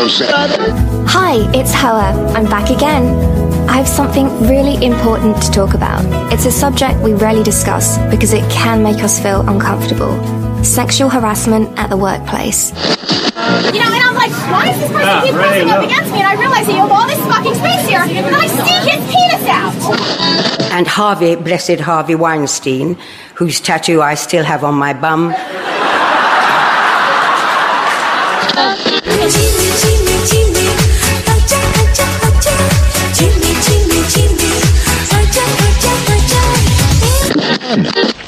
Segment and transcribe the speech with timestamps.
[0.00, 2.14] Hi, it's Hoa.
[2.32, 3.04] I'm back again.
[3.68, 6.00] I have something really important to talk about.
[6.32, 10.16] It's a subject we rarely discuss because it can make us feel uncomfortable.
[10.64, 12.70] Sexual harassment at the workplace.
[12.70, 16.20] You know, and I'm like, why does this person ah, keep pressing up against me?
[16.20, 19.04] And I realize that you have all this fucking space here, and I sneak his
[19.04, 20.72] penis out.
[20.72, 22.96] and Harvey, blessed Harvey Weinstein,
[23.34, 25.34] whose tattoo I still have on my bum.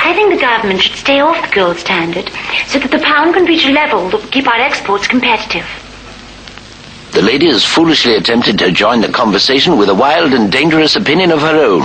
[0.05, 2.31] I think the government should stay off the gold standard
[2.67, 5.67] so that the pound can reach a level that will keep our exports competitive.
[7.13, 11.31] The lady has foolishly attempted to join the conversation with a wild and dangerous opinion
[11.31, 11.83] of her own.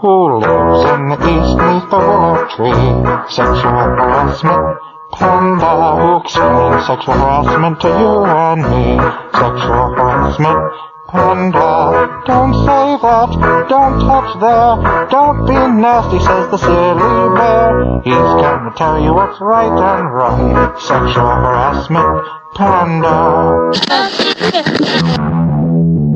[0.00, 3.30] Who lives in the east neath the willow tree?
[3.30, 4.91] Sexual harassment.
[5.12, 8.96] Panda who explains sexual harassment to you and me.
[9.32, 10.72] Sexual harassment.
[11.08, 18.00] Panda, uh, don't say that, don't touch there, don't be nasty, says the silly bear.
[18.02, 20.80] He's gonna tell you what's right and wrong.
[20.80, 22.26] Sexual harassment.
[22.54, 23.72] Panda.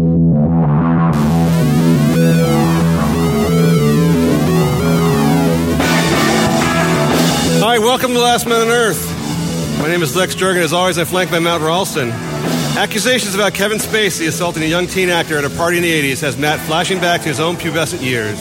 [7.76, 9.06] Hi, welcome to Last Man on Earth.
[9.82, 10.62] My name is Lex Jurgen.
[10.62, 12.10] As always, I flank by Matt Ralston.
[12.74, 16.22] Accusations about Kevin Spacey assaulting a young teen actor at a party in the 80s
[16.22, 18.38] has Matt flashing back to his own pubescent years.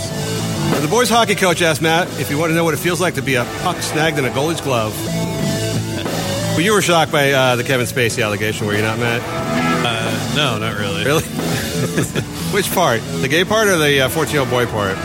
[0.82, 3.16] The boys' hockey coach asked Matt if you want to know what it feels like
[3.16, 4.96] to be a puck snagged in a goalie's glove.
[5.04, 9.22] well, you were shocked by uh, the Kevin Spacey allegation, were you not, Matt?
[9.22, 11.04] Uh, no, not really.
[11.04, 11.24] Really?
[12.54, 13.02] Which part?
[13.02, 14.96] The gay part or the 14 year old boy part?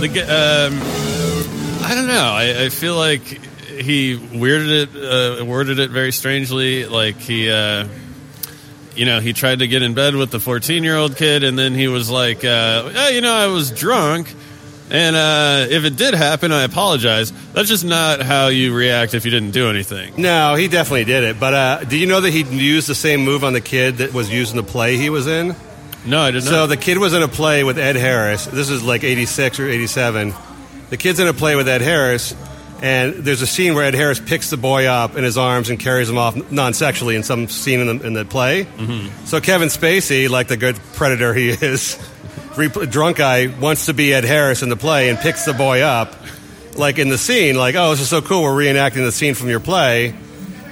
[0.00, 1.03] The, um,
[1.94, 2.14] I don't know.
[2.24, 6.86] I, I feel like he weirded it, uh, worded it very strangely.
[6.86, 7.86] Like he, uh,
[8.96, 11.56] you know, he tried to get in bed with the 14 year old kid, and
[11.56, 14.34] then he was like, uh, oh, you know, I was drunk.
[14.90, 17.32] And uh, if it did happen, I apologize.
[17.52, 20.14] That's just not how you react if you didn't do anything.
[20.20, 21.38] No, he definitely did it.
[21.38, 24.12] But uh, do you know that he used the same move on the kid that
[24.12, 25.54] was used in the play he was in?
[26.04, 26.66] No, I didn't So know.
[26.66, 28.46] the kid was in a play with Ed Harris.
[28.46, 30.34] This is like 86 or 87.
[30.90, 32.34] The kid's in a play with Ed Harris,
[32.82, 35.80] and there's a scene where Ed Harris picks the boy up in his arms and
[35.80, 38.64] carries him off non sexually in some scene in the, in the play.
[38.64, 39.24] Mm-hmm.
[39.26, 41.98] So Kevin Spacey, like the good predator he is,
[42.90, 46.14] drunk guy, wants to be Ed Harris in the play and picks the boy up,
[46.76, 49.48] like in the scene, like, oh, this is so cool, we're reenacting the scene from
[49.48, 50.14] your play.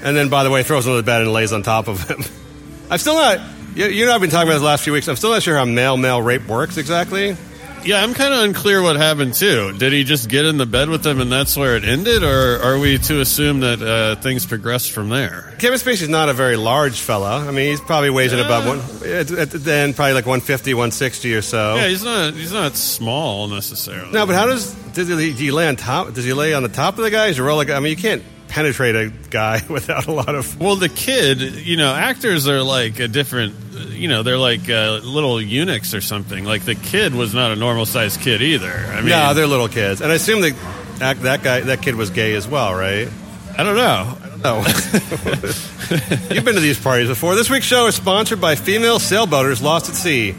[0.02, 2.08] And then, by the way, throws him to the bed and lays on top of
[2.08, 2.22] him.
[2.90, 3.38] I'm still not.
[3.74, 5.08] You, you know, I've been talking about this the last few weeks.
[5.08, 7.36] I'm still not sure how male male rape works exactly.
[7.84, 9.76] Yeah, I'm kind of unclear what happened too.
[9.76, 12.62] Did he just get in the bed with them and that's where it ended, or
[12.62, 15.54] are we to assume that uh, things progressed from there?
[15.58, 17.46] Kevin Spacey's not a very large fella.
[17.46, 20.74] I mean, he's probably weighs in about one, at, at the end, probably like 150,
[20.74, 21.76] 160 or so.
[21.76, 24.12] Yeah, he's not he's not small necessarily.
[24.12, 26.12] no, but how does does he, do you lay on top?
[26.14, 27.28] Does he lay on the top of the guy?
[27.28, 27.70] Does he roll like?
[27.70, 28.22] I mean, you can't
[28.52, 30.60] penetrate a guy without a lot of.
[30.60, 33.54] Well, the kid, you know, actors are like a different,
[33.90, 36.44] you know, they're like uh, little eunuchs or something.
[36.44, 38.70] Like the kid was not a normal sized kid either.
[38.70, 40.54] I mean, no, they're little kids, and I assume that
[40.98, 43.08] that guy, that kid was gay as well, right?
[43.56, 44.18] I don't know.
[44.42, 44.58] No.
[46.30, 47.34] You've been to these parties before.
[47.34, 50.34] This week's show is sponsored by female sailboaters lost at sea.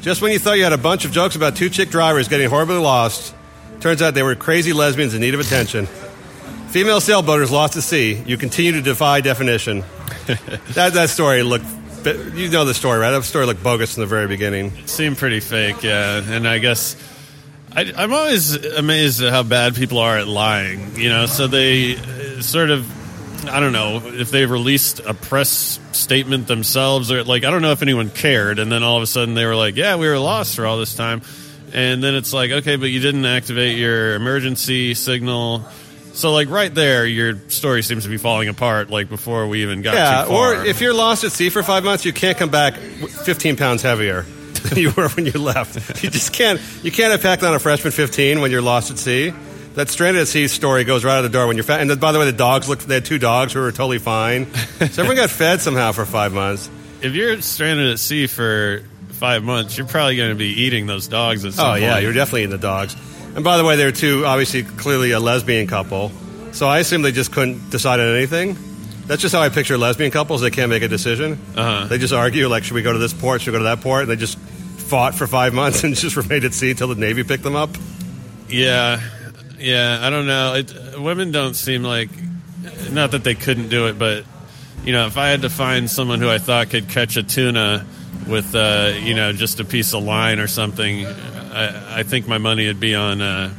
[0.00, 2.48] Just when you thought you had a bunch of jokes about two chick drivers getting
[2.48, 3.34] horribly lost,
[3.80, 5.86] turns out they were crazy lesbians in need of attention.
[6.72, 8.14] Female sailboaters lost at sea.
[8.14, 9.80] You continue to defy definition.
[10.72, 11.66] that, that story looked.
[12.06, 13.10] You know the story, right?
[13.10, 14.72] That story looked bogus in the very beginning.
[14.78, 16.22] It seemed pretty fake, yeah.
[16.26, 16.96] And I guess
[17.76, 20.96] I, I'm always amazed at how bad people are at lying.
[20.96, 22.90] You know, so they uh, sort of.
[23.46, 27.72] I don't know if they released a press statement themselves or like I don't know
[27.72, 30.18] if anyone cared and then all of a sudden they were like yeah we were
[30.20, 31.22] lost for all this time
[31.72, 35.66] and then it's like okay but you didn't activate your emergency signal
[36.14, 39.82] so like right there your story seems to be falling apart like before we even
[39.82, 40.54] got Yeah, too far.
[40.56, 43.82] or if you're lost at sea for five months, you can't come back 15 pounds
[43.82, 44.22] heavier
[44.64, 46.02] than you were when you left.
[46.04, 46.60] You just can't.
[46.82, 49.32] You can't packed on a freshman 15 when you're lost at sea.
[49.74, 51.80] That stranded at sea story goes right out the door when you're fat.
[51.80, 52.86] And then, by the way, the dogs looked.
[52.86, 54.52] They had two dogs who were totally fine.
[54.54, 56.68] So everyone got fed somehow for five months.
[57.00, 61.06] if you're stranded at sea for five months you're probably going to be eating those
[61.08, 62.02] dogs at some Oh yeah, point.
[62.04, 62.94] you're definitely eating the dogs.
[63.34, 66.12] And by the way, they're two obviously clearly a lesbian couple.
[66.52, 68.56] So I assume they just couldn't decide on anything.
[69.06, 70.42] That's just how I picture lesbian couples.
[70.42, 71.38] They can't make a decision.
[71.56, 71.86] Uh-huh.
[71.86, 73.40] They just argue like, should we go to this port?
[73.40, 74.02] Should we go to that port?
[74.02, 77.24] And they just fought for five months and just remained at sea until the Navy
[77.24, 77.70] picked them up.
[78.48, 79.00] Yeah,
[79.58, 79.98] yeah.
[80.02, 80.54] I don't know.
[80.54, 82.10] It, women don't seem like
[82.90, 84.24] not that they couldn't do it, but
[84.84, 87.86] you know, if I had to find someone who I thought could catch a tuna
[88.28, 91.06] with, uh, you know, just a piece of line or something,
[91.52, 93.52] I, I think my money would be on, uh,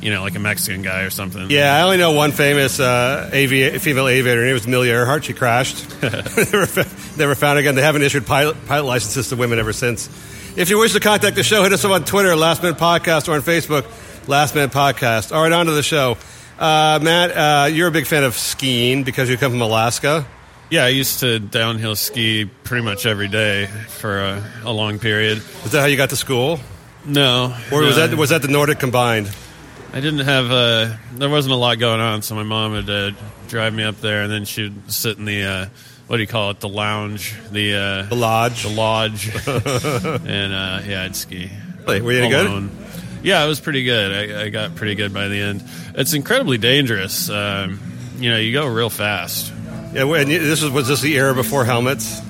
[0.00, 1.50] you know, like a Mexican guy or something.
[1.50, 4.40] Yeah, I only know one famous uh, avi- female aviator.
[4.40, 5.24] Her name was Amelia Earhart.
[5.24, 5.88] She crashed.
[6.02, 7.74] never, fa- never found again.
[7.74, 10.08] They haven't issued pilot, pilot licenses to women ever since.
[10.56, 13.28] If you wish to contact the show, hit us up on Twitter, Last Minute Podcast,
[13.28, 13.86] or on Facebook,
[14.28, 15.34] Last Minute Podcast.
[15.34, 16.16] All right, on to the show.
[16.58, 20.26] Uh, Matt, uh, you're a big fan of skiing because you come from Alaska.
[20.70, 25.38] Yeah, I used to downhill ski pretty much every day for a, a long period.
[25.64, 26.58] Is that how you got to school?
[27.08, 28.06] No, Or was no.
[28.06, 29.30] that was that the Nordic combined?
[29.92, 33.10] I didn't have uh There wasn't a lot going on, so my mom would uh,
[33.48, 35.66] drive me up there, and then she'd sit in the uh,
[36.06, 36.60] what do you call it?
[36.60, 38.62] The lounge, the uh, The lodge.
[38.62, 41.50] the lodge, and uh, yeah, I'd ski.
[41.86, 42.00] Really?
[42.02, 42.46] Were you any good?
[42.46, 42.70] Alone.
[43.22, 44.30] Yeah, it was pretty good.
[44.32, 45.64] I, I got pretty good by the end.
[45.94, 47.28] It's incredibly dangerous.
[47.30, 47.80] Um,
[48.18, 49.52] you know, you go real fast.
[49.92, 52.20] Yeah, and this was was this the era before helmets?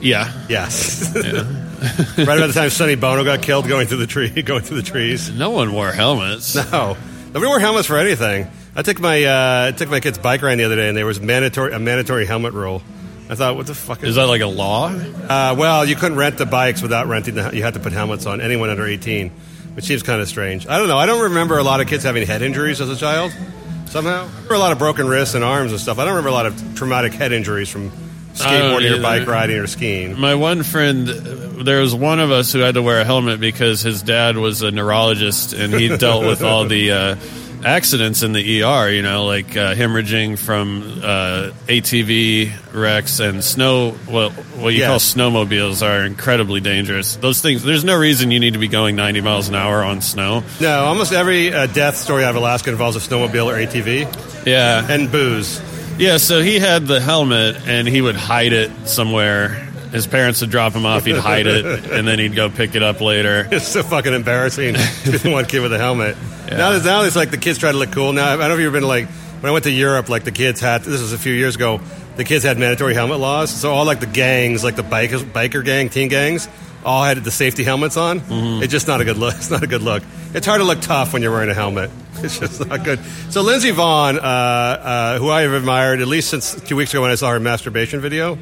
[0.00, 1.14] Yeah, Yes.
[2.18, 4.88] right about the time Sonny Bono got killed going through the tree, going through the
[4.88, 5.30] trees.
[5.30, 6.54] no one wore helmets.
[6.72, 6.96] No,
[7.26, 8.46] nobody wore helmets for anything.
[8.76, 11.06] I took my uh, I took my kids bike ride the other day, and there
[11.06, 12.82] was mandatory a mandatory helmet rule.
[13.28, 14.88] I thought, what the fuck Is that like a law?
[14.88, 17.50] Uh, well, you couldn't rent the bikes without renting the.
[17.54, 19.30] You had to put helmets on anyone under eighteen,
[19.74, 20.66] which seems kind of strange.
[20.66, 20.98] I don't know.
[20.98, 23.32] I don't remember a lot of kids having head injuries as a child.
[23.86, 25.98] Somehow, I remember a lot of broken wrists and arms and stuff.
[25.98, 27.90] I don't remember a lot of traumatic head injuries from
[28.32, 30.18] skateboarding or bike riding or skiing.
[30.18, 31.08] My one friend,
[31.62, 34.62] there was one of us who had to wear a helmet because his dad was
[34.62, 37.16] a neurologist and he dealt with all the uh,
[37.64, 43.96] accidents in the ER, you know, like uh, hemorrhaging from uh, ATV wrecks and snow.
[44.10, 47.16] Well, what you call snowmobiles are incredibly dangerous.
[47.16, 50.00] Those things, there's no reason you need to be going 90 miles an hour on
[50.00, 50.42] snow.
[50.60, 54.86] No, almost every uh, death story out of Alaska involves a snowmobile or ATV Yeah.
[54.90, 55.60] and booze.
[55.98, 59.68] Yeah, so he had the helmet and he would hide it somewhere.
[59.92, 62.82] His parents would drop him off, he'd hide it, and then he'd go pick it
[62.82, 63.46] up later.
[63.52, 64.80] It's so fucking embarrassing to
[65.12, 66.16] be the one kid with a helmet.
[66.50, 68.12] Now, now it's like the kids try to look cool.
[68.14, 70.32] Now, I don't know if you've been like, when I went to Europe, like the
[70.32, 71.80] kids had, this was a few years ago,
[72.16, 73.50] the kids had mandatory helmet laws.
[73.50, 76.48] So all like the gangs, like the bikers, biker gang, teen gangs,
[76.84, 78.20] all had the safety helmets on.
[78.20, 78.62] Mm-hmm.
[78.62, 79.34] It's just not a good look.
[79.42, 80.02] It's not a good look.
[80.34, 81.90] It's hard to look tough when you're wearing a helmet.
[82.22, 83.00] It's just not good.
[83.30, 87.02] So Lindsey Vonn, uh, uh, who I have admired at least since two weeks ago
[87.02, 88.38] when I saw her masturbation video.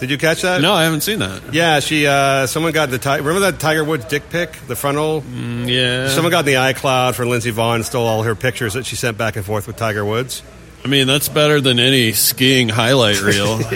[0.00, 0.60] Did you catch that?
[0.60, 1.54] No, I haven't seen that.
[1.54, 2.06] Yeah, she.
[2.06, 2.98] Uh, someone got the.
[2.98, 5.22] Ti- remember that Tiger Woods dick pic, the frontal.
[5.22, 6.08] Mm, Yeah.
[6.10, 9.16] Someone got in the iCloud for Lindsey Vonn, stole all her pictures that she sent
[9.16, 10.42] back and forth with Tiger Woods.
[10.84, 13.60] I mean, that's better than any skiing highlight reel.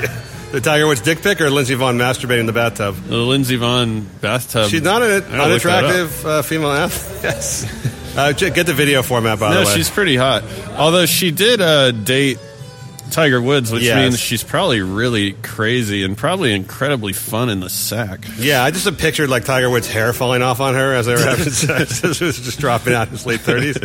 [0.51, 2.97] The Tiger Woods dick pic or Lindsey Vonn masturbating in the bathtub.
[3.07, 4.69] the Lindsey Vonn bathtub.
[4.69, 7.21] She's not an I gotta look that unattractive uh, female athlete.
[7.23, 8.17] Yes.
[8.17, 9.75] Uh, get the video format by No, the way.
[9.77, 10.43] she's pretty hot.
[10.77, 12.39] Although she did uh, date
[13.11, 13.97] Tiger Woods, which Yes.
[13.97, 18.25] means she's probably really crazy and probably incredibly fun in the sack.
[18.39, 21.15] Yeah, I just have pictured like Tiger Woods' hair falling off on her as they
[21.15, 22.03] were having sex.
[22.05, 23.77] it was just dropping out in his late thirties.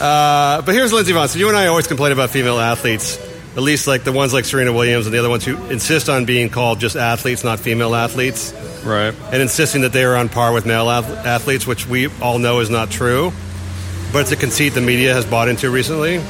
[0.00, 1.28] Uh, but here's Lindsey Vonn.
[1.28, 3.18] So you and I always complain about female athletes,
[3.56, 6.24] at least like the ones like Serena Williams and the other ones who insist on
[6.24, 8.52] being called just athletes, not female athletes,
[8.84, 9.12] Right.
[9.32, 12.60] and insisting that they are on par with male ath- athletes, which we all know
[12.60, 13.32] is not true.
[14.12, 16.20] But it's a conceit the media has bought into recently.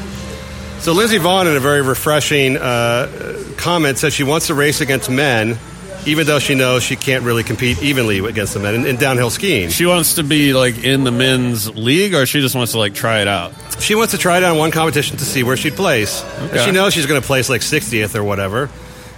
[0.80, 5.10] So Lindsey Vonn, in a very refreshing uh, comment, said she wants to race against
[5.10, 5.58] men,
[6.06, 9.28] even though she knows she can't really compete evenly against the men in, in downhill
[9.30, 9.70] skiing.
[9.70, 12.94] She wants to be like in the men's league, or she just wants to like
[12.94, 13.52] try it out.
[13.80, 16.22] She wants to try it on one competition to see where she'd place.
[16.40, 18.70] And she knows she's going to place like 60th or whatever.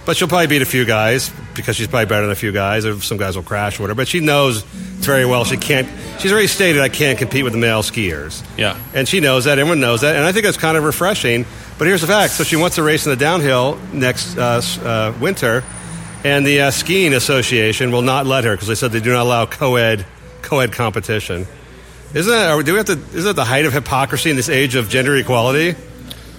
[0.03, 2.85] But she'll probably beat a few guys because she's probably better than a few guys,
[2.85, 3.97] or some guys will crash or whatever.
[3.97, 5.87] But she knows very well she can't.
[6.19, 8.43] She's already stated, I can't compete with the male skiers.
[8.57, 8.79] Yeah.
[8.95, 9.59] And she knows that.
[9.59, 10.15] Everyone knows that.
[10.15, 11.45] And I think that's kind of refreshing.
[11.77, 12.33] But here's the fact.
[12.33, 15.63] So she wants to race in the downhill next uh, uh, winter.
[16.23, 19.23] And the uh, skiing association will not let her because they said they do not
[19.23, 20.05] allow co-ed,
[20.41, 21.47] co-ed competition.
[22.13, 24.75] Isn't that, do we have to, isn't that the height of hypocrisy in this age
[24.75, 25.75] of gender equality?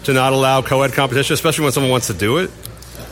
[0.04, 2.50] To not allow co-ed competition, especially when someone wants to do it?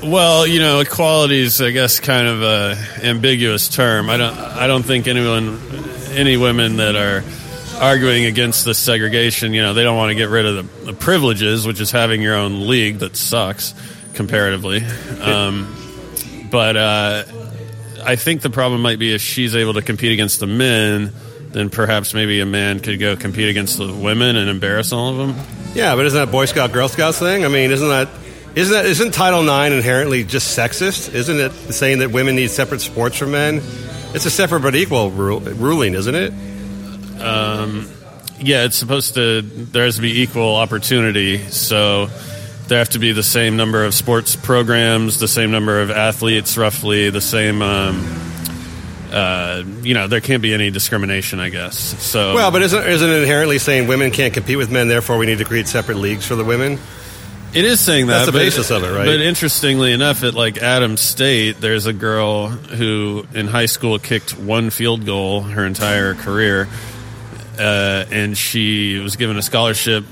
[0.03, 4.09] Well, you know, equality is, I guess, kind of a ambiguous term.
[4.09, 5.61] I don't, I don't think anyone,
[6.13, 7.23] any women that are
[7.83, 10.93] arguing against the segregation, you know, they don't want to get rid of the, the
[10.95, 13.75] privileges, which is having your own league that sucks
[14.15, 14.83] comparatively.
[15.21, 15.77] Um,
[16.51, 17.25] but uh,
[18.03, 21.13] I think the problem might be if she's able to compete against the men,
[21.51, 25.17] then perhaps maybe a man could go compete against the women and embarrass all of
[25.19, 25.47] them.
[25.75, 27.45] Yeah, but isn't that Boy Scout Girl Scouts thing?
[27.45, 28.09] I mean, isn't that
[28.55, 31.15] isn't that isn't Title IX inherently just sexist?
[31.15, 33.61] Isn't it saying that women need separate sports from men?
[34.13, 36.33] It's a separate but equal rule, ruling, isn't it?
[37.21, 37.89] Um,
[38.41, 39.43] yeah, it's supposed to.
[39.43, 41.39] There has to be equal opportunity.
[41.39, 42.07] So
[42.67, 46.57] there have to be the same number of sports programs, the same number of athletes,
[46.57, 47.63] roughly the same.
[47.63, 48.21] Um,
[49.13, 51.77] uh, you know, there can't be any discrimination, I guess.
[51.77, 55.27] So, Well, but isn't, isn't it inherently saying women can't compete with men, therefore we
[55.27, 56.79] need to create separate leagues for the women?
[57.53, 58.27] It is saying that.
[58.27, 59.05] That's the basis of it, right?
[59.07, 64.39] But interestingly enough, at like Adams State, there's a girl who in high school kicked
[64.39, 66.69] one field goal her entire career,
[67.59, 70.05] uh, and she was given a scholarship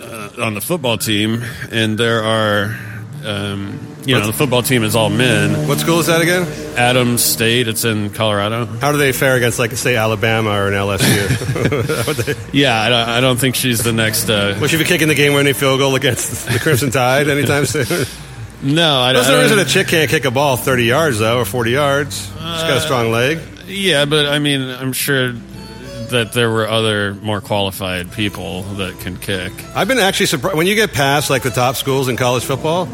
[0.00, 1.42] uh, on the football team.
[1.70, 2.78] And there are,
[3.24, 5.68] um, you know, the football team is all men.
[5.68, 6.42] What school is that again?
[6.76, 7.68] Adams State.
[7.68, 8.66] It's in Colorado.
[8.66, 12.48] How do they fare against, like, say, Alabama or an LSU?
[12.52, 14.28] Yeah, I don't, I don't think she's the next.
[14.28, 17.86] Uh, Will she be kicking the game-winning field goal against the Crimson Tide anytime soon?
[18.62, 21.18] no, I, That's I the don't- reason a chick can't kick a ball 30 yards,
[21.18, 22.26] though, or 40 yards.
[22.26, 23.38] She's got a strong leg.
[23.66, 29.16] Yeah, but I mean, I'm sure that there were other more qualified people that can
[29.16, 29.50] kick.
[29.74, 32.86] I've been actually surprised when you get past like the top schools in college football.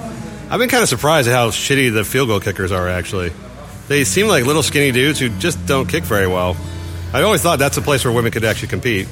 [0.50, 2.88] I've been kind of surprised at how shitty the field goal kickers are.
[2.88, 3.32] Actually,
[3.88, 6.56] they seem like little skinny dudes who just don't kick very well.
[7.12, 9.08] I always thought that's a place where women could actually compete.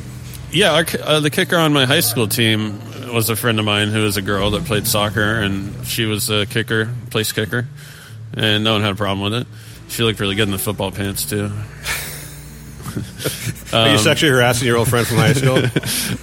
[0.50, 2.80] Yeah, our, uh, the kicker on my high school team
[3.12, 6.30] was a friend of mine who was a girl that played soccer, and she was
[6.30, 7.66] a kicker, place kicker,
[8.32, 9.46] and no one had a problem with it.
[9.88, 11.52] She looked really good in the football pants too.
[13.72, 15.62] Are you Um, sexually harassing your old friend from high school?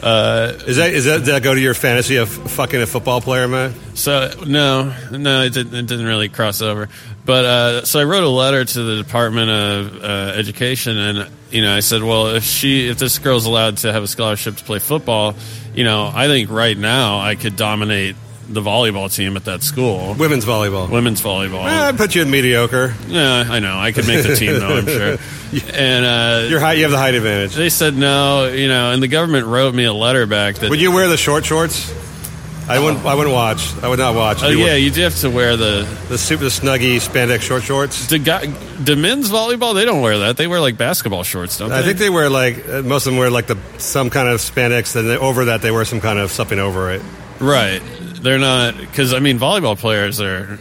[0.04, 3.22] Uh, is that is that does that go to your fantasy of fucking a football
[3.22, 3.74] player, man?
[3.94, 6.90] So no, no, it didn't, it didn't really cross over.
[7.26, 11.62] But uh, so I wrote a letter to the Department of uh, Education, and you
[11.62, 14.64] know, I said, well, if she, if this girl's allowed to have a scholarship to
[14.66, 15.36] play football,
[15.74, 20.14] you know, I think right now I could dominate the volleyball team at that school.
[20.16, 20.90] Women's volleyball.
[20.90, 21.66] Women's volleyball.
[21.66, 22.94] Eh, I'd put you in mediocre.
[23.08, 23.78] Yeah, I know.
[23.80, 24.78] I could make the team though.
[24.78, 25.18] I'm sure.
[25.72, 27.54] And uh, You're high, you have the height advantage.
[27.54, 30.82] they said no, you know, and the government wrote me a letter back that Would
[30.82, 31.94] you wear the short shorts?
[32.68, 33.06] I wouldn't.
[33.06, 33.72] I wouldn't watch.
[33.84, 34.42] I would not watch.
[34.42, 38.08] Oh yeah, you do have to wear the the super snuggy spandex short shorts.
[38.08, 39.76] the guy, the men's volleyball.
[39.76, 40.38] They don't wear that.
[40.38, 41.78] They wear like basketball shorts, don't they?
[41.78, 44.40] I think they wear like uh, most of them wear like the some kind of
[44.40, 47.02] spandex, and then over that they wear some kind of something over it.
[47.40, 47.82] right.
[48.24, 50.58] They're not because I mean volleyball players are.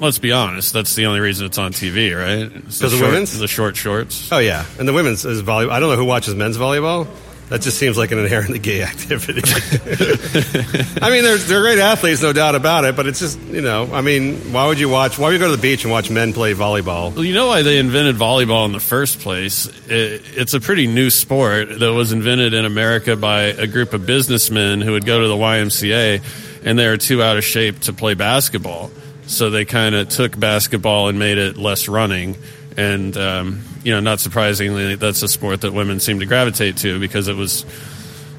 [0.00, 0.72] Let's be honest.
[0.72, 2.50] That's the only reason it's on TV, right?
[2.66, 3.38] It's the Because of short- women's?
[3.38, 4.28] the short shorts.
[4.32, 5.70] Oh yeah, and the women's is volleyball.
[5.70, 7.08] I don't know who watches men's volleyball.
[7.48, 9.40] That just seems like an inherently gay activity.
[11.02, 12.94] I mean, they're they're great athletes, no doubt about it.
[12.94, 15.18] But it's just you know, I mean, why would you watch?
[15.18, 17.14] Why would you go to the beach and watch men play volleyball?
[17.14, 19.66] Well, you know why they invented volleyball in the first place?
[19.88, 24.06] It, it's a pretty new sport that was invented in America by a group of
[24.06, 26.22] businessmen who would go to the YMCA
[26.64, 28.90] and they were too out of shape to play basketball.
[29.26, 32.36] So they kind of took basketball and made it less running.
[32.76, 36.98] And, um, you know, not surprisingly, that's a sport that women seem to gravitate to
[36.98, 37.66] because it was,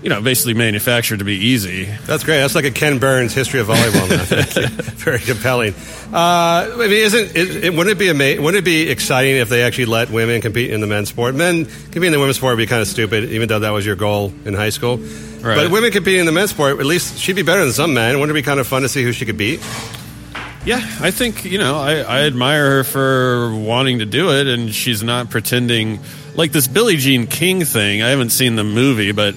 [0.01, 1.85] you know, basically manufactured to be easy.
[2.05, 2.39] That's great.
[2.39, 4.09] That's like a Ken Burns history of volleyball.
[4.09, 4.67] Now.
[4.95, 5.73] Very compelling.
[6.13, 9.49] Uh, I mean, isn't is, it, wouldn't it be ama- wouldn't it be exciting if
[9.49, 11.35] they actually let women compete in the men's sport?
[11.35, 13.85] Men competing in the women's sport would be kind of stupid, even though that was
[13.85, 14.97] your goal in high school.
[14.97, 15.55] Right.
[15.55, 18.19] But women competing in the men's sport, at least she'd be better than some men.
[18.19, 19.59] Wouldn't it be kind of fun to see who she could beat?
[20.65, 24.73] Yeah, I think you know I, I admire her for wanting to do it, and
[24.73, 25.99] she's not pretending
[26.35, 28.01] like this Billie Jean King thing.
[28.01, 29.35] I haven't seen the movie, but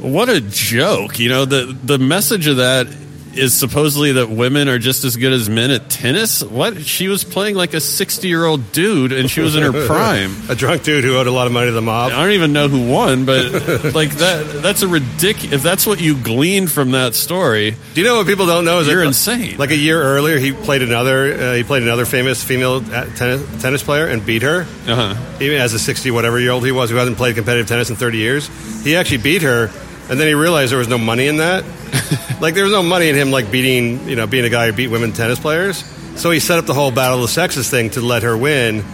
[0.00, 1.18] what a joke!
[1.18, 2.86] You know the the message of that
[3.32, 6.42] is supposedly that women are just as good as men at tennis.
[6.42, 9.86] What she was playing like a sixty year old dude, and she was in her
[9.86, 10.34] prime.
[10.48, 12.10] a drunk dude who owed a lot of money to the mob.
[12.10, 13.52] I don't even know who won, but
[13.94, 15.52] like that that's a ridiculous.
[15.52, 18.80] If that's what you gleaned from that story, Do you know what people don't know?
[18.80, 19.58] Is You're that, insane.
[19.58, 21.32] Like a year earlier, he played another.
[21.32, 24.62] Uh, he played another famous female tennis, tennis player and beat her.
[24.88, 25.36] uh huh.
[25.40, 27.96] even as a 60 whatever year old he was who hasn't played competitive tennis in
[27.96, 29.70] 30 years he actually beat her
[30.10, 31.64] and then he realized there was no money in that
[32.40, 34.72] like there was no money in him like beating you know being a guy who
[34.72, 35.78] beat women tennis players
[36.16, 38.84] so he set up the whole battle of the sexes thing to let her win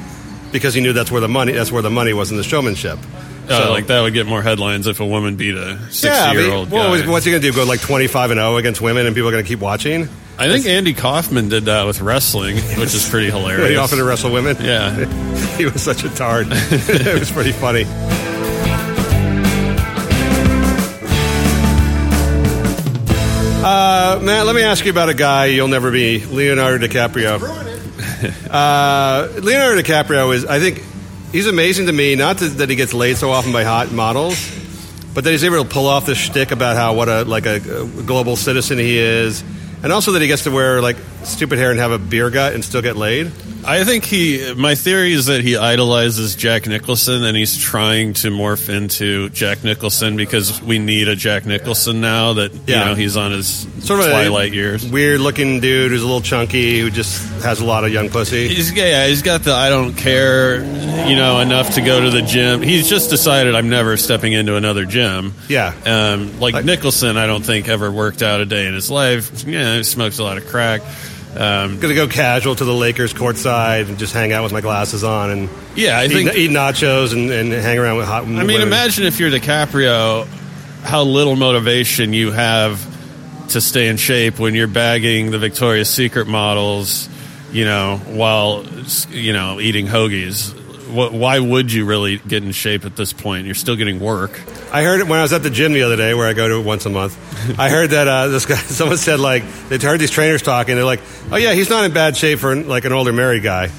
[0.52, 2.98] because he knew that's where the money that's where the money was in the showmanship
[3.48, 5.88] Oh, So- like that would get more headlines if a woman beat a yeah, I
[5.90, 7.08] sixty-year-old mean, what guy.
[7.08, 7.54] what's he going to do?
[7.56, 10.08] Go like 25 and 0 against women and people are going to keep watching?
[10.36, 13.70] I think Andy Kaufman did that with wrestling, which is pretty hilarious.
[13.70, 14.56] He offered to wrestle women?
[14.60, 14.92] Yeah.
[15.56, 16.48] he was such a tard.
[16.50, 17.84] it was pretty funny.
[23.66, 27.74] Uh, Matt, let me ask you about a guy you'll never be, Leonardo DiCaprio.
[28.48, 30.82] Uh, Leonardo DiCaprio is, I think,
[31.32, 32.14] he's amazing to me.
[32.14, 34.36] Not that, that he gets laid so often by hot models,
[35.12, 37.56] but that he's able to pull off this shtick about how what a like a,
[37.56, 39.42] a global citizen he is,
[39.82, 40.96] and also that he gets to wear like
[41.26, 43.30] stupid hair and have a beer gut and still get laid?
[43.68, 44.54] I think he.
[44.56, 49.64] My theory is that he idolizes Jack Nicholson, and he's trying to morph into Jack
[49.64, 52.78] Nicholson because we need a Jack Nicholson now that Yeah.
[52.78, 54.86] you know he's on his Sort of twilight a years.
[54.86, 58.46] weird looking dude who's a little chunky who just has a lot of young pussy.
[58.46, 60.58] He's yeah, he's got the I don't care,
[61.08, 62.62] you know, enough to go to the gym.
[62.62, 65.34] He's just decided I'm never stepping into another gym.
[65.48, 65.74] Yeah.
[65.84, 69.44] Um, like, Nicholson, I don't think ever worked out a day in his life.
[69.44, 70.82] Yeah, he smokes a lot of crack.
[71.36, 75.04] Um, Gonna go casual to the Lakers courtside and just hang out with my glasses
[75.04, 76.34] on and yeah, I eat, think.
[76.34, 78.24] eat nachos and, and hang around with hot.
[78.24, 80.26] I mean, imagine if you're DiCaprio,
[80.82, 82.80] how little motivation you have
[83.50, 87.08] to stay in shape when you're bagging the Victoria's Secret models,
[87.52, 88.64] you know, while
[89.10, 90.55] you know eating hoagies.
[90.88, 93.46] What, why would you really get in shape at this point?
[93.46, 94.40] You're still getting work.
[94.72, 96.48] I heard it when I was at the gym the other day, where I go
[96.48, 97.16] to once a month.
[97.58, 100.76] I heard that uh, this guy, someone said like they heard these trainers talking.
[100.76, 103.70] They're like, "Oh yeah, he's not in bad shape for like an older married guy."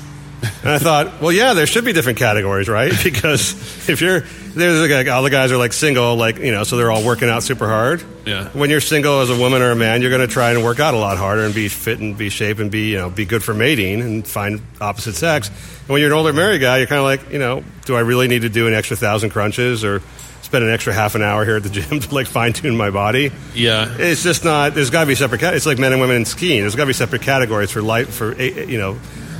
[0.41, 2.93] And I thought, well, yeah, there should be different categories, right?
[3.03, 3.53] Because
[3.89, 4.23] if you're
[4.57, 7.29] there's like all the guys are like single, like you know, so they're all working
[7.29, 8.03] out super hard.
[8.25, 8.49] Yeah.
[8.49, 10.79] When you're single as a woman or a man, you're going to try and work
[10.79, 13.25] out a lot harder and be fit and be shape and be you know be
[13.25, 15.47] good for mating and find opposite sex.
[15.49, 18.01] And when you're an older married guy, you're kind of like, you know, do I
[18.01, 20.01] really need to do an extra thousand crunches or
[20.41, 22.89] spend an extra half an hour here at the gym to like fine tune my
[22.89, 23.31] body?
[23.55, 23.95] Yeah.
[23.97, 24.73] It's just not.
[24.75, 25.39] There's got to be separate.
[25.41, 26.61] cat- It's like men and women in skiing.
[26.61, 28.97] There's got to be separate categories for life for you know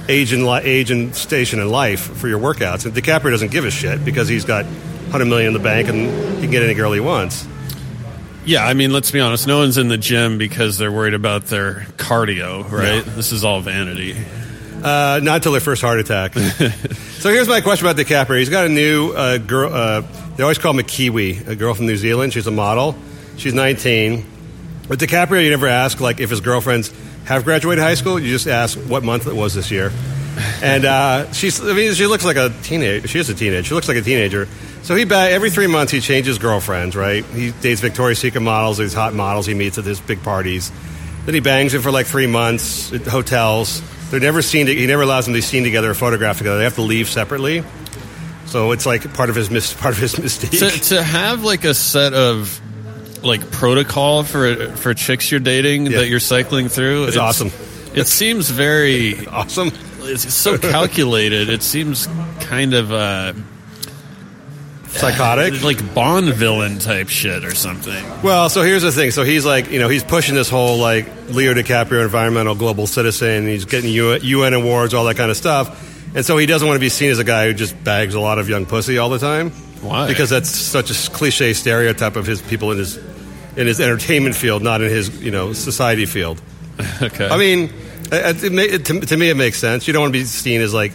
[0.09, 2.86] age and li- age and station in life for your workouts.
[2.86, 4.65] And DiCaprio doesn't give a shit because he's got
[5.07, 7.47] 100 million in the bank and he can get any girl he wants.
[8.45, 9.45] Yeah, I mean, let's be honest.
[9.45, 13.03] No one's in the gym because they're worried about their cardio, right?
[13.03, 14.15] This is all vanity.
[14.81, 16.33] Uh, not until their first heart attack.
[16.33, 18.39] so here's my question about DiCaprio.
[18.39, 19.73] He's got a new uh, girl.
[19.73, 20.01] Uh,
[20.37, 22.31] they always call him a Kiwi, a girl from New Zealand.
[22.31, 22.95] She's a model.
[23.37, 24.25] She's 19.
[24.87, 26.93] With DiCaprio, you never ask like if his girlfriends
[27.25, 28.19] have graduated high school.
[28.19, 29.91] You just ask what month it was this year.
[30.62, 33.08] And uh, she's, I mean, she looks like a teenager.
[33.08, 33.63] She is a teenager.
[33.67, 34.48] She looks like a teenager.
[34.84, 37.25] So he every three months he changes girlfriends, right?
[37.25, 40.72] He dates Victoria's Secret models, these hot models he meets at his big parties.
[41.25, 43.82] Then he bangs them for like three months at hotels.
[44.12, 44.67] They're never seen.
[44.67, 46.58] To, he never allows them to be seen together or photographed together.
[46.60, 47.63] They have to leave separately.
[48.46, 50.60] So it's like part of his mis- part of his mystique.
[50.60, 52.62] to, to have like a set of
[53.23, 55.97] like protocol for for chicks you're dating Yeah.
[56.00, 57.52] that you're cycling through It's awesome.
[57.93, 59.71] it seems very awesome
[60.08, 62.08] it's so calculated it seems
[62.39, 63.34] kind of uh
[64.88, 65.62] Psychotic?
[65.63, 69.12] like bond villain type shit or something Well, so here's the thing.
[69.12, 73.46] So he's like, you know, he's pushing this whole like Leo DiCaprio environmental global citizen.
[73.46, 76.15] He's getting UN, UN awards, all that kind of stuff.
[76.15, 78.20] And so he doesn't want to be seen as a guy who just bags a
[78.20, 79.52] lot of young pussy all the time.
[79.82, 80.08] Why?
[80.08, 82.98] Because that's such a cliche stereotype of his people in his
[83.56, 86.41] in his entertainment field, not in his you know society field.
[87.02, 87.72] okay I mean,
[88.12, 89.88] it, it, it, to, to me, it makes sense.
[89.88, 90.91] You don't want to be seen as like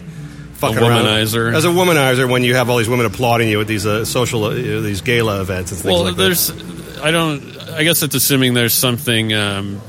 [0.55, 1.53] fucking A around- womanizer.
[1.55, 4.45] as a womanizer when you have all these women applauding you at these uh, social
[4.45, 6.21] uh, these gala events and things well like that.
[6.23, 6.51] there's
[7.01, 9.81] i don't i guess it's assuming there's something um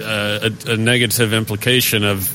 [0.00, 2.30] uh, a, a negative implication of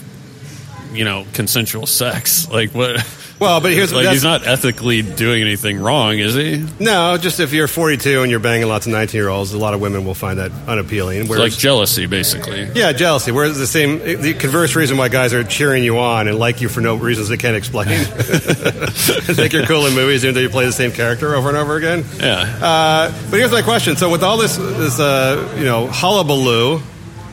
[0.91, 3.05] you know consensual sex like what
[3.39, 7.53] Well, but here's like he's not ethically doing anything wrong is he No, just if
[7.53, 10.13] you're 42 and you're banging lots of 19 year olds, a lot of women will
[10.13, 11.21] find that unappealing.
[11.21, 13.31] It's Whereas, like jealousy basically yeah, jealousy.
[13.31, 16.67] Whereas the same, the converse reason why guys are cheering you on and like you
[16.67, 17.87] for no reasons they can't explain.
[17.89, 21.77] think you're cool in movies even though you play the same character over and over
[21.77, 22.03] again.
[22.17, 23.95] yeah Uh, but here's my question.
[23.95, 26.81] So with all this, this uh, you know, hullabaloo,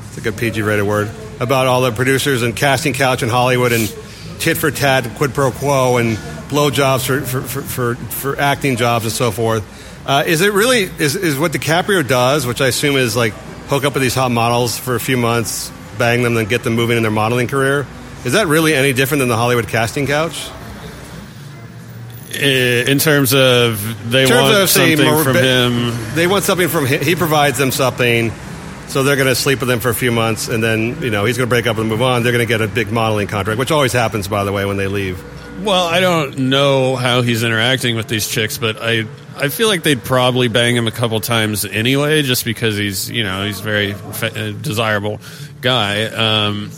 [0.09, 3.72] it's a good PG rated word, about all the producers and casting couch in Hollywood
[3.72, 3.94] and
[4.38, 6.16] tit for tat, quid pro quo, and
[6.49, 9.64] blowjobs for, for, for, for, for acting jobs and so forth.
[10.07, 13.33] Uh, is it really, is, is what DiCaprio does, which I assume is like
[13.68, 16.75] hook up with these hot models for a few months, bang them, then get them
[16.75, 17.87] moving in their modeling career,
[18.25, 20.49] is that really any different than the Hollywood casting couch?
[22.35, 26.68] In terms of they In terms want of, say, something from him They want something
[26.68, 27.03] from him.
[27.03, 28.31] He provides them something,
[28.88, 31.25] so they're going to sleep with him for a few months, and then you know
[31.25, 32.22] he's going to break up and move on.
[32.22, 34.77] They're going to get a big modeling contract, which always happens, by the way, when
[34.77, 35.22] they leave.
[35.64, 39.05] well i don't know how he's interacting with these chicks but i
[39.38, 43.25] i feel like they'd probably bang him a couple times anyway just because he's you
[43.25, 45.18] know he's a very fa- uh, desirable
[45.62, 46.70] guy um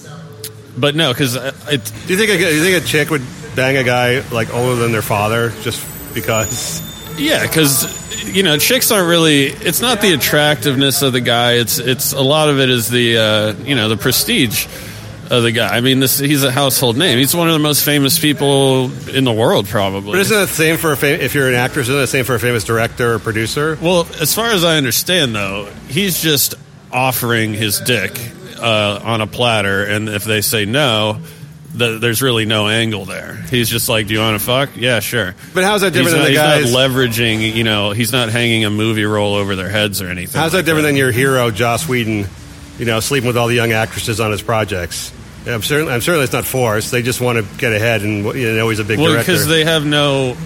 [0.76, 3.22] but no because I, Do you think a, do you think a chick would
[3.56, 5.82] bang a guy like older than their father just
[6.14, 6.80] because?
[7.18, 7.82] Yeah, because
[8.32, 9.46] you know, chicks aren't really.
[9.46, 11.54] It's not the attractiveness of the guy.
[11.54, 14.66] It's it's a lot of it is the uh, you know the prestige
[15.30, 15.76] of the guy.
[15.76, 17.18] I mean, this he's a household name.
[17.18, 20.12] He's one of the most famous people in the world, probably.
[20.12, 21.80] But isn't it the same for a fam- if you're an actor?
[21.80, 23.78] Isn't it the same for a famous director or producer?
[23.80, 26.54] Well, as far as I understand, though, he's just
[26.92, 28.18] offering his dick
[28.58, 31.20] uh, on a platter, and if they say no,
[31.76, 33.34] th- there's really no angle there.
[33.50, 34.70] He's just like, "Do you want to fuck?
[34.76, 37.54] Yeah, sure." But how's that different he's than not, the he's not leveraging.
[37.54, 40.40] You know, he's not hanging a movie role over their heads or anything.
[40.40, 42.26] How's that like different than your hero, Joss Whedon?
[42.78, 45.12] You know, sleeping with all the young actresses on his projects.
[45.46, 46.90] I'm certainly, I'm certainly it's not forced.
[46.92, 49.32] They just want to get ahead, and you know, he's a big Well, director.
[49.32, 50.36] because they have no,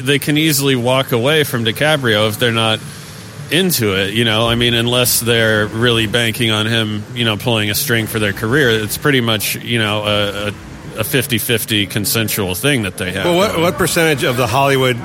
[0.00, 2.78] they can easily walk away from DiCaprio if they're not
[3.50, 4.14] into it.
[4.14, 8.06] You know, I mean, unless they're really banking on him, you know, pulling a string
[8.06, 12.98] for their career, it's pretty much you know a, a, a 50-50 consensual thing that
[12.98, 13.24] they have.
[13.24, 14.96] well, what, what percentage of the Hollywood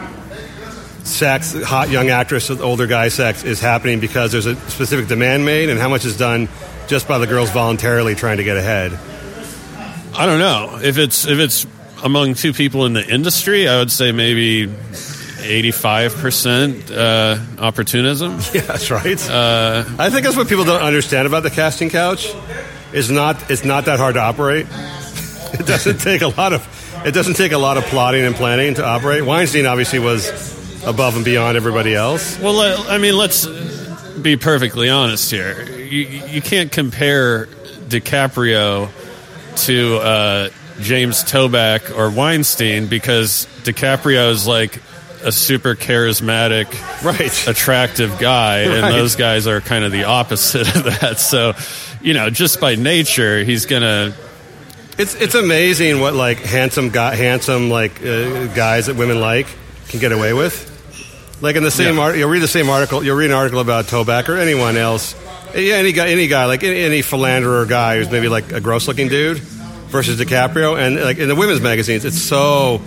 [1.04, 5.46] sex, hot young actress with older guy sex, is happening because there's a specific demand
[5.46, 6.48] made, and how much is done
[6.88, 8.98] just by the girls voluntarily trying to get ahead?
[10.14, 11.66] I don't know if it's if it's
[12.04, 13.68] among two people in the industry.
[13.68, 14.70] I would say maybe.
[15.42, 18.40] 85% uh, opportunism.
[18.54, 19.30] Yeah, that's right.
[19.30, 22.34] Uh, I think that's what people don't understand about the casting couch.
[22.94, 24.68] Is not it's not that hard to operate.
[25.54, 26.66] It doesn't take a lot of
[27.06, 29.26] it doesn't take a lot of plotting and planning to operate.
[29.26, 30.30] Weinstein obviously was
[30.86, 32.40] above and beyond everybody else.
[32.40, 33.46] Well, I mean, let's
[34.22, 35.64] be perfectly honest here.
[35.64, 37.48] You, you can't compare
[37.90, 38.90] DiCaprio
[39.66, 40.50] to uh,
[40.80, 44.80] James Toback or Weinstein because DiCaprio is like
[45.24, 46.66] a super charismatic,
[47.04, 51.20] right, attractive guy, and those guys are kind of the opposite of that.
[51.20, 51.54] So,
[52.02, 54.14] you know, just by nature, he's gonna.
[54.98, 59.48] It's it's amazing what like handsome got handsome like uh, guys that women like
[59.88, 60.70] can get away with.
[61.42, 62.02] Like in the same Yeah.
[62.04, 63.04] art, you'll read the same article.
[63.04, 65.16] You'll read an article about Toback or anyone else.
[65.56, 69.08] Yeah, any guy, any guy, like any, any philanderer guy who's maybe like a gross-looking
[69.10, 72.80] dude versus DiCaprio, and like in the women's magazines, it's so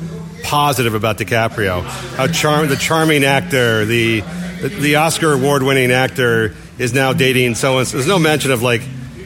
[0.44, 1.82] positive about DiCaprio.
[1.82, 4.22] How charm the charming actor, the
[4.68, 7.84] the, Oscar award-winning actor is now dating someone.
[7.84, 8.82] There's no mention of like,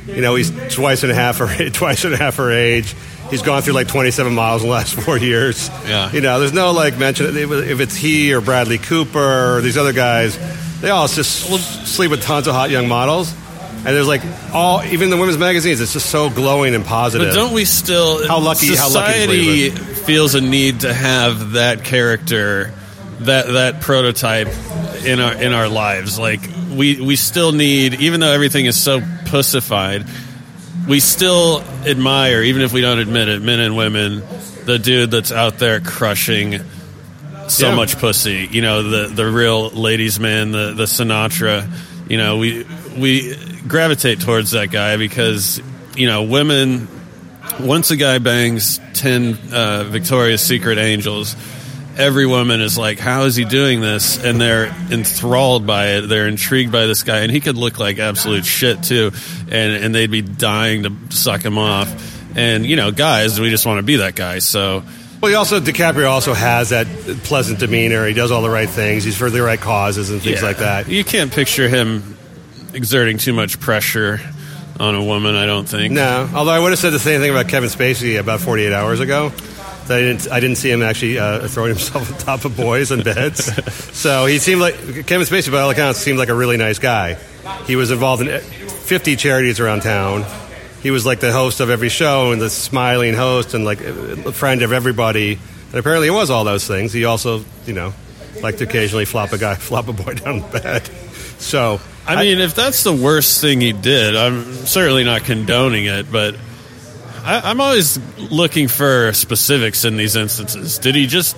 [0.07, 2.95] you know, he's twice and a half her twice and a half her age.
[3.31, 5.69] He's gone through like 27 miles in the last four years.
[5.87, 6.11] Yeah.
[6.11, 9.93] You know, there's no like mention if it's he or Bradley Cooper or these other
[9.93, 10.39] guys.
[10.81, 13.35] They all just sleep with tons of hot young models.
[13.79, 17.29] And there's like all, even the women's magazines, it's just so glowing and positive.
[17.29, 18.27] But don't we still?
[18.27, 19.71] How lucky- how lucky Society
[20.09, 22.73] feels a need to have that character,
[23.21, 24.49] that that prototype
[25.05, 26.19] in our in our lives.
[26.19, 26.41] Like
[26.75, 30.07] we we still need, even though everything is so pussified,
[30.89, 34.23] we still admire, even if we don't admit it, men and women,
[34.65, 36.61] the dude that's out there crushing
[37.49, 37.75] so Yeah.
[37.75, 38.49] much pussy.
[38.51, 41.69] You know, the the real ladies' man, the the Sinatra.
[42.09, 42.65] You know, we
[42.97, 45.61] we gravitate towards that guy because
[45.97, 46.89] you know women.
[47.61, 51.35] Once a guy bangs ten uh, Victoria's Secret angels,
[51.97, 56.03] every woman is like, "How is he doing this?" And they're enthralled by it.
[56.03, 59.11] They're intrigued by this guy, and he could look like absolute shit too,
[59.51, 62.37] and and they'd be dying to suck him off.
[62.37, 64.39] And you know, guys, we just want to be that guy.
[64.39, 64.85] So.
[65.21, 66.87] Well, he also DiCaprio also has that
[67.25, 68.07] pleasant demeanor.
[68.07, 69.03] He does all the right things.
[69.03, 70.47] He's for the right causes and things Yeah.
[70.47, 70.89] like that.
[70.89, 72.17] You can't picture him
[72.73, 74.21] exerting too much pressure
[74.81, 75.35] on a woman.
[75.35, 75.93] I don't think.
[75.93, 79.01] No, although I would have said the same thing about Kevin Spacey about 48 hours
[79.01, 79.33] ago.
[79.91, 83.03] I didn't, I didn't see him actually uh, throwing himself on top of boys and
[83.03, 83.45] beds.
[83.97, 84.75] so he seemed like
[85.07, 87.15] Kevin Spacey, by all accounts, seemed like a really nice guy.
[87.67, 90.25] He was involved in 50 charities around town.
[90.83, 94.33] He was like the host of every show and the smiling host and like a
[94.33, 95.39] friend of everybody.
[95.71, 96.93] And apparently, it was all those things.
[96.93, 97.95] He also, you know,
[98.43, 100.87] liked to occasionally flop a guy, flop a boy down the bed.
[101.41, 106.11] So I mean, if that's the worst thing he did, I'm certainly not condoning it,
[106.11, 106.35] but
[107.23, 107.99] I, I'm always
[108.31, 110.79] looking for specifics in these instances.
[110.79, 111.37] Did he just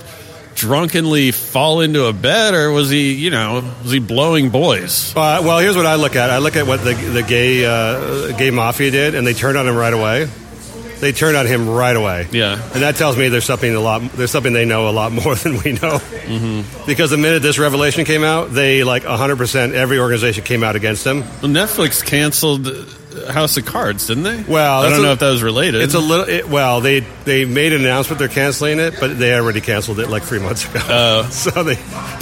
[0.55, 5.15] drunkenly fall into a bed, or was he, you know, was he blowing boys?
[5.17, 6.31] Uh, well, here's what I look at.
[6.31, 9.67] I look at what the the gay uh, gay mafia did, and they turned on
[9.67, 10.29] him right away.
[11.01, 12.29] They turned on him right away.
[12.31, 12.61] Yeah.
[12.75, 14.03] and that tells me there's something a lot.
[14.13, 15.99] There's something they know a lot more than we know.
[15.99, 16.87] Mm-hmm.
[16.87, 20.77] Because the minute this revelation came out, they like 100 percent every organization came out
[20.77, 21.21] against him.
[21.21, 24.43] Well, Netflix canceled uh, House of Cards, didn't they?
[24.43, 25.81] Well, I don't a- know if that was related.
[25.83, 26.29] It's a little.
[26.29, 30.09] It, well, they they made an announcement they're canceling it, but they already canceled it
[30.09, 30.81] like three months ago.
[30.89, 31.23] Oh.
[31.31, 31.75] so they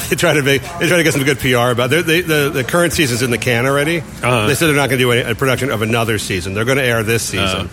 [0.09, 1.93] they try to make they try to get some good PR about.
[1.93, 2.07] It.
[2.07, 3.99] They, the the current season's in the can already.
[3.99, 4.47] Uh-huh.
[4.47, 6.55] They said they're not going to do any, a production of another season.
[6.55, 7.67] They're going to air this season.
[7.67, 7.69] Uh.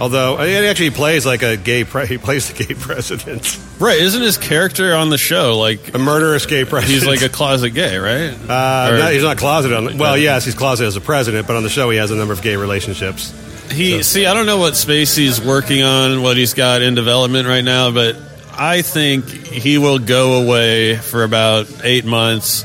[0.00, 3.98] Although he actually plays like a gay, pre- he plays the gay president, right.
[4.00, 6.92] Isn't his character on the show like a murderous gay president.
[7.02, 8.32] he's like a closet gay, right?
[8.48, 9.76] Uh, Or- no, he's not closeted.
[9.76, 12.10] On the, well, yes, he's closeted as a president, but on the show he has
[12.10, 13.32] a number of gay relationships.
[13.72, 17.64] He see, I don't know what Spacey's working on, what he's got in development right
[17.64, 18.16] now, but
[18.56, 22.64] I think he will go away for about eight months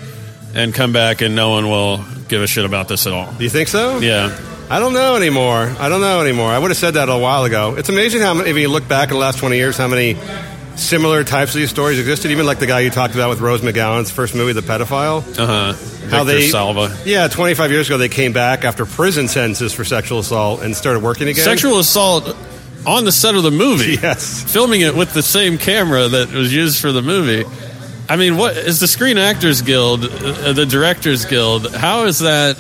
[0.56, 3.32] and come back, and no one will give a shit about this at all.
[3.34, 3.98] Do you think so?
[4.00, 4.30] Yeah,
[4.74, 5.72] I don't know anymore.
[5.80, 6.50] I don't know anymore.
[6.50, 7.76] I would have said that a while ago.
[7.78, 10.18] It's amazing how many, if you look back in the last 20 years, how many
[10.76, 12.32] similar types of these stories existed.
[12.32, 15.20] Even like the guy you talked about with Rose McGowan's first movie, The Pedophile.
[15.38, 16.08] Uh huh.
[16.10, 16.98] How they, Salva.
[17.06, 21.04] yeah, 25 years ago, they came back after prison sentences for sexual assault and started
[21.04, 21.44] working again.
[21.44, 22.36] Sexual assault
[22.88, 23.98] on the set of the movie.
[24.02, 24.52] Yes.
[24.52, 27.48] Filming it with the same camera that was used for the movie.
[28.10, 31.74] I mean, what is the Screen Actors Guild, uh, the Directors Guild?
[31.76, 32.58] How is that?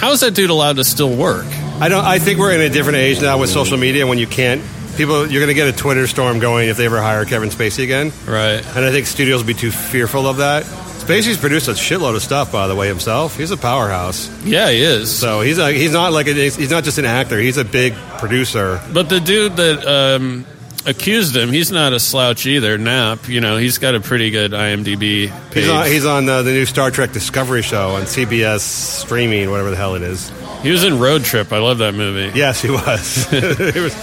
[0.00, 1.44] How is that dude allowed to still work?
[1.78, 2.02] I don't.
[2.02, 4.62] I think we're in a different age now with social media when you can't.
[4.96, 7.84] People, you're going to get a Twitter storm going if they ever hire Kevin Spacey
[7.84, 8.10] again.
[8.26, 8.64] Right.
[8.74, 10.64] And I think studios will be too fearful of that.
[10.64, 13.36] Spacey's produced a shitload of stuff, by the way, himself.
[13.36, 14.30] He's a powerhouse.
[14.42, 15.14] Yeah, he is.
[15.14, 17.38] So he's a, he's not like a, he's not just an actor.
[17.38, 18.80] He's a big producer.
[18.94, 20.46] But the dude that um,
[20.86, 22.76] accused him, he's not a slouch either.
[22.78, 25.64] Rapp, you know, he's got a pretty good IMDb page.
[25.64, 29.70] He's on, he's on uh, the new Star Trek Discovery show on CBS streaming, whatever
[29.70, 30.30] the hell it is.
[30.62, 31.52] He was in Road Trip.
[31.52, 32.38] I love that movie.
[32.38, 33.26] Yes, he was.
[33.30, 33.94] he was, he was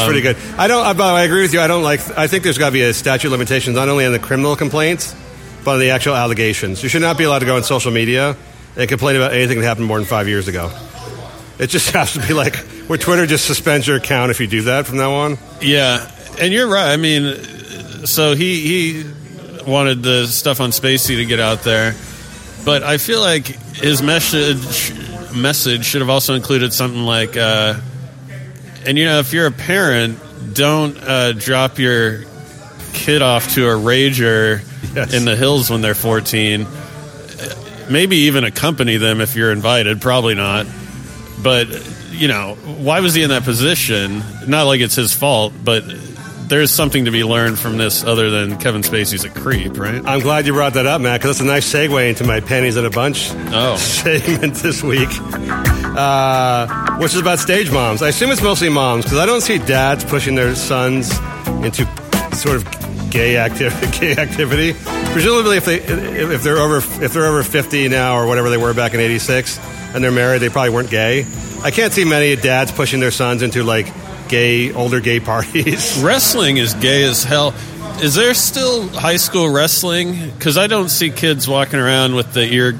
[0.00, 0.36] Um, pretty good.
[0.56, 0.86] I don't.
[0.86, 1.60] uh, the way, I agree with you.
[1.60, 2.00] I don't like.
[2.16, 4.56] I think there's got to be a statute of limitations not only on the criminal
[4.56, 5.14] complaints,
[5.64, 6.82] but on the actual allegations.
[6.82, 8.34] You should not be allowed to go on social media
[8.76, 10.70] and complain about anything that happened more than five years ago.
[11.58, 12.56] It just has to be like
[12.88, 15.36] where Twitter just suspends your account if you do that from now on.
[15.60, 16.92] Yeah, and you're right.
[16.92, 17.34] I mean,
[18.06, 18.60] so he
[19.02, 19.04] he
[19.66, 21.94] wanted the stuff on Spacey to get out there,
[22.64, 24.92] but I feel like his message
[25.34, 27.74] message should have also included something like, uh,
[28.86, 30.18] and you know, if you're a parent,
[30.54, 32.22] don't uh, drop your
[32.94, 34.62] kid off to a rager
[34.94, 35.12] Yes.
[35.12, 36.66] in the hills when they're 14.
[37.90, 40.00] Maybe even accompany them if you're invited.
[40.00, 40.66] Probably not.
[41.42, 41.68] But
[42.12, 44.22] you know, why was he in that position?
[44.46, 45.84] Not like it's his fault, but
[46.48, 50.02] there's something to be learned from this other than Kevin Spacey's a creep, right?
[50.04, 52.76] I'm glad you brought that up, Matt, because that's a nice segue into my pennies
[52.76, 53.76] in a bunch Oh.
[53.78, 55.08] segment this week,
[55.96, 58.02] uh, which is about stage moms.
[58.02, 61.10] I assume it's mostly moms because I don't see dads pushing their sons
[61.64, 61.84] into
[62.36, 63.98] sort of gay activity.
[64.00, 64.72] Gay activity.
[65.12, 68.74] Presumably, if they if they're over if they're over 50 now or whatever they were
[68.74, 69.58] back in '86
[69.94, 71.24] and they're married, they probably weren't gay.
[71.62, 73.86] I can't see many dads pushing their sons into like
[74.28, 75.98] gay older gay parties.
[76.02, 77.54] Wrestling is gay as hell.
[78.02, 80.30] Is there still high school wrestling?
[80.30, 82.74] Because I don't see kids walking around with the ear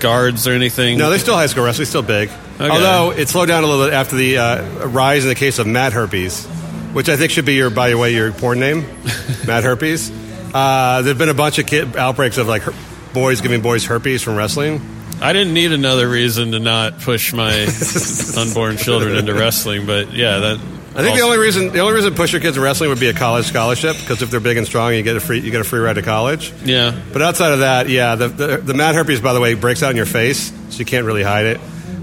[0.00, 0.98] guards or anything.
[0.98, 2.28] No, they're still high school wrestling, still big.
[2.28, 2.68] Okay.
[2.68, 5.68] Although it slowed down a little bit after the uh, rise in the case of
[5.68, 6.44] Matt Herpes,
[6.92, 8.80] which I think should be your, by the way, your porn name,
[9.46, 10.10] Matt Herpes.
[10.52, 12.74] Uh, there've been a bunch of kid outbreaks of like her-
[13.12, 14.80] boys giving boys herpes from wrestling.
[15.20, 17.66] I didn't need another reason to not push my
[18.36, 20.77] unborn children into wrestling, but yeah, that.
[20.94, 22.98] I think the only reason the only reason to push your kids in wrestling would
[22.98, 25.50] be a college scholarship because if they're big and strong, you get a free you
[25.50, 26.52] get a free ride to college.
[26.64, 26.98] Yeah.
[27.12, 29.90] But outside of that, yeah, the the, the Matt herpes, by the way, breaks out
[29.90, 31.60] in your face, so you can't really hide it.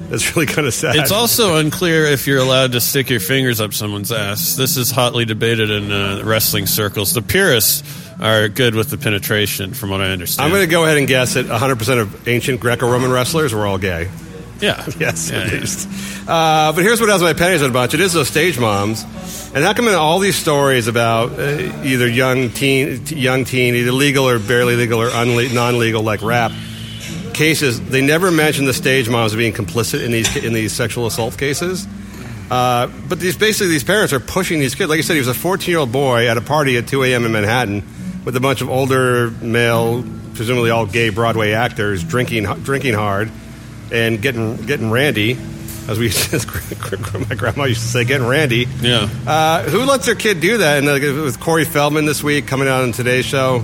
[0.09, 0.95] That's really kind of sad.
[0.95, 4.55] It's also unclear if you're allowed to stick your fingers up someone's ass.
[4.55, 7.13] This is hotly debated in uh, wrestling circles.
[7.13, 7.83] The purists
[8.21, 10.45] are good with the penetration, from what I understand.
[10.45, 13.77] I'm going to go ahead and guess that 100% of ancient Greco-Roman wrestlers were all
[13.77, 14.09] gay.
[14.61, 15.59] Yeah, Yes, Yeah, at yeah.
[15.59, 15.87] least.
[16.27, 17.93] Uh, but here's what has my pennies on a bunch.
[17.93, 19.03] It is those stage moms.
[19.53, 23.75] And how come in all these stories about uh, either young teen, t- young teen,
[23.75, 26.51] either legal or barely legal or unle- non-legal like rap
[27.33, 31.37] cases, they never mention the stage moms being complicit in these in these sexual assault
[31.37, 31.87] cases.
[32.49, 34.89] Uh, but these basically these parents are pushing these kids.
[34.89, 37.03] Like I said, he was a 14 year old boy at a party at 2
[37.03, 37.25] a.m.
[37.25, 37.83] in Manhattan
[38.23, 43.31] with a bunch of older male, presumably all gay Broadway actors, drinking drinking hard
[43.91, 45.37] and getting getting randy,
[45.87, 46.09] as we
[47.29, 48.67] my grandma used to say, getting randy.
[48.81, 49.09] yeah.
[49.25, 50.77] Uh, who lets their kid do that?
[50.79, 53.63] And uh, with Corey Feldman this week coming out on Today's Show.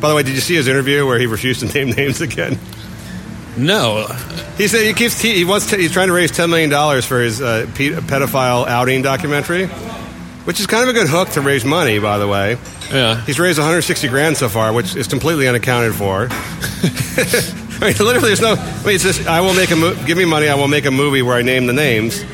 [0.00, 2.58] By the way, did you see his interview where he refused to name names again?
[3.56, 4.06] No,
[4.56, 7.20] He said he keeps he wants to, he's trying to raise ten million dollars for
[7.20, 9.66] his uh, pedophile outing documentary,
[10.44, 11.98] which is kind of a good hook to raise money.
[11.98, 12.56] By the way,
[12.92, 13.20] yeah.
[13.24, 16.28] he's raised 160 grand so far, which is completely unaccounted for.
[17.82, 18.54] I mean, literally, there's no.
[18.54, 20.84] I mean, it's just I will make a mo- give me money, I will make
[20.86, 22.24] a movie where I name the names.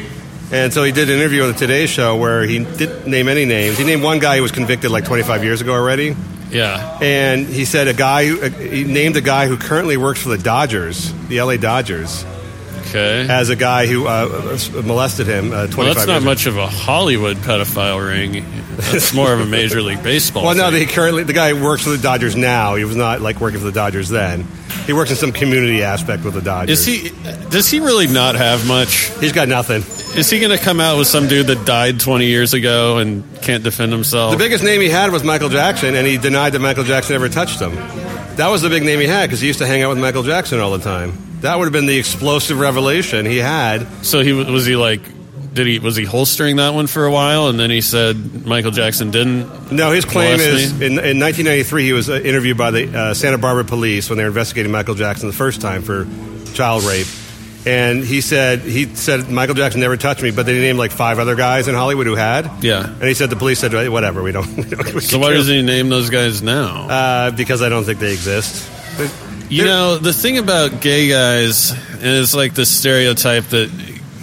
[0.52, 3.44] And so he did an interview on the Today Show where he didn't name any
[3.44, 3.76] names.
[3.78, 6.14] He named one guy who was convicted like 25 years ago already.
[6.50, 6.98] Yeah.
[7.02, 10.38] And he said a guy, uh, he named a guy who currently works for the
[10.38, 12.24] Dodgers, the LA Dodgers,
[12.82, 13.26] Okay.
[13.28, 16.68] as a guy who uh, molested him uh, 25 well, that's not much of a
[16.68, 18.44] Hollywood pedophile ring.
[18.76, 20.44] That's more of a Major League Baseball.
[20.44, 20.86] Well, no, thing.
[20.86, 22.74] he currently the guy works for the Dodgers now.
[22.76, 24.46] He was not like working for the Dodgers then.
[24.86, 26.86] He works in some community aspect with the Dodgers.
[26.86, 27.10] Is he?
[27.50, 29.10] Does he really not have much?
[29.18, 29.82] He's got nothing.
[30.18, 33.24] Is he going to come out with some dude that died 20 years ago and
[33.42, 34.32] can't defend himself?
[34.32, 37.28] The biggest name he had was Michael Jackson, and he denied that Michael Jackson ever
[37.28, 37.74] touched him.
[38.36, 40.22] That was the big name he had because he used to hang out with Michael
[40.22, 41.12] Jackson all the time.
[41.40, 43.86] That would have been the explosive revelation he had.
[44.04, 45.00] so he was he like
[45.54, 48.70] did he was he holstering that one for a while, and then he said Michael
[48.72, 49.72] Jackson didn't.
[49.72, 53.38] No, his claim is in, in 1993 he was uh, interviewed by the uh, Santa
[53.38, 56.06] Barbara police when they were investigating Michael Jackson the first time for
[56.54, 57.06] child rape,
[57.66, 61.18] and he said he said Michael Jackson never touched me, but they named like five
[61.18, 62.62] other guys in Hollywood who had.
[62.62, 62.84] Yeah.
[62.86, 64.46] and he said the police said "Hey, whatever, we don't.
[64.56, 66.88] We don't we So why doesn't he name those guys now?
[66.88, 68.70] Uh, because I don't think they exist.
[68.98, 69.12] But
[69.50, 73.70] You know, the thing about gay guys is like the stereotype that,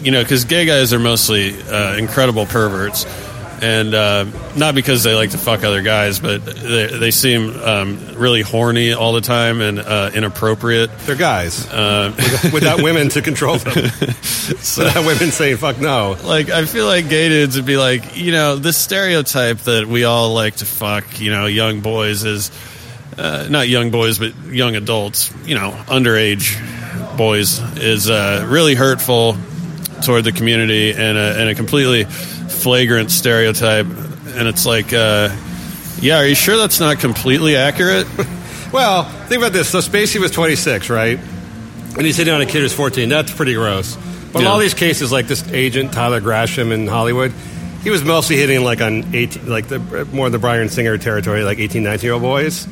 [0.04, 3.06] you know, because gay guys are mostly uh, incredible perverts.
[3.64, 4.26] And uh,
[4.58, 8.94] not because they like to fuck other guys, but they, they seem um, really horny
[8.94, 10.90] all the time and uh, inappropriate.
[11.06, 12.12] they're guys Uh,
[12.52, 13.76] without women to control them.
[14.58, 18.32] without women saying "fuck no." like I feel like gay dudes would be like, you
[18.32, 22.50] know, this stereotype that we all like to fuck, you know, young boys is
[23.20, 26.58] uh, not young boys, but young adults, you know, underage
[27.16, 29.38] boys is uh, really hurtful
[30.04, 33.86] toward the community and a, and a completely flagrant stereotype.
[33.86, 35.30] And it's like, uh,
[36.00, 38.08] yeah, are you sure that's not completely accurate?
[38.72, 39.68] Well, think about this.
[39.68, 41.20] So Spacey was 26, right?
[41.20, 43.10] And he's hitting on a kid who's 14.
[43.10, 43.98] That's pretty gross.
[44.32, 44.48] But in Yeah.
[44.48, 47.34] all these cases, like this agent Tyler Grasham in Hollywood,
[47.84, 49.80] he was mostly hitting like on 18, like the
[50.14, 52.66] more the Bryan Singer territory, like 18, 19 year old boys.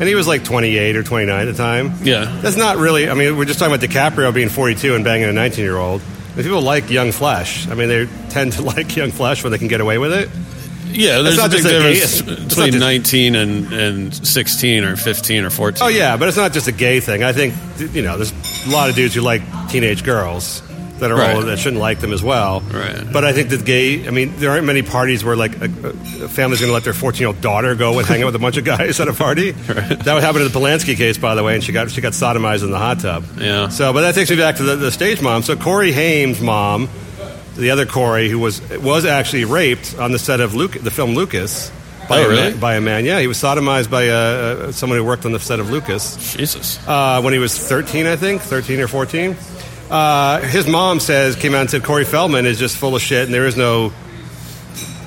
[0.00, 1.92] And he was like 28 or 29 at the time.
[2.02, 2.24] Yeah.
[2.42, 3.08] That's not really.
[3.08, 6.02] I mean, we're just talking about DiCaprio being 42 and banging a 19 year old.
[6.36, 7.66] People like young flesh.
[7.68, 10.28] I mean, they tend to like young flesh when they can get away with it.
[10.88, 14.14] Yeah, there's a not big just a gay- difference not between just- 19 and, and
[14.28, 15.82] 16 or 15 or 14.
[15.82, 17.22] Oh yeah, but it's not just a gay thing.
[17.24, 17.54] I think
[17.94, 18.32] you know, there's
[18.66, 20.62] a lot of dudes who like teenage girls
[20.98, 21.44] that are Right.
[21.44, 22.60] that shouldn't like them as well.
[22.60, 23.04] Right.
[23.12, 24.06] But I think that gay.
[24.06, 26.92] I mean, there aren't many parties where like a, a family's going to let their
[26.94, 29.12] 14 year old daughter go and hang out with a bunch of guys at a
[29.12, 29.52] party.
[30.06, 32.12] That would happen in the Polanski case, by the way, and she got she got
[32.12, 33.24] sodomized in the hot tub.
[33.38, 33.68] Yeah.
[33.68, 35.42] So, but that takes me back to the, the stage mom.
[35.42, 36.88] So Corey Haim's mom,
[37.56, 41.14] the other Corey, who was was actually raped on the set of Luke, the film
[41.14, 41.70] Lucas.
[42.08, 43.18] By, Oh, a man, by a man, yeah.
[43.18, 46.78] He was sodomized by uh, uh, someone who worked on the set of Lucas Jesus.
[46.86, 49.34] uh, when he was 13, I think, 13 or 14.
[49.90, 53.24] Uh, his mom says, came out and said, Corey Feldman is just full of shit
[53.24, 53.92] and there is no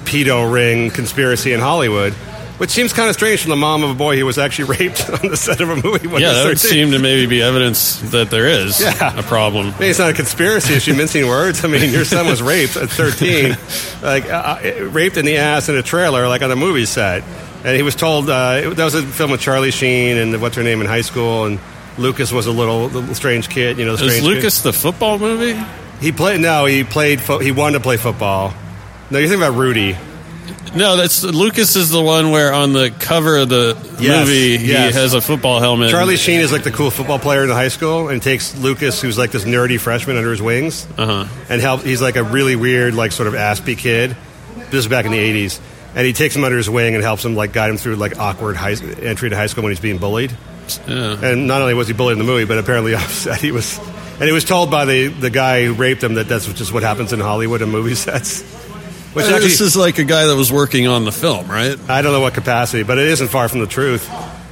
[0.05, 2.13] pedo ring conspiracy in Hollywood.
[2.59, 5.09] Which seems kind of strange from the mom of a boy who was actually raped
[5.09, 7.99] on the set of a movie when yeah, that would seem to maybe be evidence
[8.11, 9.17] that there is Yeah.
[9.17, 9.67] a problem.
[9.67, 10.77] I mean, it's not a conspiracy.
[10.79, 11.63] She mincing words?
[11.63, 13.55] I mean, your son was raped at 13,
[14.03, 17.23] like uh, uh, raped in the ass in a trailer, like on a movie set.
[17.63, 20.63] And he was told uh, that was a film with Charlie Sheen and what's her
[20.63, 21.59] name in high school, and
[21.99, 23.77] Lucas was a little, little strange kid.
[23.77, 24.35] You know, the Is strange kid.
[24.35, 25.59] Lucas the football movie?
[25.99, 26.39] He played.
[26.39, 27.21] No, he played.
[27.21, 28.53] Fo- he wanted to play football.
[29.11, 29.97] No, you're thinking about Rudy.
[30.75, 34.93] No, that's Lucas is the one where on the cover of the Yes, movie yes.
[34.93, 35.89] he has a football helmet.
[35.89, 39.01] Charlie Sheen is like the cool football player in the high school, and takes Lucas,
[39.01, 41.25] who's like this nerdy freshman, under his wings, Uh-huh.
[41.49, 41.81] and help.
[41.81, 44.15] He's like a really weird, like sort of aspy kid.
[44.69, 45.59] This is back in the '80s,
[45.95, 48.19] and he takes him under his wing and helps him like guide him through like
[48.19, 50.31] awkward high, entry to high school when he's being bullied.
[50.87, 51.23] Yeah.
[51.23, 53.77] And not only was he bullied in the movie, but apparently upset he was.
[54.19, 56.83] And he was told by the, the guy who raped him that that's just what
[56.83, 58.41] happens in Hollywood and movie sets.
[59.13, 61.77] Which Uh, actually, this is like a guy that was working on the film, right?
[61.89, 64.07] I don't know what capacity, but it isn't far from the truth.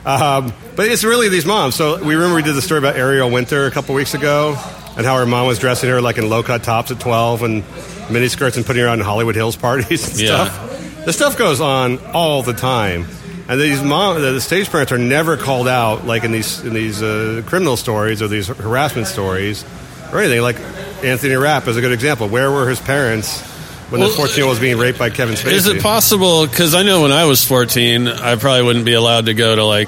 [0.05, 1.75] Um, but it's really these moms.
[1.75, 4.55] So we remember we did the story about Ariel Winter a couple weeks ago,
[4.95, 7.63] and how her mom was dressing her like in low cut tops at twelve and
[8.07, 10.45] miniskirts and putting her on Hollywood Hills parties and Yeah.
[10.47, 11.05] stuff.
[11.05, 13.05] This stuff goes on all the time,
[13.49, 17.01] and these mom, the stage parents are never called out like in these in these
[17.01, 19.63] uh, criminal stories or these harassment stories
[20.11, 20.41] or anything.
[20.41, 20.59] Like
[21.03, 22.27] Anthony Rapp is a good example.
[22.27, 23.41] Where were his parents?
[23.89, 25.53] When the 14 year old was being raped by Kevin Spacey.
[25.53, 26.45] Is it possible?
[26.45, 29.63] Because I know when I was 14, I probably wouldn't be allowed to go to
[29.63, 29.87] like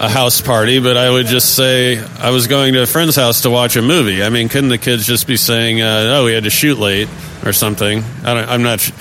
[0.00, 3.42] a house party, but I would just say I was going to a friend's house
[3.42, 4.24] to watch a movie.
[4.24, 7.08] I mean, couldn't the kids just be saying, uh, "Oh, we had to shoot late"
[7.44, 8.02] or something?
[8.24, 8.80] I don't, I'm not.
[8.80, 8.92] sh-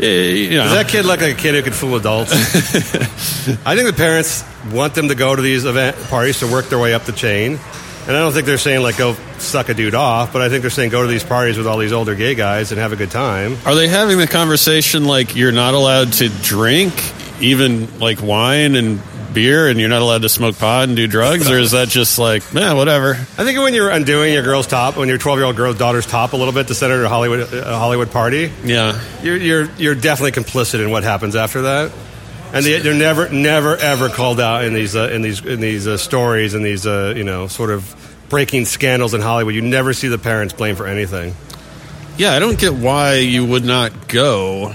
[0.00, 2.32] eh, You know, Does that kid look like a kid who could fool adults?
[3.66, 6.78] I think the parents want them to go to these event parties to work their
[6.78, 7.58] way up the chain.
[8.06, 10.60] And I don't think they're saying, like, go suck a dude off, but I think
[10.60, 12.96] they're saying go to these parties with all these older gay guys and have a
[12.96, 13.56] good time.
[13.64, 16.92] Are they having the conversation like you're not allowed to drink,
[17.40, 19.00] even like wine and
[19.34, 22.18] beer, and you're not allowed to smoke pot and do drugs, or is that just
[22.18, 23.10] like, yeah, whatever?
[23.14, 26.06] I think when you're undoing your girl's top, when your 12 year old girl's daughter's
[26.06, 29.36] top a little bit to send her to a Hollywood, a Hollywood party, Yeah, you're,
[29.36, 31.92] you're, you're definitely complicit in what happens after that.
[32.52, 35.88] And they, they're never, never, ever called out in these, uh, in these, in these
[35.88, 37.94] uh, stories and these, uh, you know, sort of
[38.28, 39.54] breaking scandals in Hollywood.
[39.54, 41.34] You never see the parents blamed for anything.
[42.16, 42.32] yeah.
[42.32, 44.72] I don't get why you would not go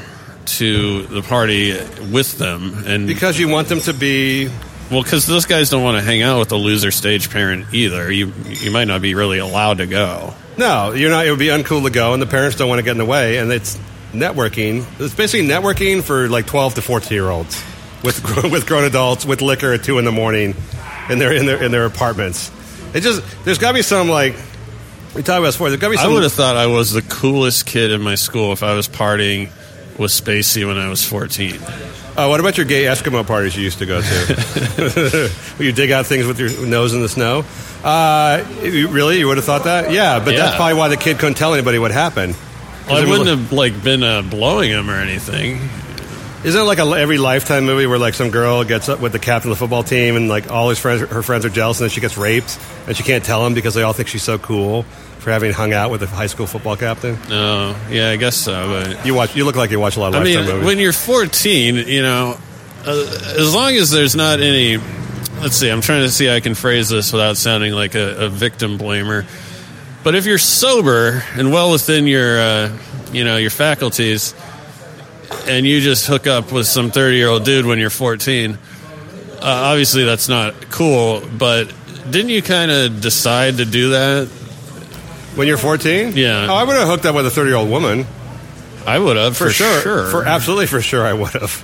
[0.58, 1.72] to the party
[2.12, 4.48] with them, and Because you want them to be.
[4.92, 8.12] well, because those guys don't want to hang out with a loser stage parent either.
[8.12, 10.34] You you might not be really allowed to go.
[10.58, 11.26] No, you're not.
[11.26, 13.06] It would be uncool to go, and the parents don't want to get in the
[13.06, 13.38] way.
[13.38, 13.78] And it's
[14.12, 14.86] networking.
[15.00, 17.64] It's basically networking for like 12 to 14 year olds
[18.04, 20.56] with with grown adults with liquor at two in the morning
[21.10, 22.52] in their in their in their apartments.
[22.94, 24.34] It just there's got to be some like
[25.16, 25.70] we talked about before.
[25.70, 28.16] There's got to be I would have thought I was the coolest kid in my
[28.16, 29.50] school if I was partying
[30.00, 31.60] with Spacey when I was 14.
[31.62, 35.30] Uh, what about your gay Eskimo parties you used to go to?
[35.58, 37.46] Where you dig out things with your nose in the snow?
[37.84, 39.20] Uh, you- really?
[39.20, 39.92] You would have thought that?
[39.92, 42.36] Yeah, but that's probably why the kid couldn't tell anybody what happened.
[42.88, 45.60] Well, I wouldn't like- have like been uh, blowing him or anything.
[46.44, 49.20] Isn't it like a, every Lifetime movie where like some girl gets up with the
[49.20, 51.84] captain of the football team and like all his friends, her friends are jealous, and
[51.86, 54.38] then she gets raped and she can't tell them because they all think she's so
[54.38, 54.86] cool
[55.20, 57.18] for having hung out with a high school football captain?
[57.30, 58.84] No, yeah, I guess so.
[58.96, 59.36] But You watch.
[59.36, 60.66] You look like you watch a lot of I Lifetime mean, movies.
[60.68, 62.38] when you're 14, you know,
[62.86, 64.78] uh, as long as there's not any.
[65.42, 68.30] Let's see, I'm trying to see I can phrase this without sounding like a, a
[68.30, 69.26] victim blamer.
[70.04, 72.78] But if you're sober and well within your, uh,
[73.14, 74.34] you know, your faculties,
[75.48, 78.58] and you just hook up with some 30 year old dude when you're 14, uh,
[79.42, 81.22] obviously that's not cool.
[81.38, 81.74] But
[82.10, 84.30] didn't you kind of decide to do that?
[85.40, 86.48] When you're 14, Yeah.
[86.50, 88.06] oh, I would have hooked up with a 30 year old woman.
[88.86, 90.08] I would have For, for, sure.
[90.12, 91.64] For absolutely for sure I would have.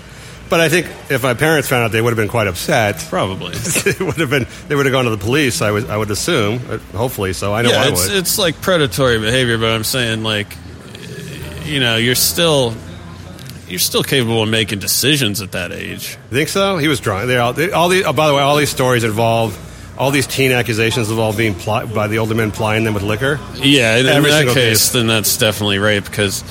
[0.50, 3.06] But I think if my parents found out, they would have been quite upset.
[3.10, 3.52] Probably.
[3.56, 4.46] it would have been.
[4.68, 5.62] They would have gone to the police.
[5.62, 5.90] I would.
[5.90, 6.62] I would assume.
[6.70, 8.16] uh, Hopefully, so I know yeah, I it's, would.
[8.16, 10.48] it's like predatory behavior, but I'm saying like,
[11.66, 12.76] you know, you're still
[13.68, 16.16] you're still capable of making decisions at that age.
[16.30, 16.78] You think so?
[16.78, 17.26] He was drunk.
[17.28, 17.54] They all.
[17.54, 18.04] They, all the.
[18.06, 19.58] Oh, by the way, all these stories involve.
[19.98, 23.04] All these teen accusations of all being pli- by the older men plying them with
[23.04, 23.40] liquor.
[23.56, 24.90] Yeah, in, in that case, case.
[24.92, 26.44] then that's definitely rape because,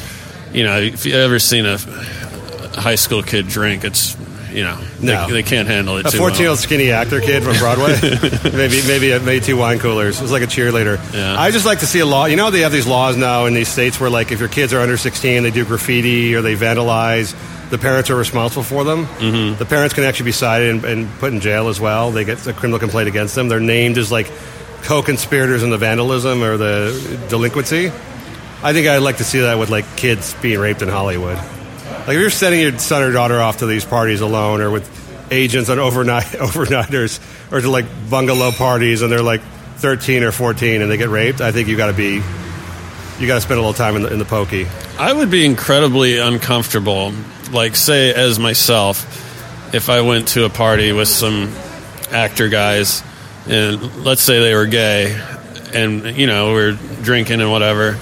[0.52, 4.16] you know, if you ever seen a high school kid drink, it's
[4.50, 5.26] you know No.
[5.26, 6.06] they, they can't handle it.
[6.06, 7.98] A fourteen-year-old skinny actor kid from Broadway,
[8.56, 10.18] maybe maybe uh, maybe two wine coolers.
[10.18, 10.96] It was like a cheerleader.
[11.12, 11.38] Yeah.
[11.38, 12.24] I just like to see a law.
[12.26, 14.72] You know, they have these laws now in these states where, like, if your kids
[14.72, 17.34] are under sixteen, they do graffiti or they vandalize.
[17.74, 19.06] The parents are responsible for them.
[19.06, 19.58] Mm-hmm.
[19.58, 22.12] The parents can actually be cited and, and put in jail as well.
[22.12, 23.48] They get a criminal complaint against them.
[23.48, 24.30] They're named as like
[24.82, 27.88] co-conspirators in the vandalism or the delinquency.
[28.62, 31.36] I think I'd like to see that with like kids being raped in Hollywood.
[31.36, 34.88] Like if you're sending your son or daughter off to these parties alone, or with
[35.32, 37.18] agents on overnight overnighters,
[37.52, 39.40] or to like bungalow parties, and they're like
[39.78, 42.22] 13 or 14, and they get raped, I think you got to be,
[43.18, 44.66] you got to spend a little time in the, in the pokey.
[44.98, 47.12] I would be incredibly uncomfortable,
[47.52, 51.52] like say as myself, if I went to a party with some
[52.10, 53.02] actor guys,
[53.48, 55.20] and let's say they were gay,
[55.74, 57.98] and you know we're drinking and whatever.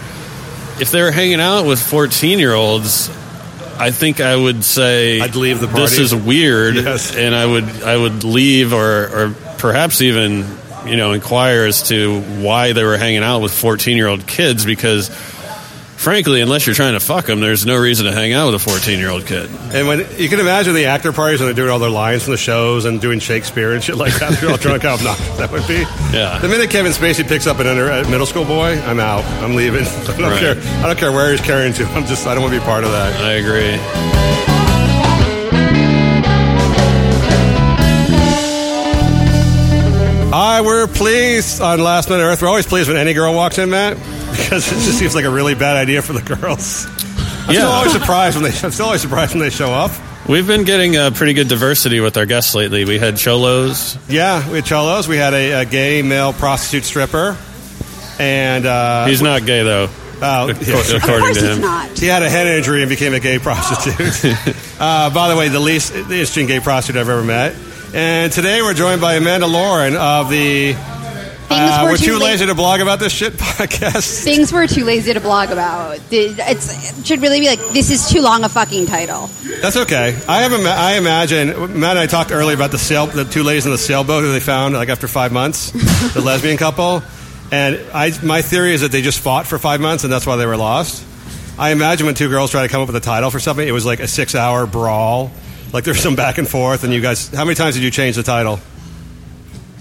[0.81, 3.09] If they were hanging out with fourteen-year-olds,
[3.79, 5.83] I think I would say I'd leave the party.
[5.83, 7.15] This is weird, Yes.
[7.15, 10.45] and I would I would leave or or perhaps even
[10.87, 15.09] you know inquire as to why they were hanging out with fourteen-year-old kids because
[15.97, 18.59] frankly, unless you're trying to fuck them, there's no reason to hang out with a
[18.59, 19.49] 14 year old kid.
[19.73, 22.33] And when you can imagine the actor parties when they're doing all their lines from
[22.33, 25.53] the shows and doing Shakespeare and shit like that, they're all drunk how obnoxious that
[25.53, 25.85] would be.
[26.13, 26.41] Yeah.
[26.41, 29.23] The minute Kevin Spacey picks up an under, a middle school boy, I'm out.
[29.45, 29.85] I'm leaving.
[29.87, 30.41] I don't Right.
[30.41, 30.57] care.
[30.83, 31.85] I don't care where he's carrying to.
[31.85, 32.27] I'm just.
[32.27, 33.21] I don't want to be part of that.
[33.21, 34.12] I agree.
[40.33, 42.41] I we're pleased on Last Minute Earth.
[42.41, 43.97] We're always pleased when any girl walks in, Matt,
[44.31, 46.87] because it just seems like a really bad idea for the girls.
[46.87, 47.61] I'm Yeah.
[47.61, 48.59] still always surprised when they.
[48.63, 49.91] I'm still always surprised when they show up.
[50.27, 52.85] We've been getting a pretty good diversity with our guests lately.
[52.85, 53.99] We had Cholos.
[54.09, 55.09] Yeah, we had cholos.
[55.09, 57.37] We had a, a gay male prostitute stripper,
[58.21, 59.89] and uh, He's not gay, though,
[60.23, 60.49] Oh.
[60.51, 61.61] Of according course to him.
[61.61, 61.99] not.
[61.99, 64.35] He had a head injury and became a gay prostitute.
[64.81, 67.55] uh, by the way, the least interesting gay prostitute I've ever met.
[67.95, 70.75] And today we're joined by Amanda Lauren of the
[71.51, 74.25] uh, We're Too Too La- Lazy to Blog About This Shit podcast.
[74.25, 75.99] Things we're too lazy to blog about.
[76.11, 79.27] It's, it should really be like, this is too long a fucking title.
[79.61, 80.19] That's okay.
[80.27, 80.53] I have.
[80.53, 83.73] Ima- I imagine Matt and I talked earlier about the sail, the two ladies in
[83.73, 85.71] the sailboat who they found like after five months,
[86.15, 87.03] the lesbian couple.
[87.51, 90.37] And I, my theory is that they just fought for five months and that's why
[90.37, 91.05] they were lost.
[91.59, 93.73] I imagine when two girls try to come up with a title for something, it
[93.73, 95.31] was like a six-hour brawl.
[95.73, 97.29] Like there's some back and forth, and you guys.
[97.29, 98.61] How many times did you change the title?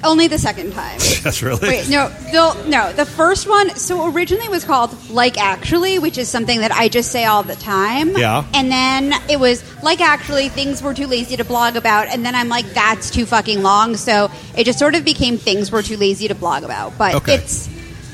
[0.03, 0.97] Only the second time.
[1.23, 1.67] That's really.
[1.67, 2.91] Wait, no, the, no.
[2.91, 3.75] The first one.
[3.75, 7.43] So originally it was called "Like Actually," which is something that I just say all
[7.43, 8.17] the time.
[8.17, 8.43] Yeah.
[8.55, 12.33] And then it was "Like Actually," things we're too lazy to blog about, and then
[12.33, 13.95] I'm like, that's too fucking long.
[13.95, 16.97] So it just sort of became things we're too lazy to blog about.
[16.97, 17.35] But Okay.
[17.35, 17.67] it's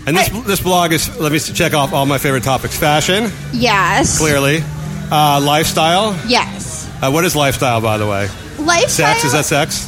[0.07, 1.17] And this this blog is.
[1.19, 4.61] Let me check off all my favorite topics: fashion, yes, clearly,
[5.09, 6.19] uh, lifestyle.
[6.27, 6.56] yes.
[7.01, 8.27] Uh, what is lifestyle, by the way?
[8.59, 9.13] Lifestyle.
[9.13, 9.87] Sex is that sex?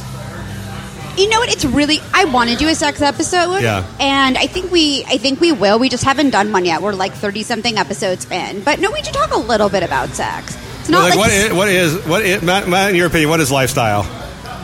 [1.18, 1.52] You know what?
[1.52, 1.98] It's really.
[2.14, 3.60] I want to do a sex episode.
[3.62, 3.84] Yeah.
[3.98, 5.04] And I think we.
[5.08, 5.78] I think we will.
[5.78, 6.82] We just haven't done one yet.
[6.82, 8.62] We're like thirty something episodes in.
[8.62, 10.56] But no, we should talk a little bit about sex.
[10.80, 12.90] It's not like, like, what is, what is what is Matt, Matt?
[12.90, 14.06] In your opinion, what is lifestyle?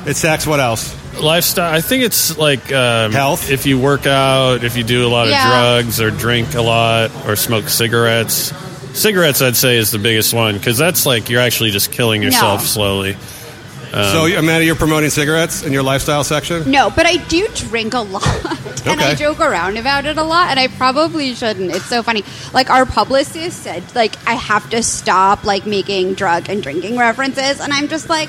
[0.07, 0.47] It's sex.
[0.47, 0.95] What else?
[1.21, 1.73] Lifestyle.
[1.75, 3.51] I think it's like um, Health?
[3.51, 5.49] If you work out, if you do a lot of Yeah.
[5.49, 8.53] drugs, or drink a lot, or smoke cigarettes.
[8.97, 12.61] Cigarettes, I'd say, is the biggest one because that's like you're actually just killing yourself
[12.61, 12.67] No.
[12.67, 13.17] slowly.
[13.93, 16.71] Um, so, Amanda, you're promoting cigarettes in your lifestyle section.
[16.71, 18.25] No, but I do drink a lot.
[18.87, 19.17] And I Okay.
[19.17, 21.73] joke around about it a lot, and I probably shouldn't.
[21.75, 22.23] It's so funny.
[22.55, 27.59] Like our publicist said, like I have to stop like making drug and drinking references,
[27.59, 28.29] and I'm just like,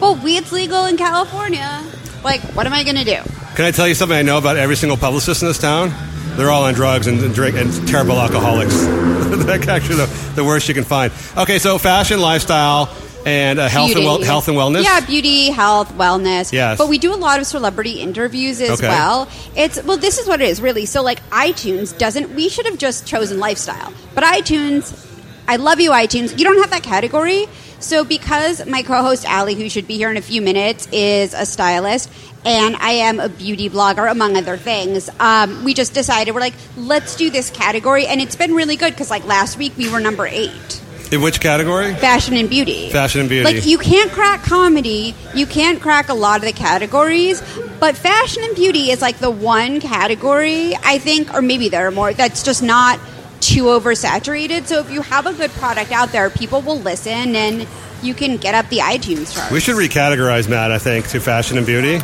[0.00, 1.82] well, weed's legal in California.
[2.22, 3.16] Like, what am I gonna do?
[3.56, 5.90] Can I tell you something I know about every single publicist in this town?
[6.36, 8.74] They're all on drugs and, and drink and terrible alcoholics.
[8.84, 11.12] That's actually the, the worst you can find.
[11.36, 12.94] Okay, so fashion, lifestyle,
[13.26, 14.84] and uh, health and health and wellness.
[14.84, 16.52] Yeah, beauty, health, wellness.
[16.52, 16.76] Yes.
[16.78, 18.88] But we do a lot of celebrity interviews as Okay.
[18.88, 19.28] well.
[19.56, 20.86] It's well, this is what it is really.
[20.86, 22.34] So like iTunes doesn't.
[22.34, 25.00] We should have just chosen lifestyle, but iTunes.
[25.46, 26.38] I love you, iTunes.
[26.38, 27.46] You don't have that category.
[27.78, 31.44] So because my co-host Allie, who should be here in a few minutes, is a
[31.44, 32.10] stylist.
[32.46, 35.08] And I am a beauty blogger, among other things.
[35.18, 38.92] Um, we just decided we're like, let's do this category, and it's been really good
[38.92, 41.94] because, like last week, we were number eight In which category?
[41.94, 42.90] fashion and beauty.
[42.90, 43.44] Fashion and beauty.
[43.44, 47.42] Like you can't crack comedy, you can't crack a lot of the categories,
[47.80, 51.90] but fashion and beauty is like the one category I think, or maybe there are
[51.90, 53.00] more that's just not
[53.40, 54.66] too oversaturated.
[54.66, 57.66] So if you have a good product out there, people will listen and
[58.02, 59.50] you can get up the iTunes chart.
[59.50, 60.70] We should recategorize Matt.
[60.72, 62.00] I think to fashion and beauty.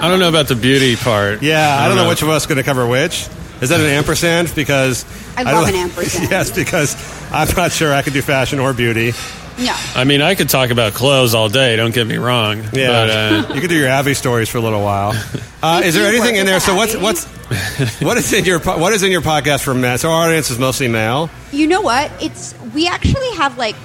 [0.00, 1.42] I don't know about the beauty part.
[1.42, 3.28] Yeah, I don't know which of us is going to cover which.
[3.60, 4.52] Is that an ampersand?
[4.54, 5.04] Because
[5.36, 6.30] I don't- love an ampersand.
[6.30, 6.96] yes, because
[7.32, 9.12] I'm not sure I could do fashion or beauty.
[9.58, 9.74] No.
[9.94, 11.76] I mean, I could talk about clothes all day.
[11.76, 12.62] Don't get me wrong.
[12.72, 13.10] Yeah, But,
[13.50, 15.12] uh, you could do your Abby stories for a little while.
[15.62, 16.54] Uh, is there You anything work in there?
[16.54, 17.02] with So what's Abby.
[17.04, 19.98] what's what is in your po- what is in your podcast for men?
[19.98, 21.28] So our audience is mostly male.
[21.52, 22.10] You know what?
[22.18, 23.76] It's we actually have like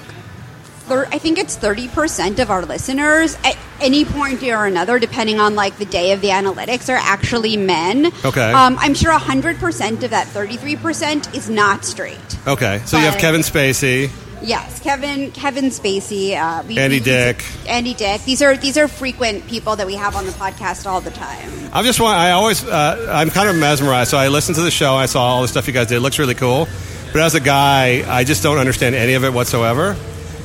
[0.88, 5.56] thir- I think it's 30% of our listeners at any point or another depending on
[5.56, 8.08] like the day of the analytics are actually men.
[8.24, 8.52] Okay.
[8.52, 12.18] Um, I'm sure 100% of that 33% is not straight.
[12.48, 14.10] Okay, so you have Kevin Spacey.
[14.42, 17.44] Yes, Kevin Kevin Spacey, uh, we- Andy we- Dick.
[17.68, 18.24] Andy Dick.
[18.26, 21.50] These are these are frequent people that we have on the podcast all the time.
[21.74, 22.18] I'm just want.
[22.20, 22.64] I always.
[22.64, 24.12] Uh, I'm kind of mesmerized.
[24.12, 24.94] So I listened to the show.
[24.96, 25.96] I saw all the stuff you guys did.
[25.96, 26.68] It looks really cool.
[27.14, 29.96] But as a guy, I just don't understand any of it whatsoever.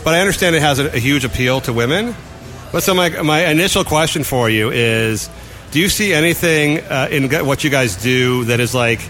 [0.04, 2.14] But I understand it has a, a huge appeal to women.
[2.72, 5.28] But so my my initial question for you is:
[5.72, 9.00] Do you see anything uh, in what you guys do that is like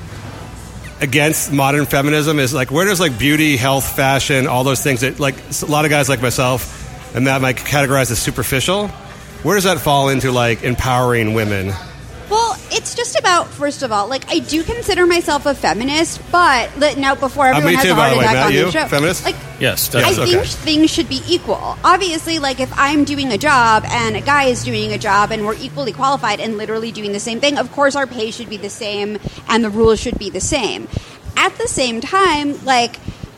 [1.00, 2.38] against modern feminism?
[2.38, 5.84] Is like where does like beauty, health, fashion, all those things that like a lot
[5.84, 8.88] of guys like myself and Matt might categorize as superficial?
[9.42, 11.72] Where does that fall into like empowering women?
[12.90, 16.76] Well, it's just about first of all, like I do consider myself a feminist, but
[16.76, 18.46] let now before Uh, everyone me has too, a heart the way, attack Matt.
[18.46, 19.24] on You the show, feminist?
[19.24, 20.44] like yes, I Yes, think okay.
[20.48, 21.78] things should be equal.
[21.84, 25.46] Obviously, like if I'm doing a job and a guy is doing a job and
[25.46, 28.56] we're equally qualified and literally doing the same thing, of course our pay should be
[28.56, 29.18] the same
[29.48, 30.88] and the rules should be the same.
[31.36, 32.96] At the same time, like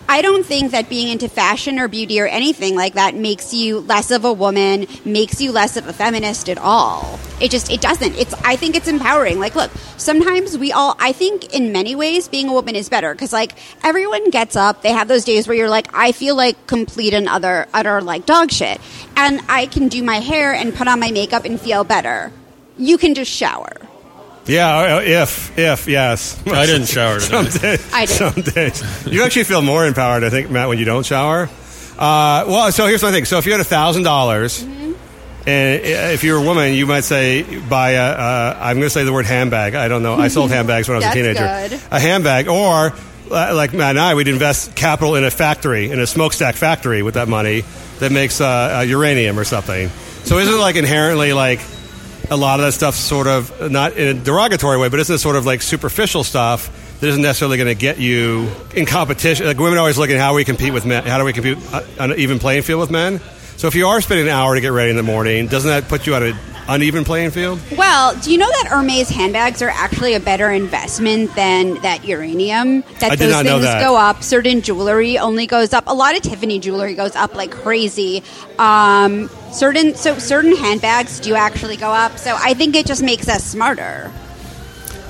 [0.09, 3.81] I don't think that being into fashion or beauty or anything like that makes you
[3.81, 7.19] less of a woman, makes you less of a feminist at all.
[7.41, 8.17] It just it doesn't.
[8.17, 9.39] It's I think it's empowering.
[9.41, 13.15] Like look, sometimes we all I think in many ways being a woman is better
[13.15, 16.67] cuz like everyone gets up, they have those days where you're like I feel like
[16.67, 18.81] complete and other utter like dog shit.
[19.17, 22.33] And I can do my hair and put on my makeup and feel better.
[22.77, 23.82] You can just shower.
[24.47, 27.77] Yeah, uh, if if yes, I didn't shower some today.
[27.77, 27.91] days.
[27.93, 28.15] I did.
[28.15, 31.49] Some days you actually feel more empowered, I think, Matt, when you don't shower.
[31.99, 33.25] Uh, well, so here's my thing.
[33.25, 35.49] So if you had a thousand dollars, Mm-hmm.
[35.49, 35.81] and
[36.15, 38.03] if you're a woman, you might say buy a.
[38.13, 39.75] Uh, I'm going to say the word handbag.
[39.77, 40.15] I don't know.
[40.15, 41.77] I sold handbags when I was a That's teenager.
[41.79, 41.81] good.
[41.93, 42.93] A handbag, or
[43.31, 47.03] uh, like Matt and I, we'd invest capital in a factory, in a smokestack factory,
[47.03, 47.63] with that money
[48.01, 49.89] that makes uh, uh, uranium or something.
[50.25, 51.61] So isn't it like inherently like
[52.31, 55.37] a lot of that stuff sort of not in a derogatory way, but isn't sort
[55.37, 59.47] of like superficial stuff that isn't necessarily going to get you in competition?
[59.47, 61.05] Like women are always looking how we compete with men.
[61.05, 63.21] How do we compete uh, on an even playing field with men?
[63.63, 65.87] So if you are spending an hour to get ready in the morning, doesn't that
[65.87, 66.37] put you on an
[66.67, 67.61] uneven playing field?
[67.77, 72.81] Well, do you know that Hermes handbags are actually a better investment than that uranium?
[72.99, 73.81] That I those things that.
[73.81, 74.25] go up.
[74.25, 75.85] Certain jewelry only goes up.
[75.87, 78.25] A lot of Tiffany jewelry goes up like crazy.
[78.59, 82.19] Um, certain so certain handbags do actually go up.
[82.19, 84.11] So I think it just makes us smarter.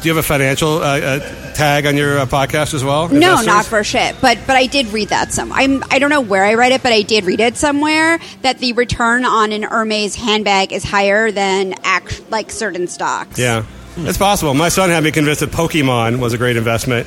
[0.03, 3.09] Do you have a financial uh, uh, tag on your uh, podcast as well?
[3.09, 4.17] No, not for shit.
[4.21, 5.53] But but I did read that some.
[5.53, 8.59] I'm I don't know where I read it, but I did read it somewhere that
[8.59, 13.39] the return on an Hermes handbag is higher than act, like certain stocks.
[13.39, 13.65] Yeah,
[13.97, 14.55] it's possible.
[14.55, 17.07] My son had me convinced that Pokemon was a great investment.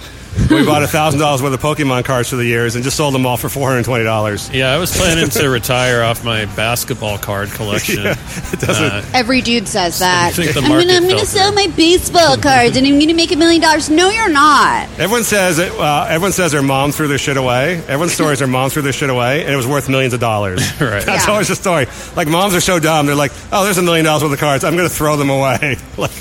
[0.49, 3.25] We bought thousand dollars worth of Pokemon cards for the years and just sold them
[3.25, 4.49] all for four hundred twenty dollars.
[4.51, 7.95] Yeah, I was planning to retire off my basketball card collection.
[8.03, 8.11] Yeah,
[8.51, 10.37] it doesn't- Uh, Every dude says that.
[10.37, 13.61] I'm gonna, market I'm gonna sell my baseball cards and I'm gonna make a million
[13.61, 13.89] dollars.
[13.89, 14.89] No, you're not.
[14.99, 17.77] Everyone says that, uh, everyone says their mom threw their shit away.
[17.87, 20.19] Everyone's story is their mom threw their shit away, and it was worth millions of
[20.19, 20.61] dollars.
[20.81, 21.03] Right.
[21.05, 21.31] That's Yeah.
[21.31, 21.87] always the story.
[22.17, 23.05] Like moms are so dumb.
[23.05, 24.63] They're like, "Oh, there's a million dollars worth of cards.
[24.65, 26.11] I'm going to throw them away." like,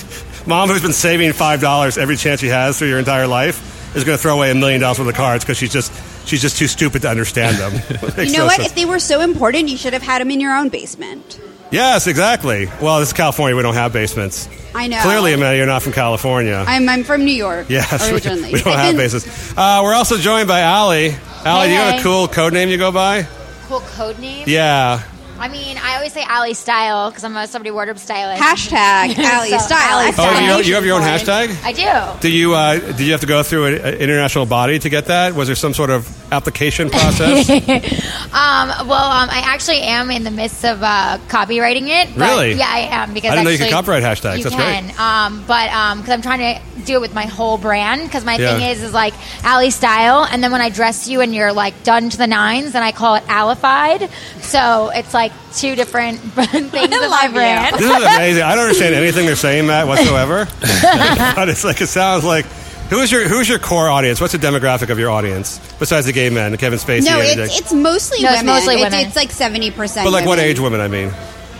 [0.47, 4.05] mom who's been saving five dollars every chance she has through your entire life is
[4.05, 5.92] going to throw away a million dollars worth of cards because she's just
[6.26, 7.72] she's just too stupid to understand them.
[8.26, 8.57] You know no what?
[8.57, 8.68] sense.
[8.68, 11.38] If they were so important, you should have had them in your own basement.
[11.70, 12.66] yes, exactly.
[12.80, 13.57] Well, this is California.
[13.57, 14.49] We don't have basements.
[14.74, 15.01] I know.
[15.03, 16.64] Clearly, Amanda, you're not from California.
[16.66, 17.66] I'm, I'm from New York.
[17.70, 18.53] Yes, we- originally.
[18.53, 19.55] we, don't I've have been- bases.
[19.57, 21.14] Uh, we're also joined by Allie.
[21.45, 23.26] Allie, do you have a cool code name you go by?
[23.66, 24.45] Cool code name.
[24.49, 25.03] Yeah.
[25.39, 28.41] I mean, I always say Alley Style because I'm a celebrity wardrobe stylist.
[28.43, 29.78] Hashtag Alley So, Style.
[29.99, 30.61] Alley I Oh, Style.
[30.62, 31.55] you, you have your own hashtag?
[31.64, 32.20] I do.
[32.20, 35.35] Do you uh, did you have to go through an international body to get that?
[35.35, 37.49] Was there some sort of application process?
[38.35, 42.09] Um, well, um, I actually am in the midst of uh, copywriting it.
[42.18, 42.55] but- Really?
[42.55, 44.39] Yeah, I am because I didn't know you actually, could copyright hashtags.
[44.39, 45.01] You That's can, great.
[45.01, 45.66] um, but
[45.99, 48.03] because I'm trying to do it with my whole brand.
[48.03, 48.59] Because my Yeah.
[48.59, 49.14] thing is, is like
[49.45, 52.72] Alley Style, and then when I dress you and you're like done to the nines,
[52.72, 54.11] then I call it Allified.
[54.41, 57.76] So it's like two different things of my brand.
[57.76, 58.43] this is amazing.
[58.43, 60.47] I don't understand anything they're saying, Matt, whatsoever.
[61.37, 62.47] but it's like it sounds like
[62.91, 64.20] who's your who's your core audience?
[64.20, 67.05] What's the demographic of your audience besides the gay men, Kevin Spacey?
[67.07, 67.51] No, it's, Dick?
[67.53, 68.95] it's mostly No, it's mostly women.
[69.07, 70.07] it's like seventy percent.
[70.07, 70.80] but like what age women?
[70.80, 71.11] I mean,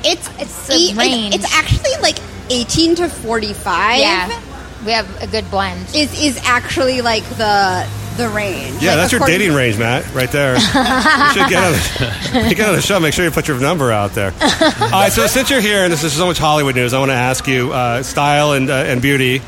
[0.05, 1.35] It's It's a e- it's, range.
[1.35, 2.19] it's actually like
[2.51, 3.99] eighteen to forty five.
[3.99, 4.41] Yeah,
[4.85, 5.95] we have a good blend.
[5.95, 8.81] Is is actually like the the range.
[8.81, 10.55] yeah, Like, that's your dating range, Matt, right there.
[10.55, 13.01] you should get on, the, you get on the show.
[13.01, 14.33] Make sure you put your number out there.
[14.41, 17.11] All right, so since you're here and this is so much Hollywood news, I want
[17.11, 19.43] to ask you uh, style and uh, and beauty.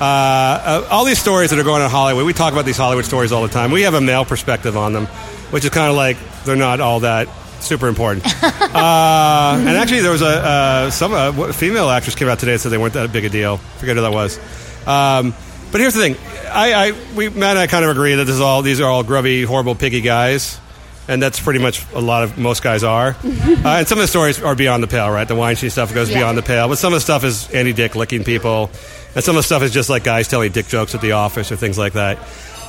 [0.00, 2.76] Uh, uh, all these stories that are going on in Hollywood, we talk about these
[2.76, 3.70] Hollywood stories all the time.
[3.70, 5.06] We have a male perspective on them,
[5.50, 7.28] which is kind of like they're not all that
[7.60, 8.26] super important.
[8.42, 12.60] uh, and actually, there was a uh, some uh, female actress came out today and
[12.60, 13.56] said they weren't that big a deal.
[13.56, 14.38] Forget who that was.
[14.86, 15.34] Um,
[15.72, 16.16] but here's the thing:
[16.50, 18.90] I, I we Matt and I kind of agree that this is all these are
[18.90, 20.60] all grubby, horrible, piggy guys.
[21.08, 23.10] And that's pretty much a lot of most guys are.
[23.24, 25.28] uh, and some of the stories are beyond the pale, right?
[25.28, 26.18] The Weinstein stuff goes Yeah.
[26.18, 26.66] beyond the pale.
[26.66, 28.70] But some of the stuff is Andy Dick licking people.
[29.16, 31.50] And some of the stuff is just like guys telling dick jokes at the office
[31.50, 32.18] or things like that.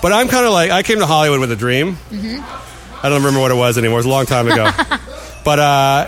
[0.01, 1.97] But I'm kind of like, I came to Hollywood with a dream.
[2.09, 3.05] Mm-hmm.
[3.05, 3.97] I don't remember what it was anymore.
[3.97, 4.71] It was a long time ago.
[5.43, 6.05] but uh,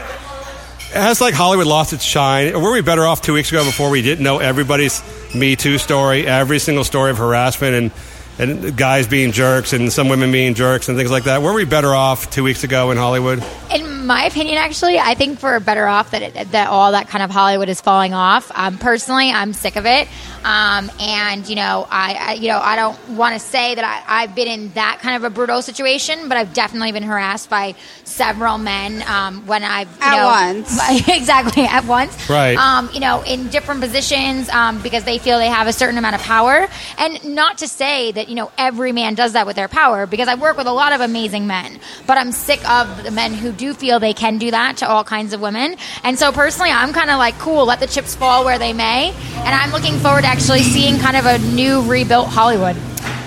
[0.94, 2.60] has like Hollywood lost its shine?
[2.60, 5.04] Were we better off two weeks ago before we didn't know everybody's
[5.36, 7.92] Me Too story, every single story of harassment and
[8.40, 11.42] and guys being jerks and some women being jerks and things like that?
[11.42, 13.44] Were we better off two weeks ago in Hollywood?
[13.76, 17.24] In my opinion, actually, I think we're better off that it, that all that kind
[17.24, 18.52] of Hollywood is falling off.
[18.56, 20.08] Um, personally, I'm sick of it,
[20.44, 24.24] um, and you know, I, I you know I don't want to say that I,
[24.24, 27.76] I've been in that kind of a brutal situation, but I've definitely been harassed by
[28.04, 31.08] several men um, when I've you At know, once.
[31.08, 32.58] exactly at once, Right.
[32.58, 36.16] Um, you know, in different positions um, because they feel they have a certain amount
[36.16, 39.68] of power, and not to say that you know every man does that with their
[39.68, 43.12] power because I work with a lot of amazing men, but I'm sick of the
[43.12, 45.76] men who do feel they can do that to all kinds of women.
[46.04, 49.14] And so personally, I'm kind of like, cool, let the chips fall where they may,
[49.36, 52.76] and I'm looking forward to actually seeing kind of a new rebuilt Hollywood.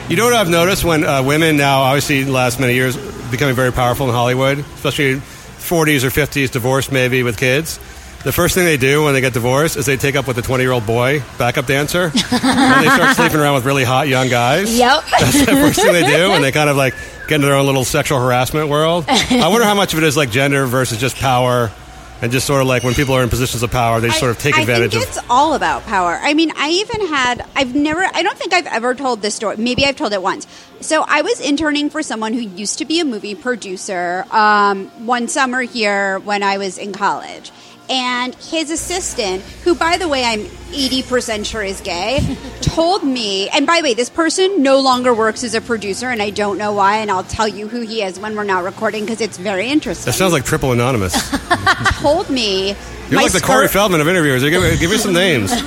[0.09, 2.97] You know what I've noticed when uh, women now, obviously, the last many years,
[3.31, 7.79] becoming very powerful in Hollywood, especially 40s or 50s, divorced maybe with kids.
[8.25, 10.43] The first thing they do when they get divorced is they take up with a
[10.43, 14.29] 20 year old boy, backup dancer, and they start sleeping around with really hot young
[14.29, 14.79] guys.
[14.79, 15.05] Yep.
[15.21, 16.95] That's the first thing they do, and they kind of like
[17.27, 19.07] get into their own little sexual harassment world.
[19.09, 21.73] I wonder how much of it is like gender versus just power,
[22.21, 24.31] and just sort of like when people are in positions of power, they just sort
[24.31, 25.09] of take I advantage think of.
[25.17, 26.17] it's all about power.
[26.23, 29.57] I mean, I even had, I've never, I don't think I've ever told this story.
[29.57, 30.47] Maybe I've told it once.
[30.81, 35.27] So I was interning for someone who used to be a movie producer um, one
[35.27, 37.51] summer here when I was in college.
[37.91, 43.67] And his assistant, who, by the way, I'm 80% sure is gay, told me, and
[43.67, 46.73] by the way, this person no longer works as a producer, and I don't know
[46.73, 49.69] why, and I'll tell you who he is when we're not recording because it's very
[49.69, 50.11] interesting.
[50.11, 51.15] That sounds like triple anonymous.
[52.01, 52.75] told me.
[53.09, 54.43] You're my like the Corey Feldman of interviewers.
[54.43, 55.53] Give me, give me some names.
[55.53, 55.59] um,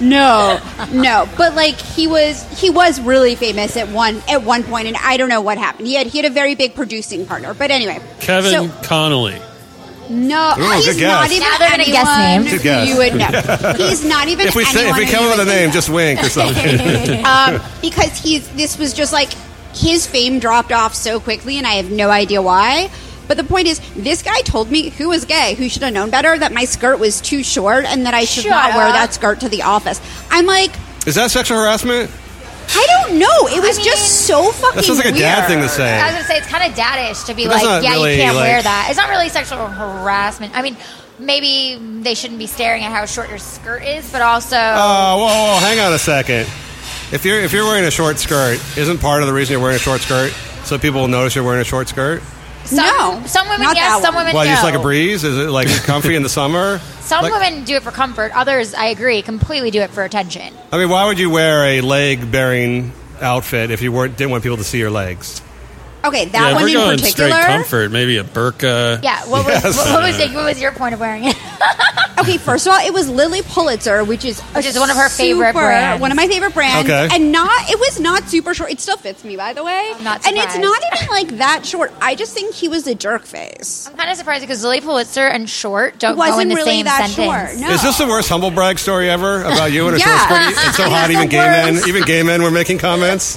[0.00, 0.60] no,
[0.92, 4.96] no, but like he was, he was really famous at one at one point, and
[4.98, 5.88] I don't know what happened.
[5.88, 9.40] He had he had a very big producing partner, but anyway, Kevin So, Connolly.
[10.10, 12.50] No, Ooh, he's good not even Now they're gonna guess anyone names.
[12.50, 12.88] Good guess.
[12.88, 13.86] You would know.
[13.88, 14.48] He's not even.
[14.48, 16.80] If we say, if anyone we come up with a name, just wink or something.
[17.24, 19.32] um, because he's this was just like
[19.74, 22.90] his fame dropped off so quickly, and I have no idea why.
[23.28, 26.10] But the point is, this guy told me who was gay, who should have known
[26.10, 29.14] better, that my skirt was too short and that I should Shut not wear that
[29.14, 30.00] skirt to the office.
[30.30, 30.72] I'm like,
[31.06, 32.10] Is that sexual harassment?
[32.68, 33.48] I don't know.
[33.48, 34.76] It was I just so fucking.
[34.76, 35.48] That sounds like a dad weird.
[35.48, 35.98] thing to say.
[36.00, 38.22] I was gonna say it's kind of daddish to be But like, yeah, really, you
[38.22, 38.86] can't like- wear that.
[38.88, 40.56] It's not really sexual harassment.
[40.56, 40.76] I mean,
[41.18, 45.54] maybe they shouldn't be staring at how short your skirt is, but also, Oh, whoa,
[45.54, 46.46] whoa, hang on a second.
[47.12, 49.76] If you're if you're wearing a short skirt, isn't part of the reason you're wearing
[49.76, 50.32] a short skirt
[50.64, 52.22] so people will notice you're wearing a short skirt?
[52.64, 54.22] some, no, some women not yes, some one.
[54.24, 54.50] women Well, no.
[54.52, 55.24] just like a breeze?
[55.24, 56.80] Is it like comfy in the summer?
[57.12, 58.32] Some Like- women do it for comfort.
[58.34, 60.54] Others, I agree, completely do it for attention.
[60.72, 64.42] I mean, why would you wear a leg bearing outfit if you weren't didn't want
[64.42, 65.42] people to see your legs?
[66.04, 67.30] Okay, that yeah, one we're in going particular.
[67.30, 67.90] straight comfort.
[67.92, 69.02] Maybe a burqa.
[69.02, 69.24] Yeah.
[69.26, 69.76] What was Yes.
[69.76, 71.36] what, what was it, what was your point of wearing it?
[72.18, 75.08] Okay, first of all, it was Lilly Pulitzer, which is Which is one of her
[75.08, 76.00] favorite brands.
[76.00, 77.08] One of my favorite brands, Okay.
[77.10, 78.70] and not it was not super short.
[78.70, 79.90] It still fits me, by the way.
[79.96, 81.90] I'm not and it's not even like that short.
[82.00, 83.88] I just think he was a jerk face.
[83.90, 86.54] I'm kind of surprised because Lilly Pulitzer and short don't It go in wasn't the
[86.56, 87.14] really same that sentence.
[87.58, 87.60] short.
[87.68, 87.74] No.
[87.74, 90.28] Is this the worst humble brag story ever about you and a Yeah.
[90.28, 90.66] short skirt?
[90.68, 93.36] It's so hot, even the gay men, even gay men were making comments.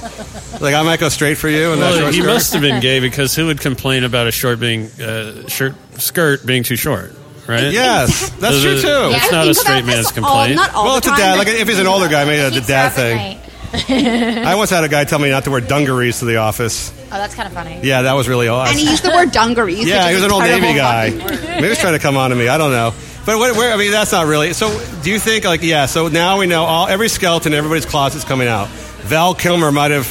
[0.60, 2.26] Like I might go straight for you and that Well, short he skirt.
[2.32, 6.44] must have been gay because who would complain about a short being uh, shirt skirt
[6.44, 7.12] being too short,
[7.46, 7.72] right?
[7.72, 8.80] Yes, that's true are-
[9.10, 9.16] too.
[9.16, 10.56] It's not a straight this man's all- complaint.
[10.56, 11.38] not all Well, the it's a dad.
[11.38, 13.38] Like if he's an older guy, maybe that's a dad thing.
[14.46, 16.92] I once had a guy tell me not to wear dungarees to the office.
[17.06, 17.80] Oh, that's kind of funny.
[17.82, 18.72] Yeah, that was really awesome.
[18.72, 19.86] and he used the word dungarees.
[19.86, 21.10] Yeah, he was an old Navy guy.
[21.10, 21.48] fucking word.
[21.48, 22.48] Maybe he's trying to come on to me.
[22.48, 22.94] I don't know.
[23.26, 24.52] But what, where, I mean, that's not really.
[24.52, 24.68] So,
[25.02, 25.86] do you think like yeah?
[25.86, 28.68] So now we know all every skeleton, in everybody's closet's coming out.
[28.68, 30.06] Val Kilmer might have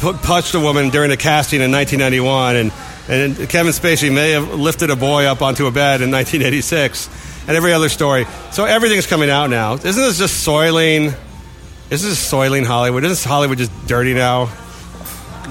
[0.00, 2.72] pu- touched a woman during a casting in 1991, and
[3.06, 7.08] and Kevin Spacey may have lifted a boy up onto a bed in 1986,
[7.46, 8.26] and every other story.
[8.52, 9.74] So everything's coming out now.
[9.74, 11.12] Isn't this just soiling?
[11.90, 13.04] Isn't this soiling Hollywood?
[13.04, 14.50] Isn't Hollywood just dirty now?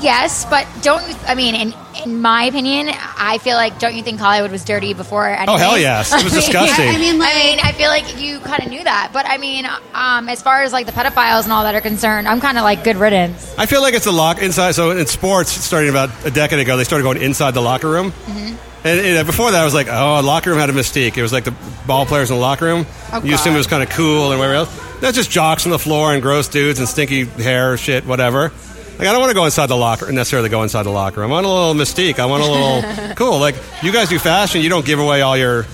[0.02, 1.16] Yes, but don't you?
[1.28, 1.74] I mean, in
[2.04, 5.28] in my opinion, I feel like don't you think Hollywood was dirty before?
[5.28, 5.50] Anyways?
[5.50, 6.12] Oh, hell yes.
[6.14, 6.88] It was disgusting.
[6.90, 9.38] I mean, like, I mean, I feel like you kind of knew that, but I
[9.38, 12.58] mean, um, as far as like the pedophiles and all that are concerned, I'm kind
[12.58, 13.54] of like good riddance.
[13.58, 14.72] I feel like it's a lock inside.
[14.72, 18.12] So in sports, starting about a decade ago, they started going inside the locker room.
[18.12, 18.56] Mm-hmm.
[18.86, 21.16] And, and before that, I was like, oh, a locker room had a mystique.
[21.18, 21.56] It was like the
[21.88, 22.86] ball players in the locker room.
[23.14, 25.00] Oh, you assume it was kind of cool and whatever else.
[25.00, 28.52] That's just jocks on the floor and gross dudes and stinky hair, shit, whatever.
[29.00, 31.32] Like I don't want to go inside the locker necessarily go inside the locker room.
[31.32, 32.20] I want a little mystique.
[32.20, 33.40] I want a little cool.
[33.40, 35.66] Like you guys do fashion, you don't give away all your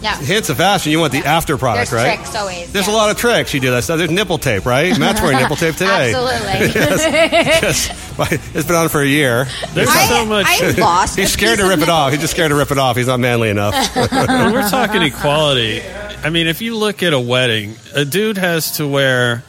[0.00, 0.16] Yeah.
[0.16, 0.92] hints of fashion.
[0.92, 2.16] You want the after product, There's right?
[2.16, 2.94] tricks always, There's yeah.
[2.94, 3.52] a lot of tricks.
[3.52, 3.98] You do that stuff.
[3.98, 4.96] There's nipple tape, right?
[4.98, 6.14] Matt's wearing nipple tape today.
[6.14, 6.82] Absolutely.
[7.66, 8.18] Yes.
[8.18, 9.46] Well, it's been on for a year.
[9.74, 10.46] There's I, so much.
[10.48, 11.18] I lost.
[11.18, 11.94] He's scared to rip it nipple.
[11.94, 12.12] off.
[12.12, 12.96] He's just scared to rip it off.
[12.96, 13.74] He's not manly enough.
[13.94, 15.82] when we're talking equality,
[16.24, 19.42] I mean, if you look at a wedding, a dude has to wear,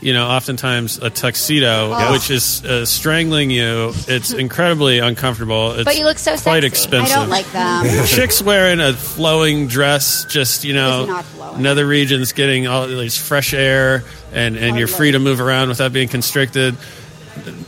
[0.00, 2.12] you know, oftentimes a tuxedo, Yes.
[2.12, 3.92] which is uh, strangling you.
[4.08, 5.72] It's incredibly uncomfortable.
[5.72, 6.66] It's But you look so quite sexy.
[6.66, 7.16] expensive.
[7.16, 8.06] I don't like them.
[8.06, 11.62] Chicks wearing a flowing dress, just you know, It's not flowing.
[11.62, 15.92] nether regions getting all this fresh air, and and you're free to move around without
[15.92, 16.76] being constricted.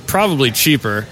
[0.07, 1.07] Probably cheaper.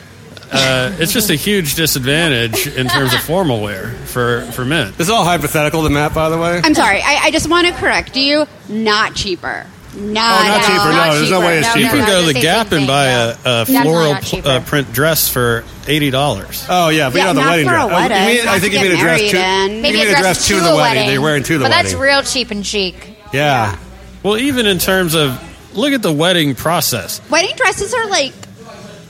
[0.51, 4.93] Uh, it's just a huge disadvantage in terms of formal wear for for men.
[4.97, 6.61] this is all hypothetical to Matt, by the way.
[6.63, 7.01] I'm sorry.
[7.03, 8.47] I, I just want to correct you.
[8.69, 9.67] Not cheaper.
[9.97, 10.79] Not, Oh, not at cheaper.
[10.79, 10.93] all.
[11.09, 11.97] No, there's no way it's No, You cheaper.
[11.97, 14.61] no, can go to the the Gap and buy a, a floral not pl- uh,
[14.61, 16.65] print dress for eighty dollars.
[16.69, 17.85] Oh yeah, but Yeah, you know the wedding for a dress.
[17.85, 19.83] Oh, wedding, you mean, I think you mean a dress to in.
[19.83, 21.07] Maybe you a dress, to to the a wedding.
[21.09, 21.85] They're wearing to the but wedding.
[21.93, 23.17] that's real cheap and chic.
[23.33, 23.79] yeah.
[24.23, 25.41] Well, even in terms of
[25.75, 27.21] look at the wedding process.
[27.31, 28.33] Wedding dresses are like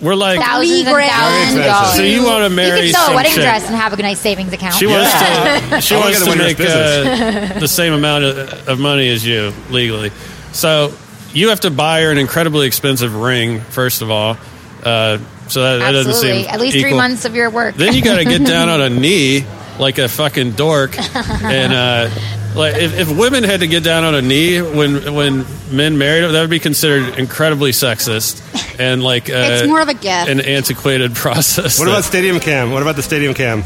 [0.00, 1.10] We're like, Thousands and grand.
[1.10, 1.96] thousands of dollars.
[1.96, 3.42] so you want to You marry can sell some a wedding chick.
[3.42, 4.74] dress and have a nice savings account.
[4.74, 5.70] She wants Yeah.
[5.70, 5.80] to.
[5.80, 10.10] She wants to make uh, the same amount of, of money as you legally.
[10.56, 10.92] So
[11.32, 14.36] you have to buy her an incredibly expensive ring first of all.
[14.82, 17.74] Uh, so that, that doesn't seem At least three months of your work.
[17.76, 19.44] Then you got to get down on a knee
[19.78, 22.08] like a fucking dork, and uh,
[22.54, 26.22] like if, if women had to get down on a knee when when men married,
[26.22, 28.40] them, that would be considered incredibly sexist
[28.80, 30.30] and like uh, It's more of a gift.
[30.30, 31.78] an antiquated process.
[31.78, 32.70] What about stadium cam?
[32.70, 33.64] What about the stadium cam?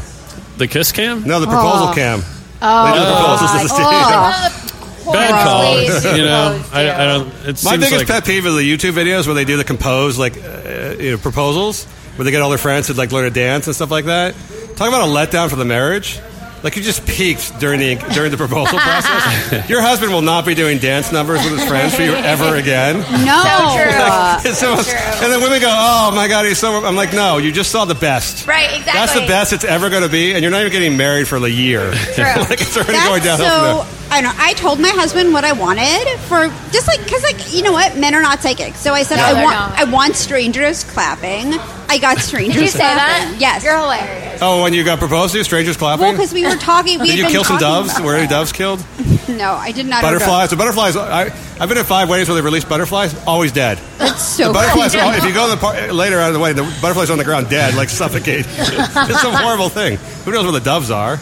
[0.57, 1.23] the kiss cam?
[1.23, 1.93] No, the proposal Oh.
[1.95, 2.21] cam.
[2.61, 3.89] oh, They do the proposals at the stadium.
[3.93, 4.67] Oh.
[5.13, 5.75] Bad call.
[5.75, 6.89] ways You know, I.
[6.91, 7.27] I don't.
[7.27, 9.63] It My seems biggest like pet peeve is the YouTube videos where they do the
[9.63, 11.85] composed like uh, you know, proposals,
[12.15, 14.35] where they get all their friends to like learn to dance and stuff like that.
[14.75, 16.19] Talk about a letdown for the marriage.
[16.63, 19.67] Like you just peaked during the during the proposal process.
[19.67, 22.99] Your husband will not be doing dance numbers with his friends for you ever again.
[23.25, 23.41] No.
[24.41, 24.49] So true.
[24.51, 27.37] It's the most- and then women go, "Oh my god, he's so." I'm like, "No,
[27.39, 28.45] you just saw the best.
[28.47, 28.93] Right, exactly.
[28.93, 31.37] That's the best it's ever going to be, and you're not even getting married for
[31.37, 31.91] a year.
[32.13, 32.23] True.
[32.25, 33.83] like it's already going That's downhill.
[33.83, 34.00] from so.
[34.11, 34.31] I know.
[34.35, 37.97] I told my husband what I wanted for just like because like you know what,
[37.97, 38.75] men are not psychic.
[38.75, 39.79] So I said No, I want not.
[39.79, 41.53] I want strangers clapping.
[41.89, 42.55] I got strangers.
[42.59, 43.31] Did you say clapping.
[43.31, 43.37] that?
[43.39, 43.63] Yes.
[43.63, 44.39] You're hilarious.
[44.41, 46.03] Oh, when you got proposed to, strangers clapping.
[46.03, 46.99] well, because we were talking.
[46.99, 47.99] We Did had you kill some doves?
[48.01, 48.83] Were any doves killed?
[49.29, 50.01] No, I did not.
[50.01, 50.49] Butterflies.
[50.49, 50.97] The butterflies.
[50.97, 53.15] I, I've been at five weddings where they released butterflies.
[53.25, 53.79] Always dead.
[53.97, 54.93] That's so the butterflies.
[54.93, 55.09] funny.
[55.09, 57.17] Are, if you go to the par- later out of the way, the butterflies on
[57.17, 58.45] the ground dead, like suffocate.
[58.49, 59.97] it's a horrible thing.
[60.25, 61.17] Who knows where the doves are?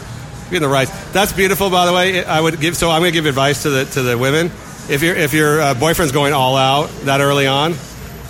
[0.49, 0.89] Be in the rice.
[1.11, 2.23] That's beautiful, by the way.
[2.23, 2.75] I would give.
[2.75, 4.47] So I'm going to give advice to the to the women.
[4.89, 7.75] If your if your uh, boyfriend's going all out that early on,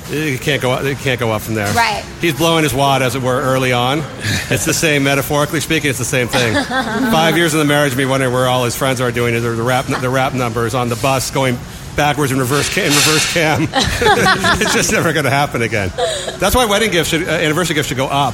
[0.09, 0.81] you can't go.
[0.81, 1.71] You can't go up from there.
[1.73, 2.03] Right.
[2.19, 4.03] He's blowing his wad, as it were, early on.
[4.51, 5.91] It's the same, metaphorically speaking.
[5.91, 6.55] It's the same thing.
[6.63, 9.61] Five years in the marriage, me wondering where all his friends are doing the, the
[9.61, 11.55] rap the rap numbers on the bus, going
[11.95, 13.67] backwards in reverse in reverse cam.
[13.71, 15.91] it's just never going to happen again.
[16.39, 18.33] That's why wedding gifts, should, uh, anniversary gifts, should go up.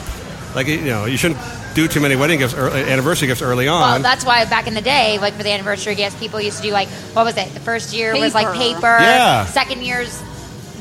[0.55, 1.41] Like you know, you shouldn't
[1.75, 3.81] do too many wedding gifts, or, uh, anniversary gifts early on.
[3.81, 6.63] Well, that's why back in the day, like for the anniversary gifts, people used to
[6.63, 7.53] do like what was it?
[7.53, 8.75] The first year was like Paper.
[8.79, 8.97] paper.
[9.01, 9.45] Yeah.
[9.45, 10.23] Second year's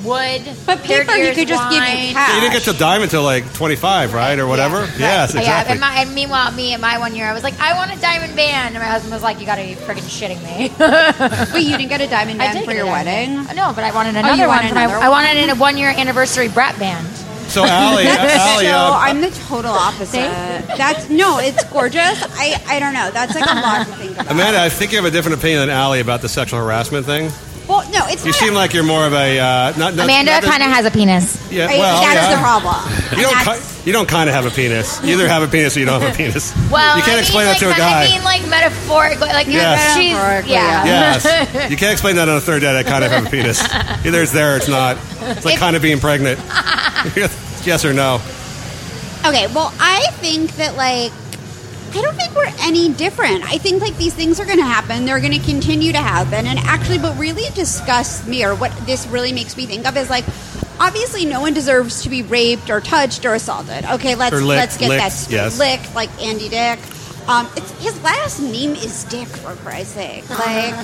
[0.04, 0.42] wood.
[0.66, 2.12] But paper, you year's could just give you wine.
[2.12, 2.34] cash.
[2.34, 4.86] you didn't get to diamond until like 25, right, or whatever.
[4.98, 5.70] Yes, Oh, Yeah, exactly.
[5.72, 7.98] and, my, and meanwhile, me at my one year, I was like, I want a
[8.00, 10.68] diamond band, and my husband was like, You got to be freaking shitting me.
[10.78, 13.44] But you didn't get a diamond band for your wedding.
[13.44, 13.56] band.
[13.56, 14.56] No, but I wanted Oh, another you one.
[14.56, 17.06] wanted for my- another I wanted a one year anniversary brat band.
[17.54, 20.16] So Allie, Allie, so uh, I'm the total opposite.
[20.76, 22.22] That's no, it's gorgeous.
[22.38, 23.10] I I don't know.
[23.12, 24.30] That's like a lot to think about.
[24.32, 27.30] Amanda, I think you have a different opinion than Allie about the sexual harassment thing.
[27.68, 28.40] Well, no, it's You not.
[28.40, 31.50] seem like you're more of a uh, not, not Amanda kind of has a penis.
[31.50, 32.34] Yeah, I- well, that's yeah.
[32.34, 33.18] the problem.
[33.18, 33.44] You don't.
[33.44, 34.98] Ki- you don't kind of have a penis.
[35.04, 36.52] You either have a penis or you don't have a penis.
[36.70, 38.04] Well, you can't I explain mean, that to like, a guy.
[38.04, 39.94] I mean, like metaphorically, like Yes.
[39.94, 40.84] she's Metaphorically, yeah.
[40.84, 42.76] yes, you can't explain that on a third date.
[42.76, 43.62] I kind of have a penis.
[44.04, 44.96] Either it's there or it's not.
[45.20, 46.40] It's like If- kind of being pregnant.
[47.66, 48.16] yes or no?
[49.26, 51.12] Okay, well, I think that like
[51.96, 53.44] I don't think we're any different.
[53.44, 55.04] I think like these things are going to happen.
[55.04, 56.46] They're going to continue to happen.
[56.46, 60.10] And actually, what really disgusts me, or what this really makes me think of, is
[60.10, 60.24] like
[60.80, 63.84] obviously no one deserves to be raped or touched or assaulted.
[63.84, 65.36] Okay, let's Or licked, let's get licked, that straight.
[65.36, 65.58] yes.
[65.58, 66.80] licked like Andy Dick.
[67.28, 70.24] Um, it's, his last name is Dick, for Christ's sake.
[70.30, 70.74] Like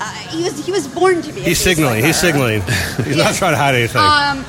[0.00, 1.40] uh, he was he was born to be.
[1.40, 2.04] a He's signaling.
[2.04, 2.62] He's signaling.
[3.04, 4.00] He's not trying to hide anything.
[4.02, 4.44] Um,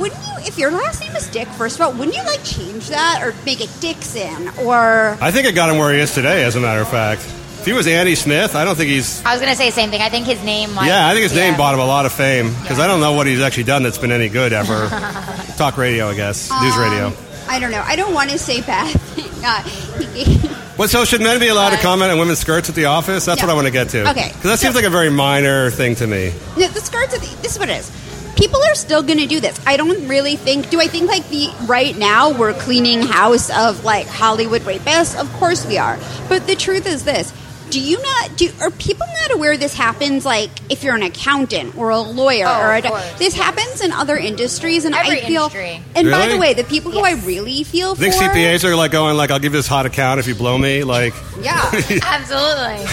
[0.00, 2.88] wouldn't you, if your last name is Dick, first of all, wouldn't you like change
[2.88, 5.16] that or make it Dixon or?
[5.20, 6.44] I think it got him where he is today.
[6.44, 9.24] As a matter of fact, if he was Andy Smith, I don't think he's.
[9.24, 10.00] I was gonna say the same thing.
[10.02, 11.58] I think his name, like, Yeah, I think his name yeah.
[11.58, 13.98] bought him a lot of fame because I don't know what he's actually done that's
[13.98, 14.88] been any good ever.
[15.56, 17.06] Talk radio, I guess, news radio.
[17.08, 17.16] Um,
[17.48, 17.82] I don't know.
[17.84, 19.24] I don't want to say bad thing.
[19.40, 19.62] Uh,
[20.78, 20.90] What?
[20.90, 23.24] So should men be allowed to comment on women's skirts at the office?
[23.24, 23.46] That's No.
[23.48, 24.08] what I want to get to.
[24.10, 24.28] Okay.
[24.28, 26.32] because that seems So- like a very minor thing to me.
[26.56, 27.14] no, the skirts.
[27.14, 27.90] Of the, this is what it is.
[28.38, 29.58] People are still going to do this.
[29.66, 30.70] I don't really think.
[30.70, 35.18] Do I think like the right now we're cleaning house of like Hollywood rapists?
[35.20, 35.98] Of course we are.
[36.28, 37.32] But the truth is this:
[37.70, 38.36] Do you not?
[38.36, 40.24] Do are people not aware this happens?
[40.24, 43.80] Like if you're an accountant or a lawyer Oh, or a, of course, this happens
[43.80, 45.42] in other industries, and Every I feel.
[45.42, 45.82] industry.
[45.96, 48.20] And by the way, the people who I really feel I think for.
[48.22, 50.84] CPAs are like going like, "I'll give you this hot account if you blow me."
[50.84, 51.60] Like, Yeah.
[52.04, 52.86] Absolutely.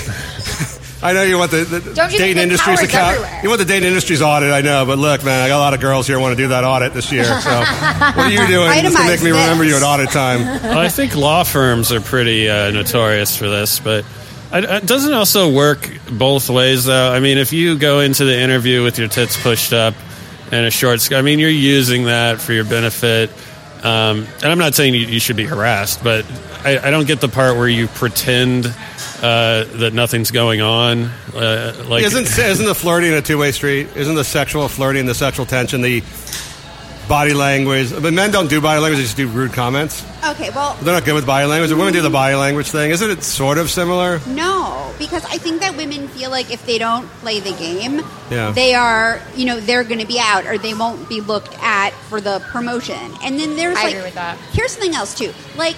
[1.04, 3.16] I know you want the, the Don't you dating think the industry's power's account.
[3.18, 3.40] everywhere?
[3.44, 4.52] You want the dating industry's audit.
[4.52, 6.42] I know, but look, man, I got a lot of girls here who want to
[6.44, 7.26] do that audit this year.
[7.26, 8.70] So, what are you doing?
[8.74, 10.42] It's gonna make me Itemize remember you at audit time.
[10.42, 14.06] Well, I think law firms are pretty uh, notorious for this, but
[14.52, 17.12] I, it doesn't also work both ways, though.
[17.12, 19.96] I mean, if you go into the interview with your tits pushed up
[20.52, 23.32] and a short skirt, I mean, you're using that for your benefit.
[23.84, 26.26] Um, and I'm not saying you, you should be harassed, but
[26.64, 28.66] I, I don't get the part where you pretend
[29.22, 31.04] uh, that nothing's going on.
[31.34, 33.88] Uh, like, isn't isn't the flirting a two way street?
[33.96, 36.04] Isn't the sexual flirting, the sexual tension, the
[37.08, 37.92] body language?
[37.92, 40.04] But men don't do body language; they just do rude comments.
[40.26, 41.70] Okay, well, They're not good with body language.
[41.70, 42.92] The women do the body language thing.
[42.92, 44.20] Isn't it sort of similar?
[44.28, 48.02] No, because I think that women feel like if they don't play the game,
[48.32, 48.52] Yeah.
[48.52, 51.92] they are, you know, they're going to be out or they won't be looked at
[52.10, 52.98] for the promotion.
[53.24, 54.38] And then there's I like, agree with that.
[54.54, 55.32] here's something else too.
[55.56, 55.76] Like,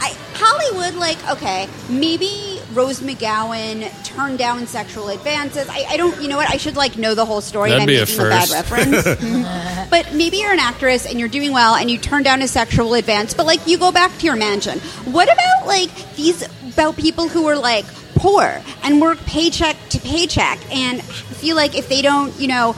[0.00, 5.68] I, Hollywood, like, okay, maybe Rose McGowan turned down sexual advances.
[5.68, 6.50] I, I don't, you know what?
[6.50, 7.70] I should like know the whole story.
[7.70, 9.90] That'd and be I'm a making a bad reference.
[9.90, 12.94] but maybe you're an actress and you're doing well and you turn down a sexual
[12.94, 14.78] advance, but like you go back to your mansion.
[15.10, 17.86] What about like these about people who are like
[18.16, 22.74] poor and work paycheck to paycheck and feel like if they don't, you know,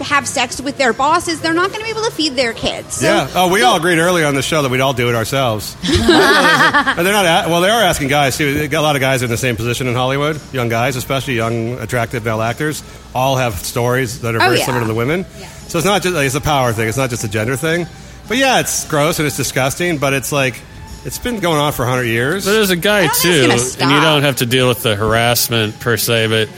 [0.00, 2.94] have sex with their bosses, they're not going to be able to feed their kids.
[2.94, 3.28] So- yeah.
[3.34, 5.76] Oh, we all agreed early on the show that we'd all do it ourselves.
[5.84, 7.48] and they're not.
[7.48, 8.54] Well, they are asking guys too.
[8.54, 10.40] They got a lot of guys are in the same position in Hollywood.
[10.52, 12.82] Young guys, especially young, attractive male actors,
[13.14, 14.64] all have stories that are Oh, very yeah.
[14.66, 15.24] similar to the women.
[15.68, 16.88] So it's not just like, it's a power thing.
[16.88, 17.86] It's not just a gender thing.
[18.28, 19.98] But yeah, it's gross and it's disgusting.
[19.98, 20.60] But it's like
[21.04, 22.44] it's been going on for hundred years.
[22.44, 25.96] But as a guy too, and you don't have to deal with the harassment per
[25.96, 26.48] se, but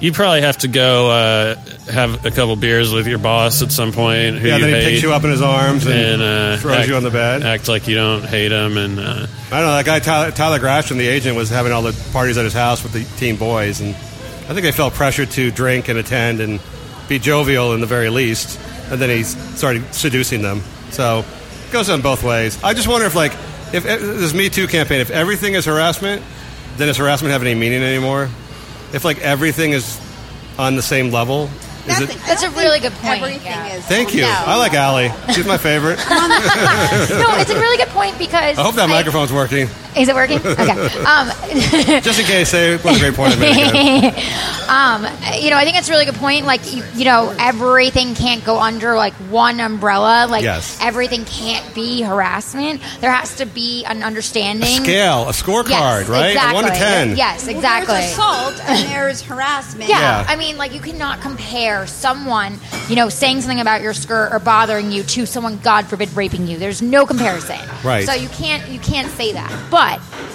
[0.00, 1.54] you probably have to go uh,
[1.90, 4.36] have a couple beers with your boss at some point.
[4.36, 6.88] Who yeah, then he picks you up in his arms and, and uh, throws act,
[6.88, 7.42] you on the bed.
[7.42, 9.76] Act like you don't hate him, and uh, I don't know.
[9.76, 12.82] That guy Tyler, Tyler Grasham, the agent, was having all the parties at his house
[12.82, 16.60] with the teen boys, and I think they felt pressured to drink and attend and
[17.08, 18.60] be jovial in the very least.
[18.90, 20.60] And then he started seducing them.
[20.90, 22.62] So it goes on both ways.
[22.62, 23.32] I just wonder if, like,
[23.72, 26.22] if if this Me Too campaign, if everything is harassment,
[26.76, 28.28] then does harassment have any meaning anymore?
[28.94, 30.00] If like everything is
[30.58, 31.50] on the same level,
[31.86, 32.10] is it?
[32.26, 33.22] That's a really good point.
[33.22, 33.74] Everything yeah.
[33.74, 33.84] is.
[33.84, 34.22] Thank you.
[34.22, 34.28] No.
[34.46, 35.10] I like Allie.
[35.34, 35.96] She's my favorite.
[36.08, 39.68] no, it's a really good point because I hope that microphone's working.
[39.96, 40.38] Is it working?
[40.64, 40.70] Okay.
[41.04, 41.28] Um,
[42.02, 44.14] Just in case, say what a great point I made
[44.68, 45.02] um,
[45.42, 46.46] you know, I think it's a really good point.
[46.46, 50.26] Like, you, you know, everything can't go under like one umbrella.
[50.30, 50.78] Like, Yes.
[50.80, 52.80] everything can't be harassment.
[53.00, 54.82] There has to be an understanding.
[54.82, 56.28] Scale, a scorecard, Yes, right?
[56.30, 56.58] Exactly.
[56.58, 57.16] A one to ten.
[57.16, 57.94] Yes, Well, exactly.
[57.94, 59.90] there's assault and there's harassment.
[59.90, 60.00] Yeah.
[60.00, 60.24] Yeah.
[60.28, 64.38] I mean, like you cannot compare someone, you know, saying something about your skirt or
[64.38, 66.58] bothering you to someone, God forbid, raping you.
[66.58, 67.58] There's no comparison.
[67.84, 68.04] Right.
[68.06, 69.50] So you can't you can't say that.
[69.70, 69.83] But,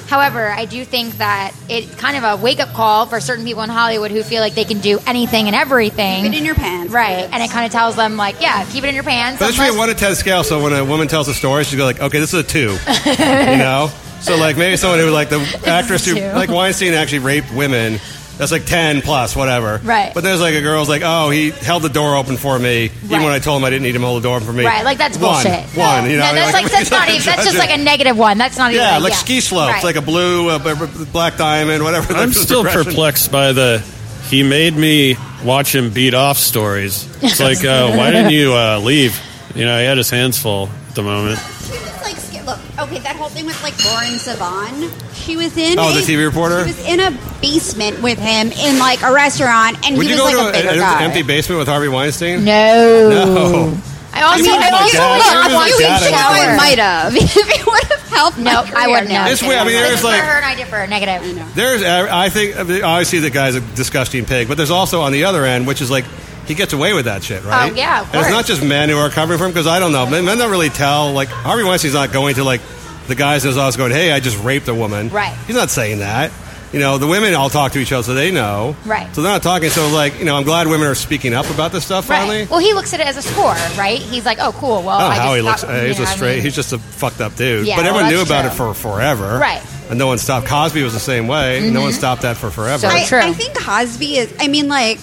[0.08, 3.64] however, I do think that it's kind of a wake up call for certain people
[3.64, 6.24] in Hollywood who feel like they can do anything and everything.
[6.24, 6.92] Keep it in your pants.
[6.92, 7.28] Right.
[7.32, 9.40] And it kind of tells them like, yeah, keep it in your pants.
[9.40, 10.44] But it should be a one to ten scale.
[10.44, 12.78] So when a woman tells a story, she'd go like, "Okay, this is a two.
[13.06, 13.92] you know.
[14.22, 18.02] So like maybe someone who like the actress who like Weinstein actually raped women.
[18.40, 19.82] That's like ten plus, whatever.
[19.84, 20.14] Right.
[20.14, 23.10] But there's like a girl's like, oh, he held the door open for me, even
[23.12, 23.22] Right.
[23.24, 24.66] when I told him I didn't need him to hold the door open for me.
[24.66, 25.44] Right, like that's One.
[25.44, 25.66] bullshit.
[25.78, 27.26] One, you know, no, that's like, like, that's not not even.
[27.26, 28.38] That's just like a negative one.
[28.38, 28.82] That's not even.
[28.84, 29.18] Yeah, like, like yeah.
[29.20, 29.84] ski slopes, Right.
[29.84, 32.14] like a blue, uh, b- b- black diamond, whatever.
[32.14, 32.92] I'm the still progression.
[32.94, 33.84] perplexed by the
[34.30, 37.08] he made me watch him beat off stories.
[37.22, 39.20] It's like, uh, why didn't you uh, leave?
[39.54, 41.40] You know, he had his hands full at the moment.
[41.40, 44.90] She was like, sca- look, okay, that whole thing with like Lauren Sivan.
[45.30, 45.78] She was in.
[45.78, 46.62] Oh, the a- TV reporter?
[46.66, 47.12] She was in a
[47.42, 50.60] basement with him in like a restaurant, and Would he you was go like to
[50.60, 51.04] a bigger an guy.
[51.04, 52.44] empty basement with Harvey Weinstein?
[52.44, 53.10] No.
[53.10, 53.78] No.
[54.12, 55.18] I also, He was I my also dad.
[55.20, 56.00] like He was my want You to dad.
[56.02, 56.34] think shower.
[56.34, 58.38] I might have if it would have helped.
[58.40, 59.24] No, my I career, wouldn't no.
[59.26, 59.32] know.
[59.32, 59.60] It's weird.
[59.60, 60.88] I mean, there's like for her and I differ.
[60.88, 61.56] Negative.
[61.56, 65.12] There's, uh, I think, uh, obviously the guy's a disgusting pig, but there's also on
[65.12, 66.06] the other end, which is like
[66.48, 67.72] he gets away with that shit, right?
[67.72, 68.32] Oh, yeah, of And it's course.
[68.32, 70.50] not just men who are covering for him because I don't know, men, men don't
[70.50, 71.12] really tell.
[71.14, 72.62] Like Harvey Weinstein's not going to like
[73.10, 75.36] the guys in his office oh, going, "Hey, I just raped a woman." Right.
[75.48, 76.32] He's not saying that.
[76.72, 78.76] You know, the women all talk to each other, so they know.
[78.86, 79.14] Right.
[79.16, 79.70] So they're not talking.
[79.70, 82.42] So like, you know, I'm glad women are speaking up about this stuff finally.
[82.42, 82.50] Right.
[82.50, 83.98] Well, he looks at it as a score, right?
[83.98, 84.84] He's like, oh, cool.
[84.84, 85.64] Well, I don't know I how just he looks.
[85.64, 86.34] thought- he's a know, I straight.
[86.36, 87.66] mean- he's just a fucked up dude.
[87.66, 88.52] Yeah, but well, everyone knew about true.
[88.52, 89.40] it for forever.
[89.40, 89.64] Right.
[89.90, 90.46] And no one stopped.
[90.46, 91.72] Cosby was the same way.
[91.72, 91.98] No one mm-hmm.
[91.98, 92.88] stopped that for forever.
[92.88, 93.18] So I, true.
[93.18, 94.32] I think Cosby is.
[94.40, 95.00] I mean, like,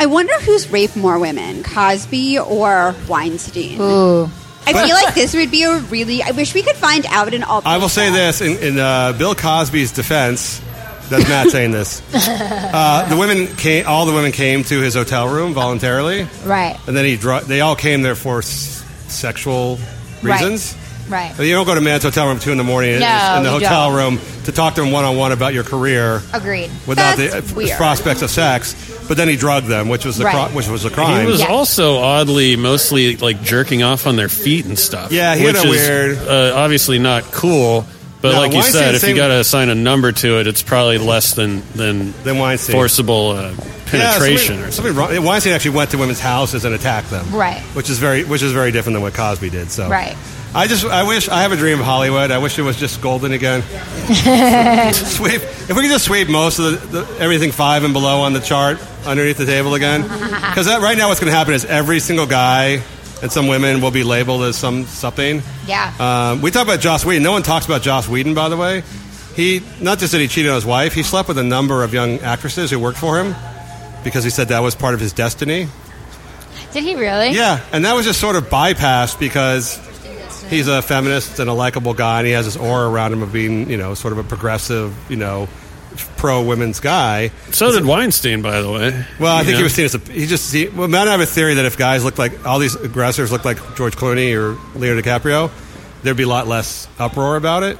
[0.00, 3.78] I wonder who's raped more women, Cosby or Weinstein.
[3.78, 4.30] Ooh.
[4.66, 6.22] I feel like this would be a really.
[6.22, 7.62] I wish we could find out in all.
[7.64, 10.60] I will say this in, in uh, Bill Cosby's defense.
[11.10, 12.00] That's Matt saying this.
[12.76, 13.86] Uh, the women came.
[13.86, 16.76] All the women came to his hotel room voluntarily, Right.
[16.88, 17.16] and then he.
[17.16, 19.78] Dro- they all came there for s- sexual
[20.22, 20.74] reasons.
[20.74, 20.80] Right.
[21.08, 23.34] But You don't go to a man's hotel room at two in the morning No,
[23.38, 23.96] in the hotel don't.
[23.96, 26.70] room to talk to him one on one about your career Agreed.
[26.86, 27.76] without That's the uh, weird.
[27.76, 28.74] prospects of sex.
[29.06, 30.46] But then he drugged them, which was the Right.
[30.46, 31.26] cri- which was a crime.
[31.26, 31.48] He was Yeah.
[31.48, 35.12] also oddly mostly like jerking off on their feet and stuff.
[35.12, 37.86] Yeah, he had which a is, weird- Uh, obviously not cool.
[38.22, 40.46] But No, like you Weinstein said, if you got to assign a number to it,
[40.46, 42.74] it's probably less than than Then Weinstein.
[42.74, 43.50] forcible uh,
[43.84, 44.72] penetration Yeah, or something.
[44.72, 45.24] something, something wrong.
[45.24, 47.26] Weinstein actually went to women's houses and attacked them.
[47.30, 47.60] Right.
[47.74, 49.70] Which is very, which is very different than what Cosby did.
[49.70, 49.88] So.
[49.90, 50.16] Right.
[50.56, 52.30] I just, I wish, I have a dream of Hollywood.
[52.30, 53.62] I wish it was just golden again.
[54.94, 55.42] sweep.
[55.42, 58.40] If we could just sweep most of the, the everything five and below on the
[58.40, 60.02] chart underneath the table again,
[60.50, 62.82] because right now what's going to happen is every single guy
[63.20, 65.42] and some women will be labeled as some something.
[65.66, 65.92] Yeah.
[65.98, 67.22] Um, we talk about Joss Whedon.
[67.22, 68.84] No one talks about Joss Whedon, by the way.
[69.34, 71.92] He not just that he cheated on his wife, he slept with a number of
[71.92, 73.34] young actresses who worked for him
[74.04, 75.66] because he said that was part of his destiny.
[76.72, 77.30] Did he really?
[77.30, 79.78] Yeah, and that was just sort of bypassed because
[80.50, 83.32] he's a feminist and a likable guy, and he has this aura around him of
[83.32, 85.48] being, you know, sort of a progressive, you know,
[86.16, 87.28] pro women's guy.
[87.52, 89.04] So did Weinstein, by the way.
[89.20, 89.58] Well, I You think know?
[89.58, 89.98] he was seen as a.
[89.98, 90.52] He just.
[90.52, 92.74] He, well, Matt and I have a theory that if guys looked like all these
[92.74, 95.50] aggressors looked like George Clooney or Leo DiCaprio,
[96.02, 97.78] there'd be a lot less uproar about it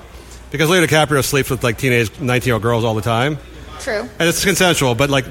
[0.51, 3.39] because Leo DiCaprio sleeps with like teenage nineteen-year-old girls all the time,
[3.81, 4.09] True.
[4.19, 4.95] and it's consensual.
[4.95, 5.25] But like,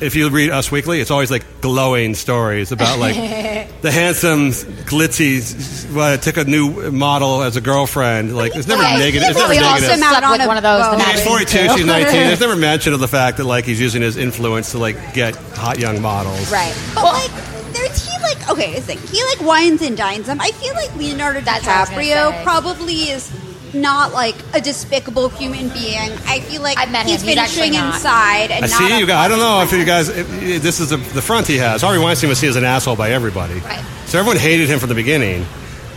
[0.00, 3.14] if you read Us Weekly, it's always like glowing stories about like
[3.82, 8.36] the handsome, glitzy, well, took a new model as a girlfriend.
[8.36, 8.98] Like, it's never Okay.
[8.98, 9.22] negative.
[9.22, 10.08] He It's never probably also negative.
[10.08, 12.12] slept with one of those the night He's 42, she's 19.
[12.12, 15.34] There's never mention of the fact that like he's using his influence to like get
[15.36, 16.50] hot young models.
[16.50, 16.74] Right.
[16.94, 17.30] But like,
[17.72, 20.40] there's he like okay, this thing he like wines and dines them.
[20.40, 23.30] I feel like Leonardo That's what I was gonna DiCaprio probably is
[23.74, 26.10] not like a despicable human being.
[26.26, 27.28] I feel like I've met he's him.
[27.28, 27.94] He's actually finishing not.
[27.94, 29.24] inside and I not see you guys.
[29.24, 29.80] I don't know if one.
[29.80, 30.08] you guys.
[30.08, 30.28] If,
[30.62, 31.82] this is the, the front he has.
[31.82, 33.60] Harvey Weinstein was seen as an asshole by everybody.
[33.60, 33.84] Right.
[34.06, 35.46] So everyone hated him from the beginning.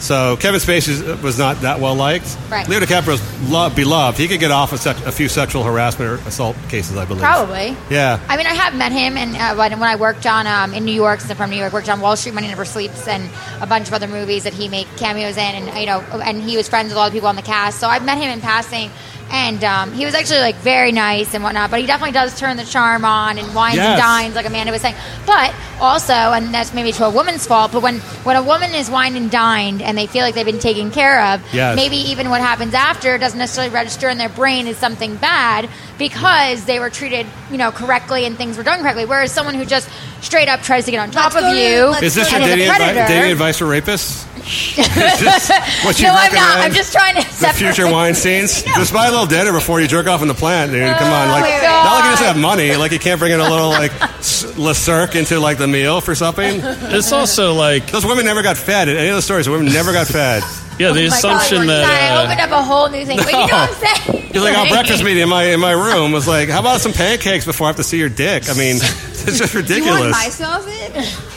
[0.04, 2.38] So Kevin Spacey was not that well liked.
[2.52, 2.68] Right.
[2.68, 4.20] Leo DiCaprio's lo- beloved.
[4.20, 7.24] He could get off a, sex, a few sexual harassment or assault cases, I believe.
[7.24, 7.78] Probably.
[7.90, 8.20] Yeah.
[8.28, 10.84] I mean, I have met him, and uh, when, when I worked on um, in
[10.84, 13.30] New York, since I'm from New York, worked on Wall Street, Money Never Sleeps, and
[13.62, 16.58] a bunch of other movies that he made cameos in, and you know, and he
[16.58, 17.80] was friends with all the people on the cast.
[17.80, 18.92] So I've met him in passing,
[19.34, 21.72] and um, he was actually like very nice and whatnot.
[21.72, 23.88] But he definitely does turn the charm on and wines Yes.
[23.88, 24.96] and dines, like Amanda was saying.
[25.26, 28.92] But also, and that's maybe to a woman's fault, but when when a woman is
[28.92, 31.76] wined and dined and they feel like they've been taken care of, Yes.
[31.76, 35.68] maybe even what happens after doesn't necessarily register in their brain as something bad
[35.98, 39.06] because they were treated, you know, correctly and things were done correctly.
[39.06, 39.90] Whereas someone who just
[40.22, 42.42] straight up tries to get on top Let's of go to- you, Is this your
[42.42, 44.28] and is dating, advi- dating advice for rapists?
[44.76, 45.50] This
[45.86, 46.58] what you no, I'm not.
[46.60, 47.58] I'm just trying to the separate.
[47.60, 48.66] future Weinsteins.
[48.76, 50.82] Just buy a little dinner before you jerk off in the plant, dude.
[50.98, 52.76] Come on, like oh my not like you just have money.
[52.76, 56.02] Like you can't bring in a little like s- Le Cirque into like the meal
[56.02, 56.60] for something.
[56.62, 58.90] It's also like Those women never got fed.
[58.90, 60.44] In any of the stories, the women never got fed.
[60.80, 63.18] Yeah, the Oh my God, assumption Sorry, I opened uh, up a whole new thing.
[63.18, 63.76] But you know what I'm
[64.14, 64.22] saying?
[64.34, 66.94] He's like, our breakfast meeting in my in my room was like, how about some
[66.94, 68.50] pancakes before I have to see your dick?
[68.50, 69.86] I mean, it's just ridiculous.
[69.86, 70.40] You want ridiculous.
[70.40, 71.30] my sausage?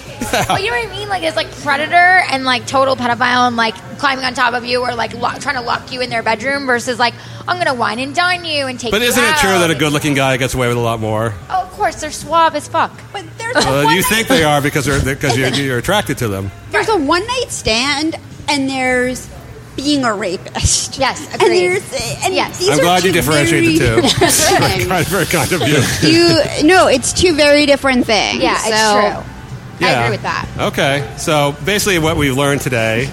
[0.49, 1.09] Well, you know what I mean?
[1.09, 4.81] Like it's like predator and like total pedophile and like climbing on top of you
[4.83, 7.15] or like lo- trying to lock you in their bedroom versus like
[7.47, 8.91] I'm gonna wine and dine you and take.
[8.91, 11.33] But you isn't it true that a good-looking guy gets away with a lot more?
[11.49, 12.91] Oh, of course, they're suave as fuck.
[13.13, 15.79] But there's a Uh, one you night- think they are because they're because you're, you're
[15.79, 16.51] attracted to them.
[16.71, 18.17] there's a one night stand
[18.49, 19.29] and there's
[19.77, 20.99] being a rapist.
[20.99, 21.67] Yes, agreed.
[21.67, 21.83] and agreed.
[21.83, 22.59] there's and Yes.
[22.59, 24.01] these I'm are glad you two differentiate the two.
[24.01, 24.87] different very, things.
[24.89, 26.09] kind, very kind of you.
[26.63, 28.43] you no, it's two very different things.
[28.43, 29.33] Yeah, it's So- true.
[29.79, 30.49] I agree with that.
[30.59, 33.11] Okay, so basically, what we've learned today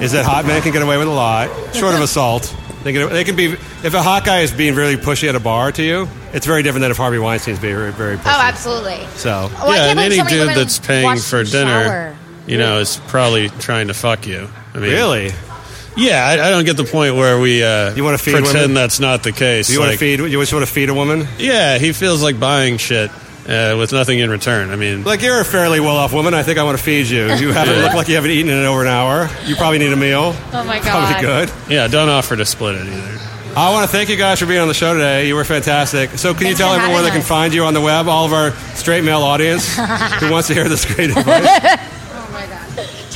[0.00, 2.56] is that hot men can get away with a lot, short of assault.
[2.84, 3.52] They can, they can be
[3.84, 6.08] if a hot guy is being really pushy at a bar to you.
[6.32, 8.32] It's very different than if Harvey Weinstein's being very, very pushy.
[8.34, 9.06] Oh, absolutely.
[9.16, 12.16] So I yeah, and any so dude that's paying for dinner, shower.
[12.46, 14.48] you know, is probably trying to fuck you.
[14.74, 15.30] I mean, really,
[15.96, 18.74] Yeah, I, I don't get the point where we uh, You wanna feed pretend women?
[18.74, 19.68] that's not the case.
[19.70, 21.26] you want to feed you just want to feed a woman.
[21.38, 23.10] Yeah, he feels like buying shit
[23.48, 24.70] uh, with nothing in return.
[24.70, 26.34] I mean, Like you're a fairly well-off woman.
[26.34, 27.24] I think I want to feed you.
[27.34, 27.82] You haven't Yeah.
[27.84, 29.28] look like you haven't eaten in over an hour.
[29.44, 30.34] You probably need a meal.
[30.52, 30.84] Oh my god,
[31.16, 31.52] Probably good.
[31.68, 33.18] yeah, don't offer to split it either.
[33.56, 35.26] I want to thank you guys for being on the show today.
[35.26, 36.10] You were fantastic.
[36.10, 38.06] So, can you tell everyone having they can find you on the web?
[38.06, 39.74] All of our straight male audience
[40.20, 41.80] who wants to hear this great advice.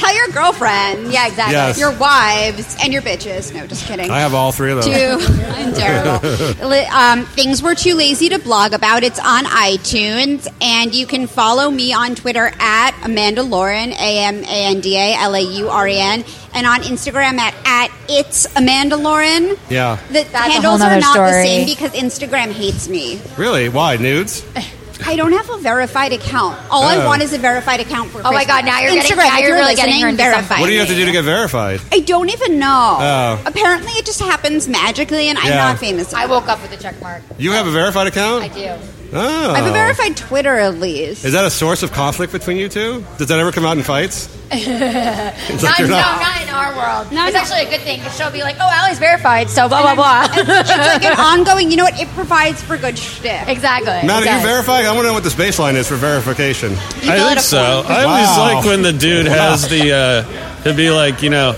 [0.04, 1.10] Tell your girlfriend.
[1.10, 1.54] Yeah, exactly.
[1.54, 1.78] Yes.
[1.78, 3.54] Your wives and your bitches.
[3.54, 4.10] No, just kidding.
[4.10, 4.86] I have all three of those.
[4.86, 6.74] Too I'm terrible.
[6.92, 9.02] Um, things we're too lazy to blog about.
[9.02, 14.44] It's on iTunes, and you can follow me on Twitter at Amanda Lauren, A M
[14.44, 17.90] A N D A L A U R E N, and on Instagram at at
[18.06, 19.56] it's Amanda Lauren.
[19.70, 19.96] Yeah.
[20.08, 23.22] The That's a handles whole are nother not the same because Instagram hates me.
[23.38, 23.70] Really?
[23.70, 24.44] Why nudes?
[25.06, 26.56] I don't have a verified account.
[26.70, 27.06] All I Oh.
[27.06, 29.40] want is a verified account for Oh my God, now you're getting- Instagram, now if
[29.40, 30.60] you're you're really getting her listening, into verify.
[30.60, 31.80] What do you have to do to get verified?
[31.92, 32.96] I don't even know.
[33.00, 33.38] Oh.
[33.44, 35.56] Apparently, it just happens magically, and I'm Yeah.
[35.56, 36.14] not famous.
[36.14, 37.22] I woke up with a check mark.
[37.38, 38.44] You have a verified account?
[38.44, 38.70] I do.
[39.16, 39.52] Oh.
[39.52, 41.24] I have a verified Twitter at least.
[41.24, 43.04] Is that a source of conflict between you two?
[43.16, 44.28] Does that ever come out in fights?
[44.50, 47.12] It's like Not, you're no, not- not in our world.
[47.12, 47.40] No, it's no.
[47.40, 50.26] actually a good thing because she'll be like, "Oh, Allie's verified," so blah blah blah.
[50.30, 51.70] it's like an ongoing.
[51.70, 51.98] You know what?
[52.00, 53.48] It provides for good shtick.
[53.48, 53.90] exactly.
[54.06, 54.42] Matt, It are you does.
[54.42, 54.84] verified?
[54.84, 56.72] I want to know what this baseline is for verification.
[56.72, 57.82] I think so.
[57.82, 57.92] form.
[57.96, 58.54] I always Wow.
[58.54, 61.52] like when the dude has the uh, to be like, you know,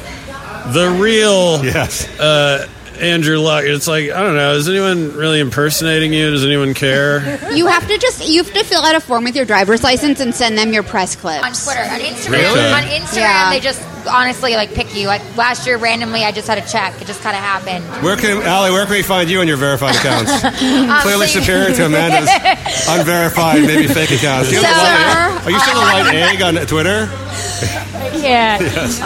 [0.72, 2.08] the real Yes.
[2.18, 2.66] uh,
[2.98, 3.64] Andrew Luck.
[3.64, 4.54] It's like I don't know.
[4.54, 6.30] Is anyone really impersonating you?
[6.30, 7.38] Does anyone care?
[7.54, 10.20] You have to just you have to fill out a form with your driver's license
[10.20, 11.44] and send them your press clips.
[11.44, 12.30] on Twitter, on Instagram.
[12.30, 12.60] Really?
[12.72, 13.50] On Instagram, Yeah.
[13.50, 15.06] they just honestly like pick you.
[15.08, 17.00] Like last year, randomly, I just had a check.
[17.00, 17.84] It just kind of happened.
[18.04, 18.70] Where can Allie?
[18.70, 20.32] Where can we find you on your verified accounts?
[20.86, 22.28] Um, Clearly so superior to Amanda's
[22.88, 24.48] unverified, maybe fake accounts.
[24.50, 27.08] Do you have the So- Are you still a white egg on Twitter?
[28.16, 28.56] Yeah.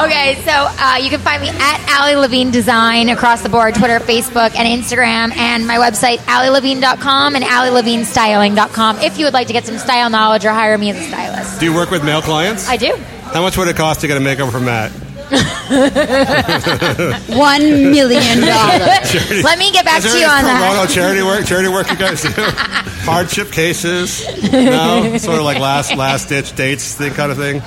[0.04, 3.98] Okay, so uh, you can find me at Allie Levine Design across the board Twitter,
[3.98, 9.66] Facebook, and Instagram, and my website, AllieLevine.com and AllieLevineStyling.com if you would like to get
[9.66, 11.60] some style knowledge or hire me as a stylist.
[11.60, 12.68] Do you work with male clients?
[12.68, 12.94] I do.
[13.32, 14.90] How much would it cost to get a makeover from Matt?
[17.30, 19.14] One million dollars.
[19.44, 20.88] Let me get back to you on that.
[20.90, 21.46] charity work?
[21.46, 22.30] Charity work you guys do?
[23.06, 24.26] Hardship cases?
[24.52, 27.62] No, sort of like last last ditch dates thing kind of thing.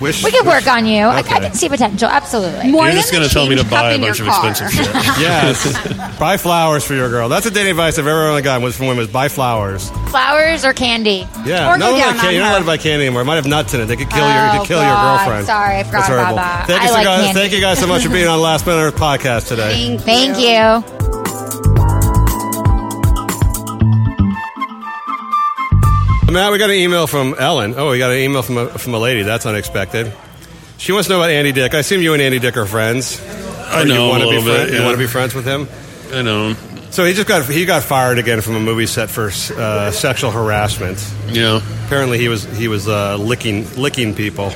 [0.00, 1.04] Wish We could work on you.
[1.04, 2.08] I, I can see potential.
[2.08, 2.70] Absolutely.
[2.70, 4.48] More You're than just going to tell me to buy a bunch of car.
[4.50, 4.94] expensive shit.
[5.18, 7.28] Yes, buy flowers for your girl.
[7.28, 9.88] That's the dating advice I've ever only gotten was from women: is buy flowers.
[10.10, 11.26] Flowers or candy?
[11.44, 12.26] Yeah, Or no, go down candy.
[12.28, 13.22] on You're not allowed to buy candy anymore.
[13.22, 13.86] It might have nuts in it.
[13.86, 15.18] They could kill your, Oh, could kill your God.
[15.18, 15.46] girlfriend.
[15.46, 16.36] Sorry, I forgot That's about horrible.
[16.36, 16.66] that.
[16.66, 17.40] Thank I you, like guys, candy.
[17.40, 19.96] thank you guys so much for being on Last Minute Earth podcast today.
[19.98, 20.95] Thank you.
[26.30, 27.74] Matt, we got an email from Ellen.
[27.76, 29.22] Oh, we got an email from a, from a lady.
[29.22, 30.12] That's unexpected.
[30.76, 31.72] She wants to know about Andy Dick.
[31.72, 33.20] I assume you and Andy Dick are friends.
[33.68, 34.72] I know You a want to be little bit, friends?
[34.72, 34.84] You yeah.
[34.84, 35.68] want to be friends with him?
[36.12, 36.54] I know.
[36.90, 39.26] So he just got he got fired again from a movie set for
[39.56, 40.98] uh, sexual harassment.
[41.28, 41.60] Yeah.
[41.86, 44.52] Apparently, he was he was uh, licking licking people.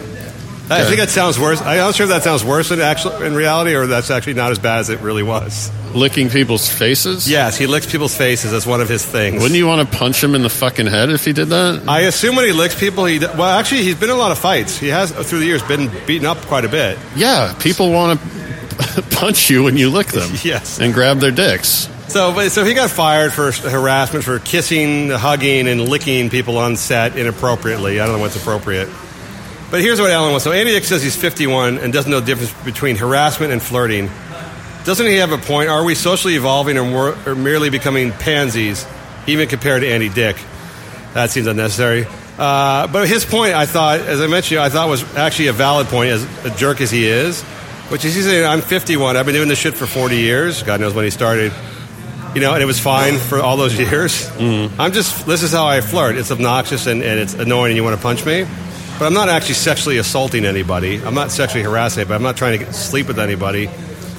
[0.71, 1.61] I think that sounds worse.
[1.61, 4.53] I'm not sure if that sounds worse in actual in reality, or that's actually not
[4.53, 5.71] as bad as it really was.
[5.95, 7.29] Licking people's faces?
[7.29, 8.53] Yes, he licks people's faces.
[8.53, 9.43] That's one of his things.
[9.43, 11.89] Wouldn't you want to punch him in the fucking head if he did that?
[11.89, 14.39] I assume when he licks people, he well, actually, he's been in a lot of
[14.39, 14.79] fights.
[14.79, 16.97] He has through the years been beaten up quite a bit.
[17.17, 20.31] Yeah, people want to punch you when you lick them.
[20.45, 20.79] Yes.
[20.81, 21.89] And grab their dicks.
[22.09, 27.17] So, so he got fired for harassment for kissing, hugging, and licking people on set
[27.17, 28.01] inappropriately.
[28.01, 28.89] I don't know what's appropriate.
[29.71, 30.45] But here's what Alan wants.
[30.45, 34.11] So Andy Dick says he's 51 and doesn't know the difference between harassment and flirting.
[34.85, 35.69] Doesn't he have a point?
[35.69, 38.87] Are we socially evolving or, more, or merely becoming pansies,
[39.27, 40.37] even compared to Andy Dick?
[41.15, 42.07] That seems unnecessary.
[42.39, 45.87] Uh, but his point, I thought, as I mentioned, I thought was actually a valid
[45.89, 47.43] point, as a jerk as he is,
[47.91, 49.17] which is he's saying, I'm 51.
[49.17, 50.63] I've been doing this shit for 40 years.
[50.63, 51.53] God knows when he started.
[52.35, 54.29] You know, and it was fine for all those years.
[54.39, 56.17] I'm just, this is how I flirt.
[56.17, 58.47] It's obnoxious and, and it's annoying and you want to punch me.
[59.01, 61.03] But I'm not actually sexually assaulting anybody.
[61.03, 63.71] I'm not sexually harassing but I'm not trying to get, sleep with anybody.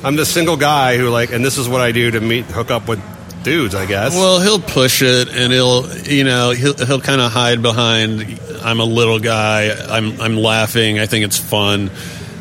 [0.03, 2.72] I'm this single guy who, like, and this is what I do to meet, hook
[2.72, 2.99] up with
[3.44, 4.16] dudes, I guess.
[4.16, 8.40] Well, he'll push it, and he'll, you know, he'll he'll kind of hide behind.
[8.64, 9.70] I'm a little guy.
[9.70, 10.98] I'm I'm laughing.
[10.98, 11.91] I think it's fun.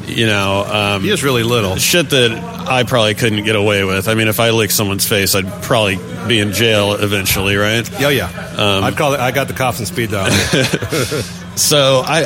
[0.06, 1.76] You know, um, he is really little.
[1.76, 2.32] Shit that
[2.66, 4.08] I probably couldn't get away with.
[4.08, 7.86] I mean, if I licked someone's face, I'd probably be in jail eventually, right?
[8.00, 8.28] Yeah, yeah.
[8.56, 10.30] Um, I'd call it, I got the cops and speed dial.
[11.56, 12.22] So I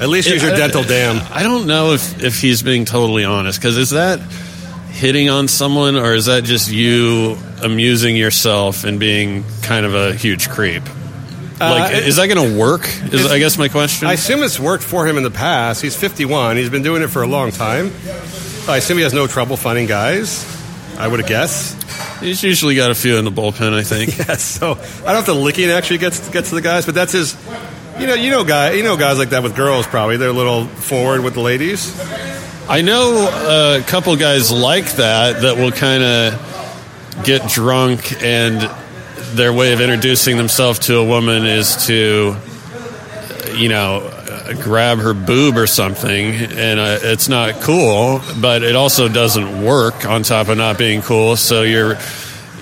[0.00, 1.20] at least use your I- dental dam.
[1.32, 4.20] I don't know if if he's being totally honest because is that
[4.90, 10.14] hitting on someone or is that just you amusing yourself and being kind of a
[10.14, 10.82] huge creep?
[11.60, 12.86] Like, Uh, is that going to work?
[13.12, 14.06] Is I guess my question.
[14.08, 15.80] I assume it's worked for him in the past.
[15.82, 16.56] He's 51.
[16.56, 17.92] He's been doing it for a long time.
[18.68, 20.44] I assume he has no trouble finding guys.
[20.98, 21.80] I would have guessed.
[22.20, 24.16] He's usually got a few in the bullpen, I think.
[24.28, 24.42] yes.
[24.42, 27.12] So I don't know if the licking actually gets gets to the guys, but that's
[27.12, 27.36] his.
[27.98, 29.86] You know, you know, guy, you know, guys like that with girls.
[29.86, 31.96] Probably they're a little forward with the ladies.
[32.68, 33.28] I know
[33.78, 38.68] a couple guys like that that will kind of get drunk and
[39.36, 42.36] their way of introducing themselves to a woman is to,
[43.54, 44.10] you know,
[44.60, 50.04] grab her boob or something, and uh, it's not cool, but it also doesn't work.
[50.04, 51.96] On top of not being cool, so your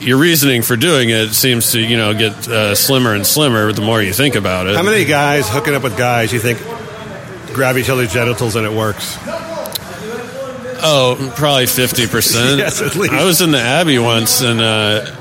[0.03, 3.83] your reasoning for doing it seems to you know get uh, slimmer and slimmer the
[3.83, 4.77] more you think about it.
[4.77, 6.59] How many guys hooking up with guys you think
[7.55, 9.16] grab each other's genitals and it works?
[10.85, 12.59] Oh, probably fifty percent.
[12.59, 13.12] Yes, at least.
[13.15, 15.15] I was in the Abbey once, and uh,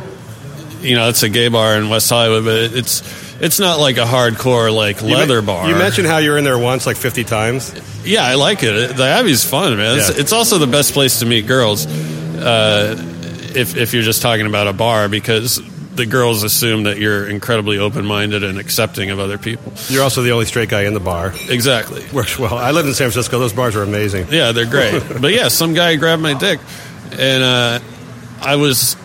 [0.81, 3.03] you know it's a gay bar in West Hollywood, but it's
[3.41, 5.67] it's not like a hardcore like You leather bar.
[5.69, 7.73] You mentioned how you were in there once, like 50 times.
[8.05, 8.95] yeah, I like it.
[8.95, 9.97] The Abbey's fun, man.
[9.97, 10.21] It's, Yeah.
[10.21, 11.85] it's also the best place to meet girls.
[11.87, 12.95] Uh,
[13.55, 15.61] if if you're just talking about a bar, because
[15.95, 19.73] the girls assume that you're incredibly open minded and accepting of other people.
[19.89, 21.33] You're also the only straight guy in the bar.
[21.49, 22.05] Exactly.
[22.13, 22.57] Works well.
[22.57, 23.39] I live in San Francisco.
[23.39, 24.27] Those bars are amazing.
[24.29, 25.03] Yeah, they're great.
[25.21, 26.59] but yeah, some guy grabbed my dick,
[27.13, 27.79] and uh,
[28.41, 28.95] I was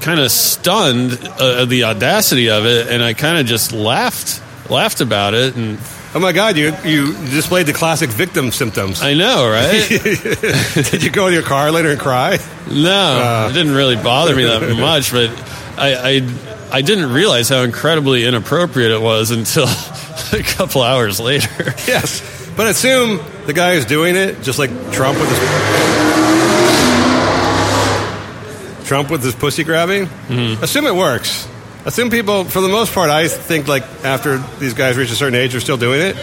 [0.00, 4.42] kind of stunned uh, at the audacity of it, and I kind of just laughed,
[4.68, 5.78] laughed about it, and
[6.14, 9.00] Oh my God, you you displayed the classic victim symptoms.
[9.02, 9.88] I know, right?
[10.90, 12.38] Did you go in your car later and cry?
[12.70, 15.30] no, uh, it didn't really bother me that much, but
[15.78, 19.64] I, I, I didn't realize how incredibly inappropriate it was until
[20.38, 21.48] a couple hours later.
[21.86, 22.20] Yes,
[22.56, 25.38] but assume the guy who's doing it, just like Trump with his
[28.86, 30.04] Trump with his pussy grabbing.
[30.06, 30.62] Mm-hmm.
[30.62, 31.48] Assume it works.
[31.84, 35.34] Assume people, for the most part, I think like after these guys reach a certain
[35.34, 36.16] age, they're still doing it.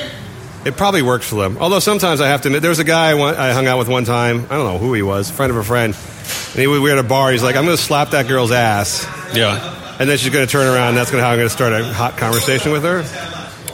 [0.66, 1.58] It probably works for them.
[1.60, 4.06] Although sometimes I have to admit, there was a guy I, hung out with one
[4.06, 4.46] time.
[4.50, 5.94] I don't know who he was, friend of a friend.
[5.94, 7.32] And he, we were at a bar.
[7.32, 9.98] He's like, "I'm going to slap that girl's ass." Yeah.
[10.00, 10.90] And then she's going to turn around.
[10.90, 13.04] And that's going to how I'm going to start a hot conversation with her.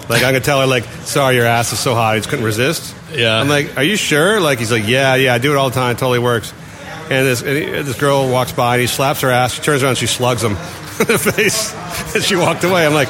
[0.07, 2.45] Like I'm gonna tell her like, sorry, your ass is so hot, I just couldn't
[2.45, 2.95] resist.
[3.11, 3.39] Yeah.
[3.39, 4.39] I'm like, are you sure?
[4.39, 6.53] Like he's like, yeah, yeah, I do it all the time, it totally works.
[7.09, 9.53] And this and he- this girl walks by and he slaps her ass.
[9.53, 10.57] She turns around, and she slugs him
[11.17, 11.73] face,
[12.15, 12.85] as she walked away.
[12.85, 13.09] I'm like,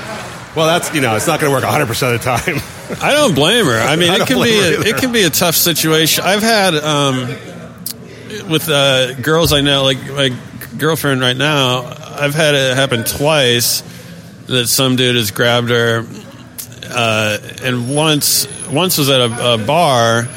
[0.56, 3.02] well, that's you know, it's not gonna work 100 percent of the time.
[3.02, 3.80] I don't blame her.
[3.80, 6.24] I mean, I it can be a, it can be a tough situation.
[6.24, 7.28] I've had um,
[8.50, 10.36] with uh, girls I know, like my
[10.78, 11.94] girlfriend right now.
[12.18, 13.84] I've had it happen twice
[14.48, 16.06] that some dude has grabbed her,
[16.90, 20.28] uh, and once once was at a, a bar.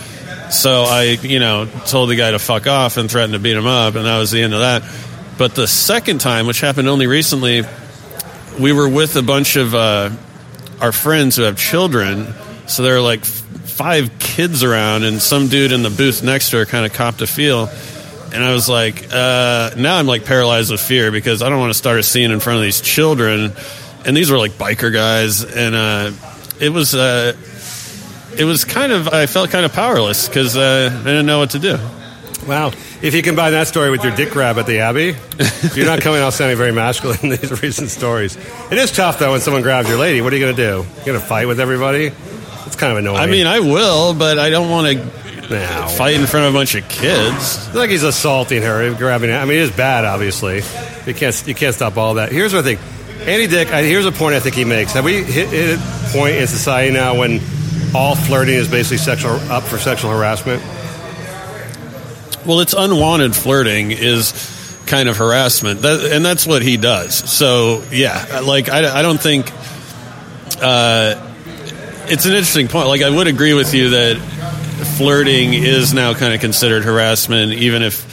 [0.50, 3.66] So I, you know, told the guy to fuck off and threatened to beat him
[3.66, 4.82] up, and that was the end of that.
[5.38, 7.62] But the second time, which happened only recently,
[8.58, 10.10] we were with a bunch of uh,
[10.80, 12.34] our friends who have children.
[12.66, 16.56] So there are like five kids around, and some dude in the booth next to
[16.58, 17.70] her kind of copped a feel.
[18.34, 21.70] And I was like, uh, now I'm like paralyzed with fear because I don't want
[21.70, 23.52] to start a scene in front of these children.
[24.04, 26.10] And these were like biker guys, and uh,
[26.60, 27.36] it was uh,
[28.36, 31.50] it was kind of I felt kind of powerless because uh, I didn't know what
[31.50, 31.78] to do.
[32.48, 32.68] Wow.
[33.02, 35.14] If you combine that story with your dick grab at the Abbey,
[35.76, 38.36] you're not coming out sounding very masculine in these recent stories.
[38.70, 40.20] It is tough, though, when someone grabs your lady.
[40.22, 40.88] What are you going to do?
[40.96, 42.10] You're going to fight with everybody?
[42.66, 43.18] It's kind of annoying.
[43.18, 45.88] I mean, I will, but I don't want to No.
[45.88, 47.34] fight in front of a bunch of kids.
[47.68, 49.30] It's like he's assaulting her, grabbing.
[49.30, 49.36] Her.
[49.36, 50.62] I mean, it is bad, obviously.
[51.06, 52.32] You can't you can't stop all that.
[52.32, 52.80] Here's what I think.
[53.28, 53.70] Andy Dick.
[53.72, 54.92] I, here's a point I think he makes.
[54.92, 57.40] Have we hit, hit a point in society now when
[57.94, 60.62] all flirting is basically sexual up for sexual harassment?
[62.48, 64.32] Well, it's unwanted flirting is
[64.86, 67.14] kind of harassment, that, and that's what he does.
[67.14, 69.52] So, yeah, like I, I don't think
[70.62, 71.34] uh,
[72.06, 72.88] it's an interesting point.
[72.88, 74.16] Like I would agree with you that
[74.96, 78.08] flirting is now kind of considered harassment, even if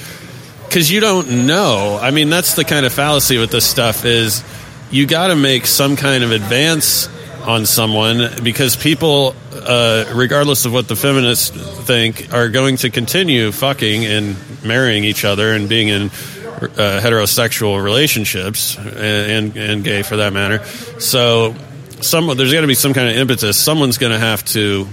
[0.68, 1.98] because you don't know.
[2.02, 4.44] I mean, that's the kind of fallacy with this stuff is
[4.92, 7.08] you got to make some kind of advance
[7.44, 9.34] on someone because people,
[9.66, 15.26] uh, regardless of what the feminists think, are going to continue fucking and marrying each
[15.26, 20.64] other and being in uh, heterosexual relationships and, and and gay for that matter.
[21.00, 21.56] So,
[22.02, 23.58] some there's got to be some kind of impetus.
[23.58, 24.88] Someone's going to have to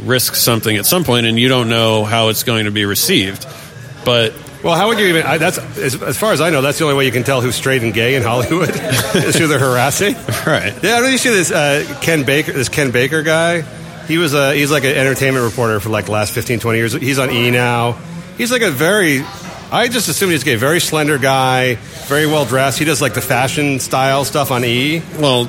[0.00, 3.46] risk something at some point, and you don't know how it's going to be received.
[4.04, 5.22] But Well, how would you even?
[5.24, 7.40] I, that's as, as far as I know, that's the only way you can tell
[7.40, 8.70] who's straight and gay in Hollywood
[9.14, 10.14] is who they're harassing.
[10.46, 10.74] right.
[10.82, 13.64] Yeah, I don't you see this uh, Ken Baker, this Ken Baker guy.
[14.06, 16.92] He was a, he's like an entertainment reporter for like the last 15, 20 years.
[16.92, 17.92] He's on E now.
[18.36, 19.22] He's like a very,
[19.70, 21.76] I just assumed he's gay, very slender guy,
[22.06, 22.78] very well dressed.
[22.78, 25.02] He does like the fashion style stuff on E.
[25.18, 25.48] Well,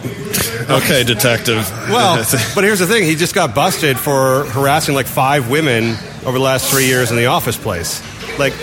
[0.70, 1.70] okay, detective.
[1.90, 2.18] Well,
[2.56, 6.44] but here's the thing: he just got busted for harassing like five women over the
[6.44, 8.02] last three years in the office place.
[8.38, 8.54] Like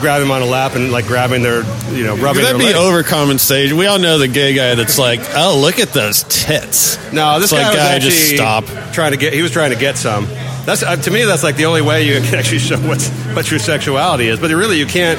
[0.00, 2.58] grabbing them on a lap and like grabbing their, you know, rubbing Could that their
[2.58, 3.72] be stage?
[3.72, 6.96] We all know the gay guy that's like, oh, look at those tits.
[7.12, 8.64] No, this It's like, guy was guy, actually just stop.
[8.92, 9.32] trying to get.
[9.32, 10.26] He was trying to get some.
[10.64, 11.24] That's uh, to me.
[11.24, 14.38] That's like the only way you can actually show what's what your sexuality is.
[14.40, 15.18] But really, you can't.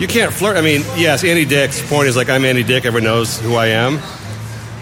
[0.00, 0.56] You can't flirt.
[0.56, 2.84] I mean, yes, Andy Dick's point is like I'm Andy Dick.
[2.84, 3.98] Everyone knows who I am.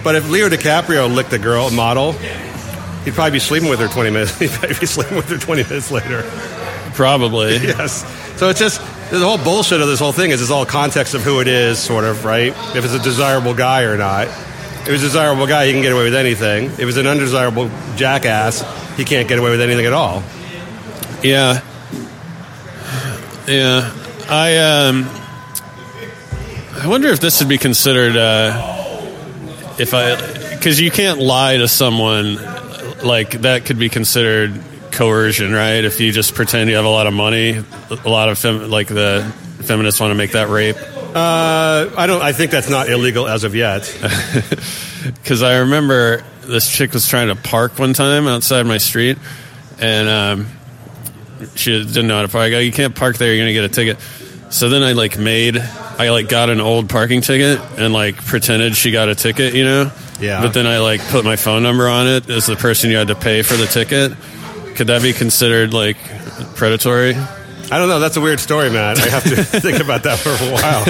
[0.04, 4.10] But if Leo DiCaprio licked a girl model, he'd probably be sleeping with her 20
[4.10, 4.38] minutes.
[4.38, 6.22] He'd probably be sleeping with her 20 minutes later.
[6.94, 7.52] Probably.
[7.62, 8.04] yes.
[8.36, 8.80] So it's just
[9.10, 11.78] the whole bullshit of this whole thing is it's all context of who it is,
[11.78, 12.48] sort of, right?
[12.76, 14.28] If it's a desirable guy or not.
[14.28, 16.66] If it's a desirable guy, he can get away with anything.
[16.66, 18.62] If it's an undesirable jackass,
[18.96, 20.22] he can't get away with anything at all.
[21.22, 21.62] Yeah.
[23.48, 23.92] Yeah.
[24.28, 25.08] I um
[26.78, 29.04] I wonder if this would be considered uh
[29.78, 30.16] if I
[30.60, 32.38] cuz you can't lie to someone
[33.02, 34.60] like that could be considered
[34.96, 35.84] coercion, right?
[35.84, 38.88] If you just pretend you have a lot of money, a lot of fem- like
[38.88, 39.32] the
[39.62, 40.76] feminists want to make that rape.
[40.76, 42.22] Uh, I don't.
[42.22, 43.86] I think that's not illegal as of yet.
[45.06, 49.18] Because I remember this chick was trying to park one time outside my street,
[49.78, 50.46] and um,
[51.54, 52.46] she didn't know how to park.
[52.46, 53.32] I go, you can't park there.
[53.32, 53.98] You're gonna get a ticket.
[54.50, 58.76] So then I like made, I like got an old parking ticket and like pretended
[58.76, 59.92] she got a ticket, you know.
[60.20, 60.40] Yeah.
[60.42, 63.08] But then I like put my phone number on it as the person you had
[63.08, 64.12] to pay for the ticket.
[64.76, 65.96] Could that be considered like
[66.54, 67.14] predatory?
[67.14, 67.98] I don't know.
[67.98, 69.00] That's a weird story, Matt.
[69.00, 70.84] I have to think about that for a while.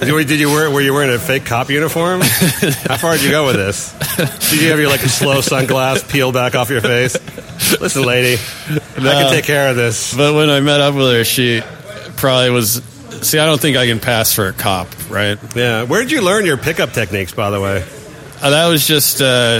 [0.00, 0.68] Did you, did you wear?
[0.70, 2.22] Were you wearing a fake cop uniform?
[2.22, 3.92] How far did you go with this?
[4.50, 7.14] Did you have your like slow sunglass peeled back off your face?
[7.80, 10.16] Listen, lady, I can take care of this.
[10.16, 11.60] But when I met up with her, she
[12.16, 12.82] probably was.
[13.22, 15.38] See, I don't think I can pass for a cop, right?
[15.54, 15.84] Yeah.
[15.84, 17.84] Where did you learn your pickup techniques, by the way?
[18.40, 19.58] Uh, that was just uh,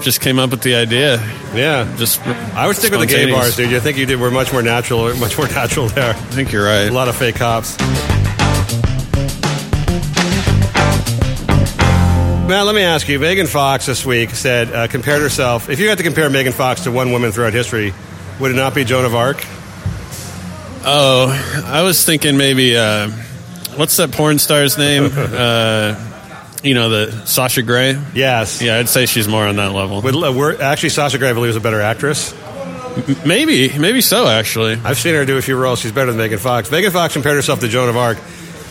[0.00, 1.16] just came up with the idea.
[1.54, 1.92] Yeah.
[1.96, 2.20] Just
[2.54, 3.70] I would stick with the gay bars, dude.
[3.70, 4.20] You think you did?
[4.20, 5.12] We're much more natural.
[5.16, 6.10] Much more natural there.
[6.10, 6.88] I think you're right.
[6.88, 7.76] A lot of fake cops.
[12.48, 13.18] Matt, let me ask you.
[13.18, 15.70] Megan Fox this week said, uh, compared herself.
[15.70, 17.94] If you had to compare Megan Fox to one woman throughout history,
[18.38, 19.42] would it not be Joan of Arc?
[20.84, 23.08] Oh, I was thinking maybe uh,
[23.76, 25.04] what's that porn star's name?
[26.62, 27.98] you know, the Sasha Grey.
[28.14, 28.62] Yes.
[28.62, 29.98] Yeah, I'd say she's more on that level.
[29.98, 32.32] Uh, we're, actually, Sasha Grey, I believe, is a better actress.
[32.32, 34.26] M- maybe, maybe so.
[34.28, 35.80] Actually, I've seen her do a few roles.
[35.80, 36.70] She's better than Megan Fox.
[36.70, 38.18] Megan Fox compared herself to Joan of Arc.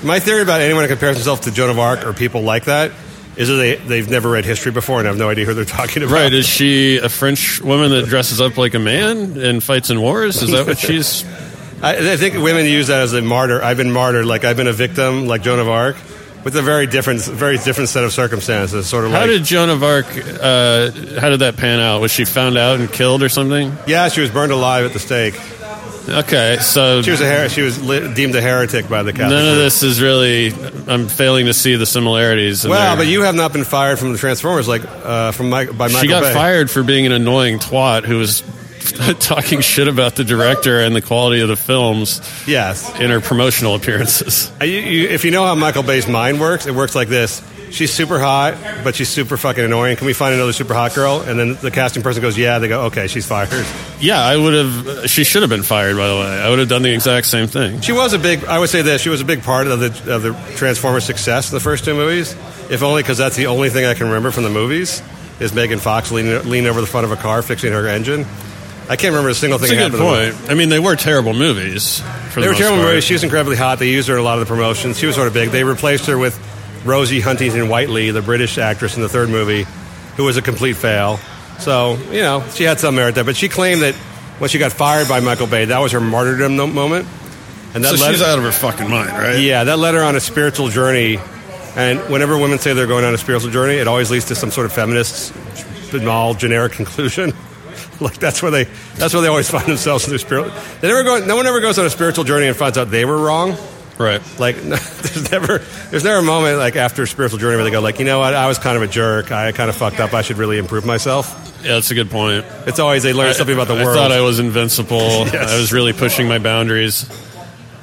[0.04, 2.92] My theory about anyone who compares himself to Joan of Arc or people like that
[3.38, 6.04] is that they, they've never read history before and have no idea who they're talking
[6.04, 6.14] about.
[6.14, 6.34] right?
[6.34, 10.42] Is she a French woman that dresses up like a man and fights in wars?
[10.42, 11.24] Is that what she's?
[11.84, 13.62] I, I think women use that as a martyr.
[13.62, 15.96] I've been martyred, like I've been a victim, like Joan of Arc,
[16.44, 18.88] with a very different, very different set of circumstances.
[18.88, 20.06] Sort of How like, did Joan of Arc?
[20.08, 22.02] Uh, how did that pan out?
[22.02, 23.76] Was she found out and killed or something?
[23.88, 25.40] yeah, she was burned alive at the stake.
[26.10, 29.30] Okay, so She was a her- she was li- deemed a heretic by the Catholic.
[29.30, 30.52] none of this is really.
[30.88, 32.68] I'm failing to see the similarities.
[32.68, 35.88] Well, but you have not been fired from the Transformers, like uh, from Mike, by
[35.88, 36.34] Michael she got Bay.
[36.34, 38.42] fired for being an annoying twat who was
[39.20, 42.90] talking shit about the director and the quality of the films Yes.
[43.00, 44.52] in her promotional appearances.
[44.62, 47.42] You, you, if you know how Michael Bay's mind works, it works like this.
[47.72, 49.96] She's super hot, but she's super fucking annoying.
[49.96, 51.22] Can we find another super hot girl?
[51.22, 53.66] And then the casting person goes, "Yeah." They go, "Okay, she's fired."
[54.02, 55.10] Yeah, I would have.
[55.10, 55.96] She should have been fired.
[55.96, 57.80] By the way, I would have done the exact same thing.
[57.80, 58.44] She was a big.
[58.44, 59.02] I would say this.
[59.02, 61.94] She was a big part of the of the Transformers' success in the first two
[61.94, 62.34] movies.
[62.70, 65.02] If only because that's the only thing I can remember from the movies
[65.40, 68.26] is Megan Fox leaning, leaning over the front of a car fixing her engine.
[68.92, 69.70] I can't remember a single thing.
[69.76, 70.52] That's a good happened in the point.
[70.52, 72.02] I mean, they were terrible movies.
[72.36, 72.90] They the were terrible part.
[72.90, 73.04] movies.
[73.06, 73.80] She was incredibly hot.
[73.80, 75.00] They used her in a lot of the promotions.
[75.00, 75.50] She was sort of big.
[75.50, 76.38] They replaced her with
[76.84, 79.66] Rosie Huntington Whiteley, the British actress in the third movie,
[80.18, 81.18] who was a complete fail.
[81.60, 83.24] So, you know, she had some merit there.
[83.24, 83.96] But she claimed that
[84.40, 87.08] when she got fired by Michael Bay, that was her martyrdom moment.
[87.74, 89.40] And So led- she's out of her fucking mind, right?
[89.40, 91.18] Yeah, that led her on a spiritual journey.
[91.78, 94.52] And whenever women say they're going on a spiritual journey, it always leads to some
[94.52, 95.34] sort of feminist,
[95.92, 97.32] banal, generic conclusion.
[98.06, 98.64] like that's where they
[98.96, 100.52] that's where they always find themselves in their spirit.
[100.82, 101.26] They never go.
[101.26, 103.56] No one ever goes on a spiritual journey and finds out they were wrong.
[103.98, 104.22] Right.
[104.40, 105.60] Like there's never
[105.92, 108.20] there's never a moment like after a spiritual journey where they go like you know
[108.20, 109.32] what I was kind of a jerk.
[109.32, 110.14] I kind of fucked up.
[110.14, 111.60] I should really improve myself.
[111.64, 112.44] Yeah, that's a good point.
[112.66, 113.96] It's always they learn I- something about the I world.
[113.98, 114.98] thought I was invincible.
[115.32, 115.52] Yes.
[115.52, 117.08] I was really pushing my boundaries.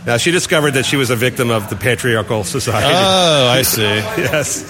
[0.06, 2.88] now she discovered that she was a victim of the patriarchal society.
[2.92, 3.82] Oh, I see.
[3.82, 4.62] yes.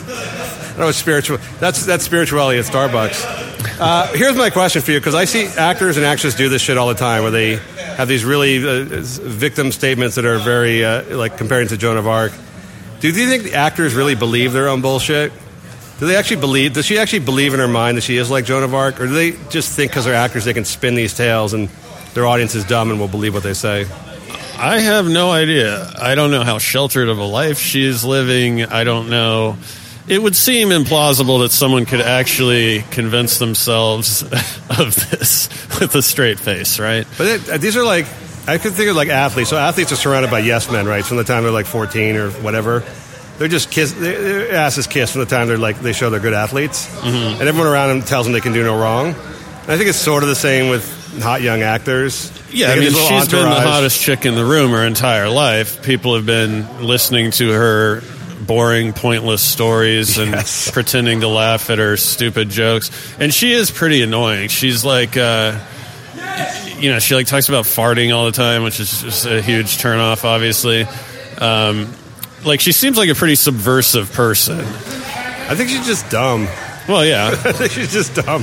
[0.76, 1.38] That was spiritual.
[1.60, 3.57] That's that's spirituality at Starbucks.
[3.80, 6.76] Uh, here's my question for you, because I see actors and actresses do this shit
[6.76, 7.56] all the time, where they
[7.96, 12.08] have these really uh, victim statements that are very uh, like comparing to Joan of
[12.08, 12.32] Arc.
[12.98, 15.32] Do you think the actors really believe their own bullshit?
[16.00, 16.72] Do they actually believe?
[16.72, 19.06] Does she actually believe in her mind that she is like Joan of Arc, or
[19.06, 21.68] do they just think because they're actors they can spin these tales and
[22.14, 23.86] their audience is dumb and will believe what they say?
[24.58, 25.88] I have no idea.
[25.96, 28.64] I don't know how sheltered of a life she is living.
[28.64, 29.56] I don't know.
[30.08, 34.22] It would seem implausible that someone could actually convince themselves
[34.70, 35.48] of this
[35.80, 37.06] with a straight face, right?
[37.18, 38.06] But it, uh, these are like,
[38.46, 39.50] I could think of like athletes.
[39.50, 41.04] So athletes are surrounded by yes men, right?
[41.04, 42.82] From the time they're like 14 or whatever.
[43.36, 46.20] They're just kiss, their ass is kissed from the time they're like, they show they're
[46.20, 46.86] good athletes.
[46.86, 47.40] Mm-hmm.
[47.40, 49.08] And everyone around them tells them they can do no wrong.
[49.08, 52.32] And I think it's sort of the same with hot young actors.
[52.50, 55.82] Yeah, I mean, she's little been the hottest chick in the room her entire life.
[55.84, 58.02] People have been listening to her
[58.46, 60.70] boring, pointless stories and Yes.
[60.70, 62.90] pretending to laugh at her stupid jokes.
[63.18, 64.48] And she is pretty annoying.
[64.48, 65.58] She's like, uh,
[66.78, 69.78] you know, she like talks about farting all the time, which is just a huge
[69.78, 70.86] turnoff, obviously.
[71.38, 71.92] Um,
[72.44, 74.60] like, she seems like a pretty subversive person.
[74.60, 76.46] I think she's just dumb.
[76.88, 77.28] Well, yeah.
[77.44, 78.42] I think she's just dumb.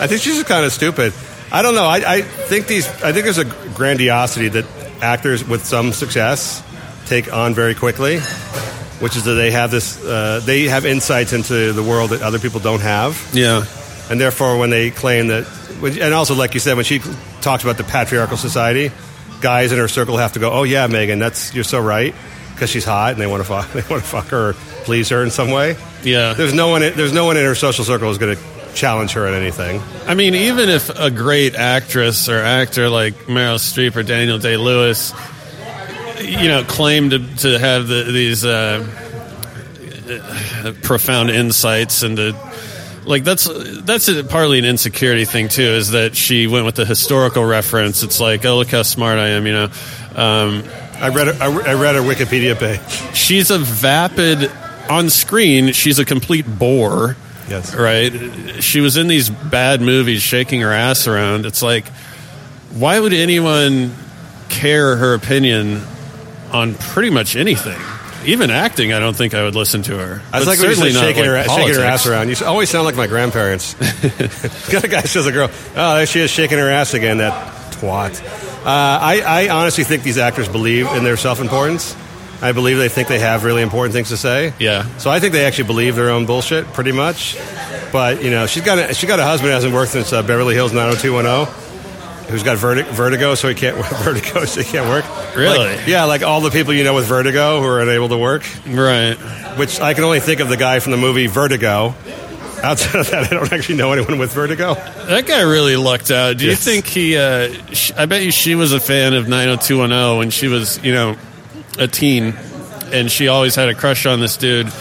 [0.00, 1.12] I think she's just kind of stupid.
[1.50, 1.84] I don't know.
[1.86, 2.86] I, I think these.
[3.02, 4.66] I think there's a grandiosity that
[5.00, 6.62] actors with some success
[7.06, 8.18] take on very quickly,
[9.00, 10.02] which is that they have this.
[10.04, 13.64] Uh, they have insights into the world that other people don't have, Yeah.
[14.10, 15.46] and therefore, when they claim that,
[15.82, 17.00] and also like you said, when she
[17.40, 18.90] talks about the patriarchal society,
[19.40, 22.14] guys in her circle have to go, "Oh yeah, Megan, that's you're so right,"
[22.54, 23.70] because she's hot and they want to fuck.
[23.72, 24.52] They want to fuck her, or
[24.84, 25.76] please her in some way.
[26.02, 26.34] Yeah.
[26.34, 26.80] There's no one.
[26.82, 28.42] There's no one in her social circle who's going to
[28.74, 29.80] challenge her at anything.
[30.06, 34.56] I mean, even if a great actress or actor like Meryl Streep or Daniel Day
[34.56, 35.12] Lewis,
[36.20, 38.86] you know, claim to, to have the, these uh,
[40.08, 42.36] uh, profound insights into.
[43.04, 43.48] Like that's
[43.84, 45.62] that's a, partly an insecurity thing too.
[45.62, 48.02] Is that she went with the historical reference?
[48.02, 49.46] It's like, oh, look how smart I am.
[49.46, 49.64] You know,
[50.14, 50.64] um,
[51.00, 51.28] I read.
[51.28, 53.16] Re- I read her Wikipedia page.
[53.16, 54.50] she's a vapid
[54.90, 55.72] on screen.
[55.72, 57.16] She's a complete bore.
[57.48, 57.74] Yes.
[57.74, 58.12] Right.
[58.62, 61.46] She was in these bad movies, shaking her ass around.
[61.46, 61.86] It's like,
[62.74, 63.94] why would anyone
[64.50, 65.82] care her opinion
[66.52, 67.80] on pretty much anything?
[68.24, 70.22] even acting, I don't think I would listen to her.
[70.32, 72.28] I was like certainly not, shaking, her, shaking her ass around.
[72.28, 73.74] You always sound like my grandparents.
[74.70, 75.48] Got a guy shows a girl.
[75.76, 77.18] Oh, there she is shaking her ass again.
[77.18, 77.32] That
[77.74, 78.22] twat.
[78.58, 81.96] Uh, I, I honestly think these actors believe in their self-importance.
[82.40, 84.52] I believe they think they have really important things to say.
[84.58, 84.86] Yeah.
[84.98, 87.36] So I think they actually believe their own bullshit pretty much.
[87.92, 90.22] But you know, she's got a, she got a husband who hasn't worked since uh,
[90.22, 91.67] Beverly Hills 90210.
[92.28, 95.04] Who's got verti- vertigo, so he can't vertigo, so he can't work.
[95.34, 95.58] Really?
[95.76, 98.44] Like- yeah, like all the people you know with vertigo who are unable to work.
[98.66, 99.14] Right.
[99.58, 101.94] Which I can only think of the guy from the movie Vertigo.
[102.62, 104.74] Outside of that, I don't actually know anyone with vertigo.
[104.74, 106.38] That guy really lucked out.
[106.38, 107.16] Do you think he?
[107.16, 110.92] Uh, sh- I bet you she was a fan of 90210 when she was, you
[110.92, 111.16] know,
[111.78, 112.34] a teen,
[112.92, 114.72] and she always had a crush on this dude,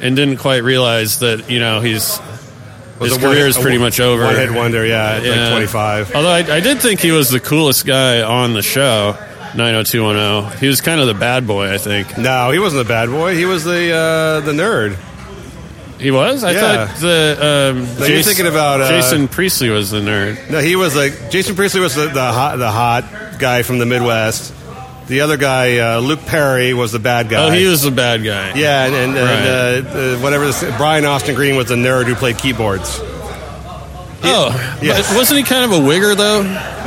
[0.00, 2.18] and didn't quite realize that you know he's
[3.06, 4.24] his a one- career is pretty one- much over.
[4.24, 6.14] one-hit wonder, yeah, at like 25.
[6.14, 9.16] Although I, I did think he was the coolest guy on the show.
[9.54, 10.58] 90210.
[10.60, 12.18] He was kind of the bad boy, I think.
[12.18, 13.34] No, he wasn't the bad boy.
[13.34, 14.96] He was the uh, the nerd.
[15.98, 16.44] He was.
[16.44, 16.86] I Yeah.
[16.86, 20.50] thought the um, No, you're thinking about, uh, Jason Priestley was the nerd.
[20.50, 23.04] No, he was like Jason Priestley was the, the hot the hot
[23.38, 24.52] guy from the Midwest.
[25.08, 27.46] The other guy, uh, Luke Perry, was the bad guy.
[27.48, 28.52] Oh, he was the bad guy.
[28.54, 29.24] Yeah, and, and, Right.
[29.24, 30.44] and uh, uh, whatever.
[30.46, 33.00] This, Brian Austin Green was the nerd who played keyboards.
[34.20, 34.50] Oh,
[34.82, 35.08] Yes.
[35.08, 36.42] but wasn't he kind of a wigger though?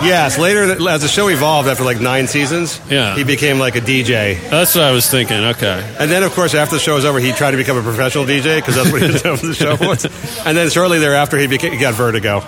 [0.05, 0.37] Yes.
[0.37, 3.15] Later, as the show evolved after like nine seasons, Yeah.
[3.15, 4.37] he became like a DJ.
[4.49, 5.37] That's what I was thinking.
[5.37, 5.95] Okay.
[5.97, 8.25] And then, of course, after the show was over, he tried to become a professional
[8.25, 10.05] DJ because that's what he was doing for the show was.
[10.45, 12.43] And then shortly thereafter, he, became, he got vertigo.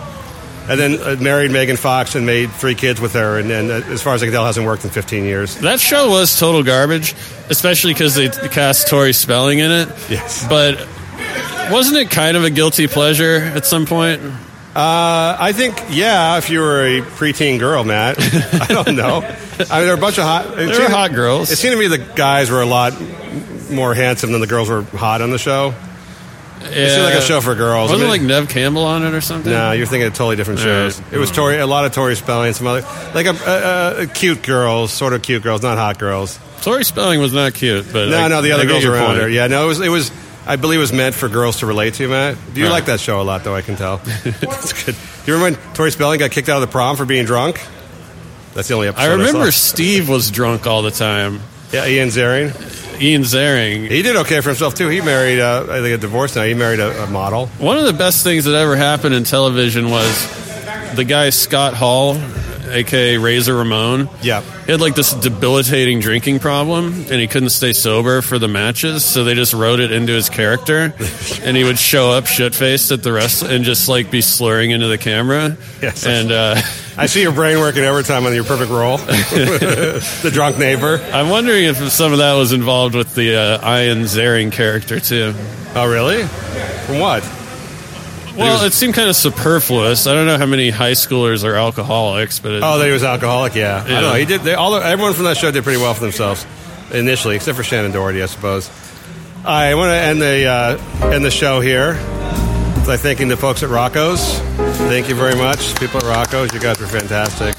[0.70, 3.38] And then uh, married Megan Fox and made three kids with her.
[3.38, 5.58] And, and uh, as far as I can tell, hasn't worked in 15 years.
[5.58, 7.14] That show was total garbage,
[7.50, 9.90] especially because they cast Tori Spelling in it.
[10.10, 10.48] Yes.
[10.48, 10.88] But
[11.70, 14.22] wasn't it kind of a guilty pleasure at some point?
[14.22, 18.16] Uh, I think, yeah, if you were a preteen girl, Matt.
[18.54, 19.18] I don't know.
[19.18, 20.56] I mean, there were a bunch of hot.
[20.56, 21.52] There were hot girls.
[21.52, 22.94] It seemed to me the guys were a lot
[23.70, 25.76] more handsome than the girls were hot on the show.
[26.66, 27.92] It seemed like a show for girls.
[27.92, 29.52] Wasn't I mean- like Neve Campbell on it or something?
[29.52, 31.00] No, you're thinking of totally different shows.
[31.02, 31.14] Right.
[31.14, 32.82] It was Tori, a lot of Tori Spelling, and some other,
[33.14, 33.36] like a,
[34.00, 36.40] a, a cute girls, sort of cute girls, not hot girls.
[36.62, 39.22] Tori Spelling was not cute, but No, I- no, the other girls around point.
[39.22, 39.30] her.
[39.30, 40.12] Yeah, no, it was, it was,
[40.46, 42.38] I believe it was meant for girls to relate to, Matt.
[42.54, 42.72] Do you Right.
[42.74, 43.56] like that show a lot, though?
[43.56, 43.98] I can tell.
[44.24, 44.96] That's good.
[44.96, 47.62] Do you remember when Tori Spelling got kicked out of the prom for being drunk?
[48.54, 49.04] That's the only episode.
[49.04, 49.74] I remember saw.
[49.74, 51.40] Steve was drunk all the time.
[51.72, 52.52] Yeah, Ian Ziering.
[53.04, 53.90] Ian Ziering.
[53.90, 54.88] He did okay for himself too.
[54.88, 56.44] He married, uh, I think, a divorce now.
[56.44, 57.48] He married a, a model.
[57.60, 62.16] One of the best things that ever happened in television was the guy Scott Hall,
[62.70, 64.10] aka Razor Ramon.
[64.22, 64.42] Yeah.
[64.66, 69.04] He had like this debilitating drinking problem and he couldn't stay sober for the matches,
[69.04, 70.94] so they just wrote it into his character.
[71.44, 74.72] and he would show up shit faced at the rest and just like be slurring
[74.72, 75.58] into the camera.
[75.82, 76.06] Yes.
[76.06, 76.56] And uh,
[76.98, 78.98] I see your brain working overtime on your perfect role.
[78.98, 80.98] the drunk neighbor.
[81.12, 85.34] I'm wondering if some of that was involved with the uh, Ian Ziering character too.
[85.76, 86.24] Oh, really?
[86.86, 87.24] From what?
[88.38, 90.08] Well, it seemed kind of superfluous.
[90.08, 93.04] I don't know how many high schoolers are alcoholics, but it, Oh, that he was
[93.04, 93.54] alcoholic.
[93.56, 94.02] Yeah, I Yeah.
[94.02, 94.14] don't know.
[94.16, 94.42] He did.
[94.42, 96.46] They, all the, everyone from that show did pretty well for themselves
[96.92, 98.70] initially, except for Shannen Doherty, I suppose.
[99.46, 101.94] I want to end the uh, end the show here
[102.88, 104.40] by thanking the folks at Rocco's.
[104.94, 106.54] Thank you very much, people at Rocco's.
[106.54, 107.56] You guys were fantastic.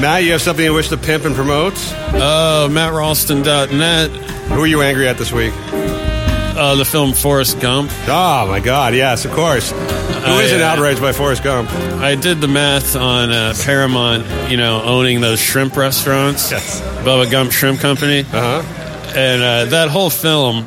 [0.00, 1.74] Matt, you have something you wish to pimp and promote?
[2.14, 4.10] Oh, MattRalston.net.
[4.10, 5.52] Who are you angry at this week?
[5.54, 7.90] Uh, the film Forrest Gump.
[8.08, 8.94] Oh my God!
[8.94, 9.72] Yes, of course.
[9.72, 11.70] Who I, isn't uh, outraged by Forrest Gump?
[11.70, 16.50] I did the math on uh, Paramount, you know, owning those shrimp restaurants.
[16.50, 16.80] Yes.
[17.04, 18.20] Bubba Gump Shrimp Company.
[18.20, 19.12] Uh huh.
[19.14, 20.66] And uh, that whole film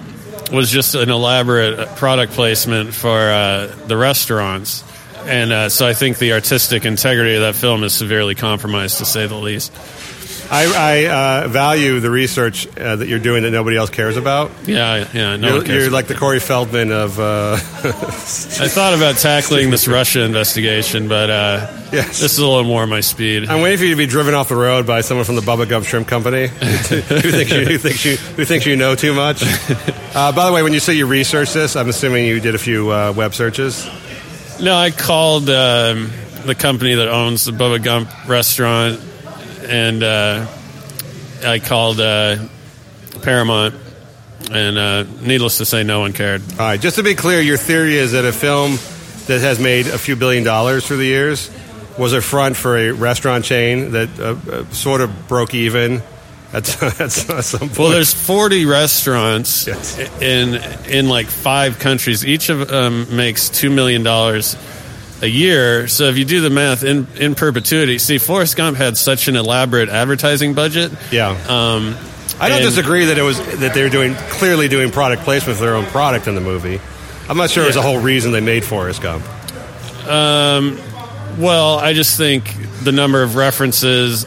[0.51, 4.83] was just an elaborate product placement for uh, the restaurants.
[5.27, 9.05] And uh, so I think the artistic integrity of that film is severely compromised, to
[9.05, 9.71] say the least.
[10.53, 10.65] I,
[11.07, 14.51] I uh, value the research uh, that you're doing that nobody else cares about.
[14.65, 15.37] Yeah, yeah.
[15.37, 17.17] No you're, you're like the Corey Feldman of.
[17.17, 17.57] Uh, I
[18.67, 22.19] thought about tackling this Russia investigation, but uh, Yes.
[22.19, 23.47] this is a little more my speed.
[23.49, 25.67] I'm waiting for you to be driven off the road by someone from the Bubba
[25.69, 29.43] Gump Shrimp Company who thinks you who thinks you who thinks you know too much.
[30.13, 32.57] Uh, by the way, when you say you researched this, I'm assuming you did a
[32.57, 33.87] few uh, web searches.
[34.61, 36.11] No, I called um,
[36.45, 39.01] the company that owns the Bubba Gump restaurant,
[39.63, 40.45] and uh,
[41.43, 42.37] I called uh,
[43.23, 43.73] Paramount,
[44.51, 46.43] and uh, needless to say, no one cared.
[46.51, 48.73] All right, just to be clear, your theory is that a film
[49.25, 51.49] that has made a few billion dollars through the years
[51.97, 56.03] was a front for a restaurant chain that uh, uh, sort of broke even
[56.53, 57.77] at, at some point.
[57.79, 59.97] Well, there's 40 restaurants Yes.
[60.21, 60.55] in
[60.89, 62.25] in like five countries.
[62.25, 64.55] Each of them makes two million dollars
[65.21, 65.87] a year.
[65.87, 69.35] So if you do the math in in perpetuity, see, Forrest Gump had such an
[69.35, 70.91] elaborate advertising budget.
[71.11, 71.29] yeah.
[71.47, 71.95] Um,
[72.39, 75.57] I don't And- disagree that it was that they were doing clearly doing product placement
[75.59, 76.79] for their own product in the movie.
[77.29, 79.23] I'm not sure it was the whole reason they made Forrest Gump.
[80.07, 80.77] Um,
[81.37, 82.53] well, I just think
[82.83, 84.25] the number of references.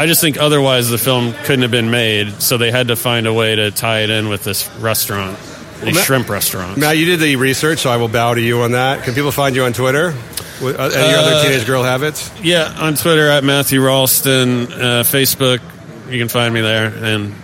[0.00, 3.26] I just think otherwise the film couldn't have been made, so they had to find
[3.26, 5.38] a way to tie it in with this restaurant,
[5.84, 6.78] these Well, shrimp restaurant.
[6.78, 9.04] Now you did the research, so I will bow to you on that.
[9.04, 10.14] Can people find you on Twitter?
[10.62, 12.30] Uh, any Uh, other teenage girl habits?
[12.42, 15.60] Yeah, on Twitter at Matthew Ralston, uh, Facebook,
[16.08, 17.34] you can find me there, and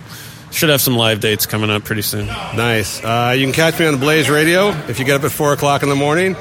[0.49, 2.25] should have some live dates coming up pretty soon.
[2.25, 3.03] Nice.
[3.03, 5.53] Uh, you can catch me on the Blaze Radio if you get up at four
[5.53, 6.35] o'clock in the morning.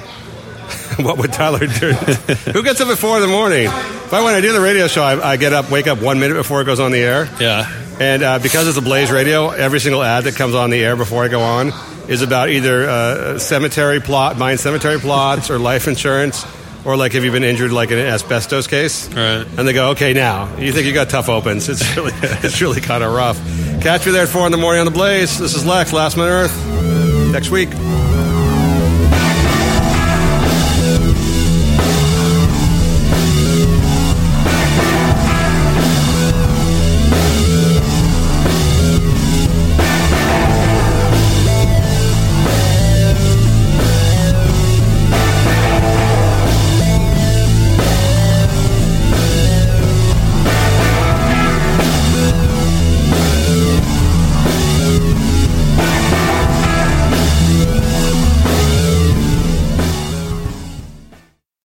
[1.00, 1.92] what would Tyler do?
[2.52, 3.66] Who gets up at four in the morning?
[3.66, 6.18] If I when I do the radio show, I, I get up, wake up one
[6.18, 7.28] minute before it goes on the air.
[7.38, 7.70] Yeah.
[8.00, 10.96] And uh, because it's a Blaze Radio, every single ad that comes on the air
[10.96, 11.72] before I go on
[12.08, 16.46] is about either uh, cemetery plot, buying cemetery plots, or life insurance,
[16.84, 19.08] or like have you been injured like in an asbestos case?
[19.08, 19.46] Right.
[19.58, 21.68] And they go, okay, now you think you got tough opens?
[21.68, 23.38] It's really, it's really kind of rough.
[23.82, 25.38] Catch you there at four in the morning on the Blaze.
[25.38, 27.32] This is Lex, Last Man Earth.
[27.32, 27.68] Next week.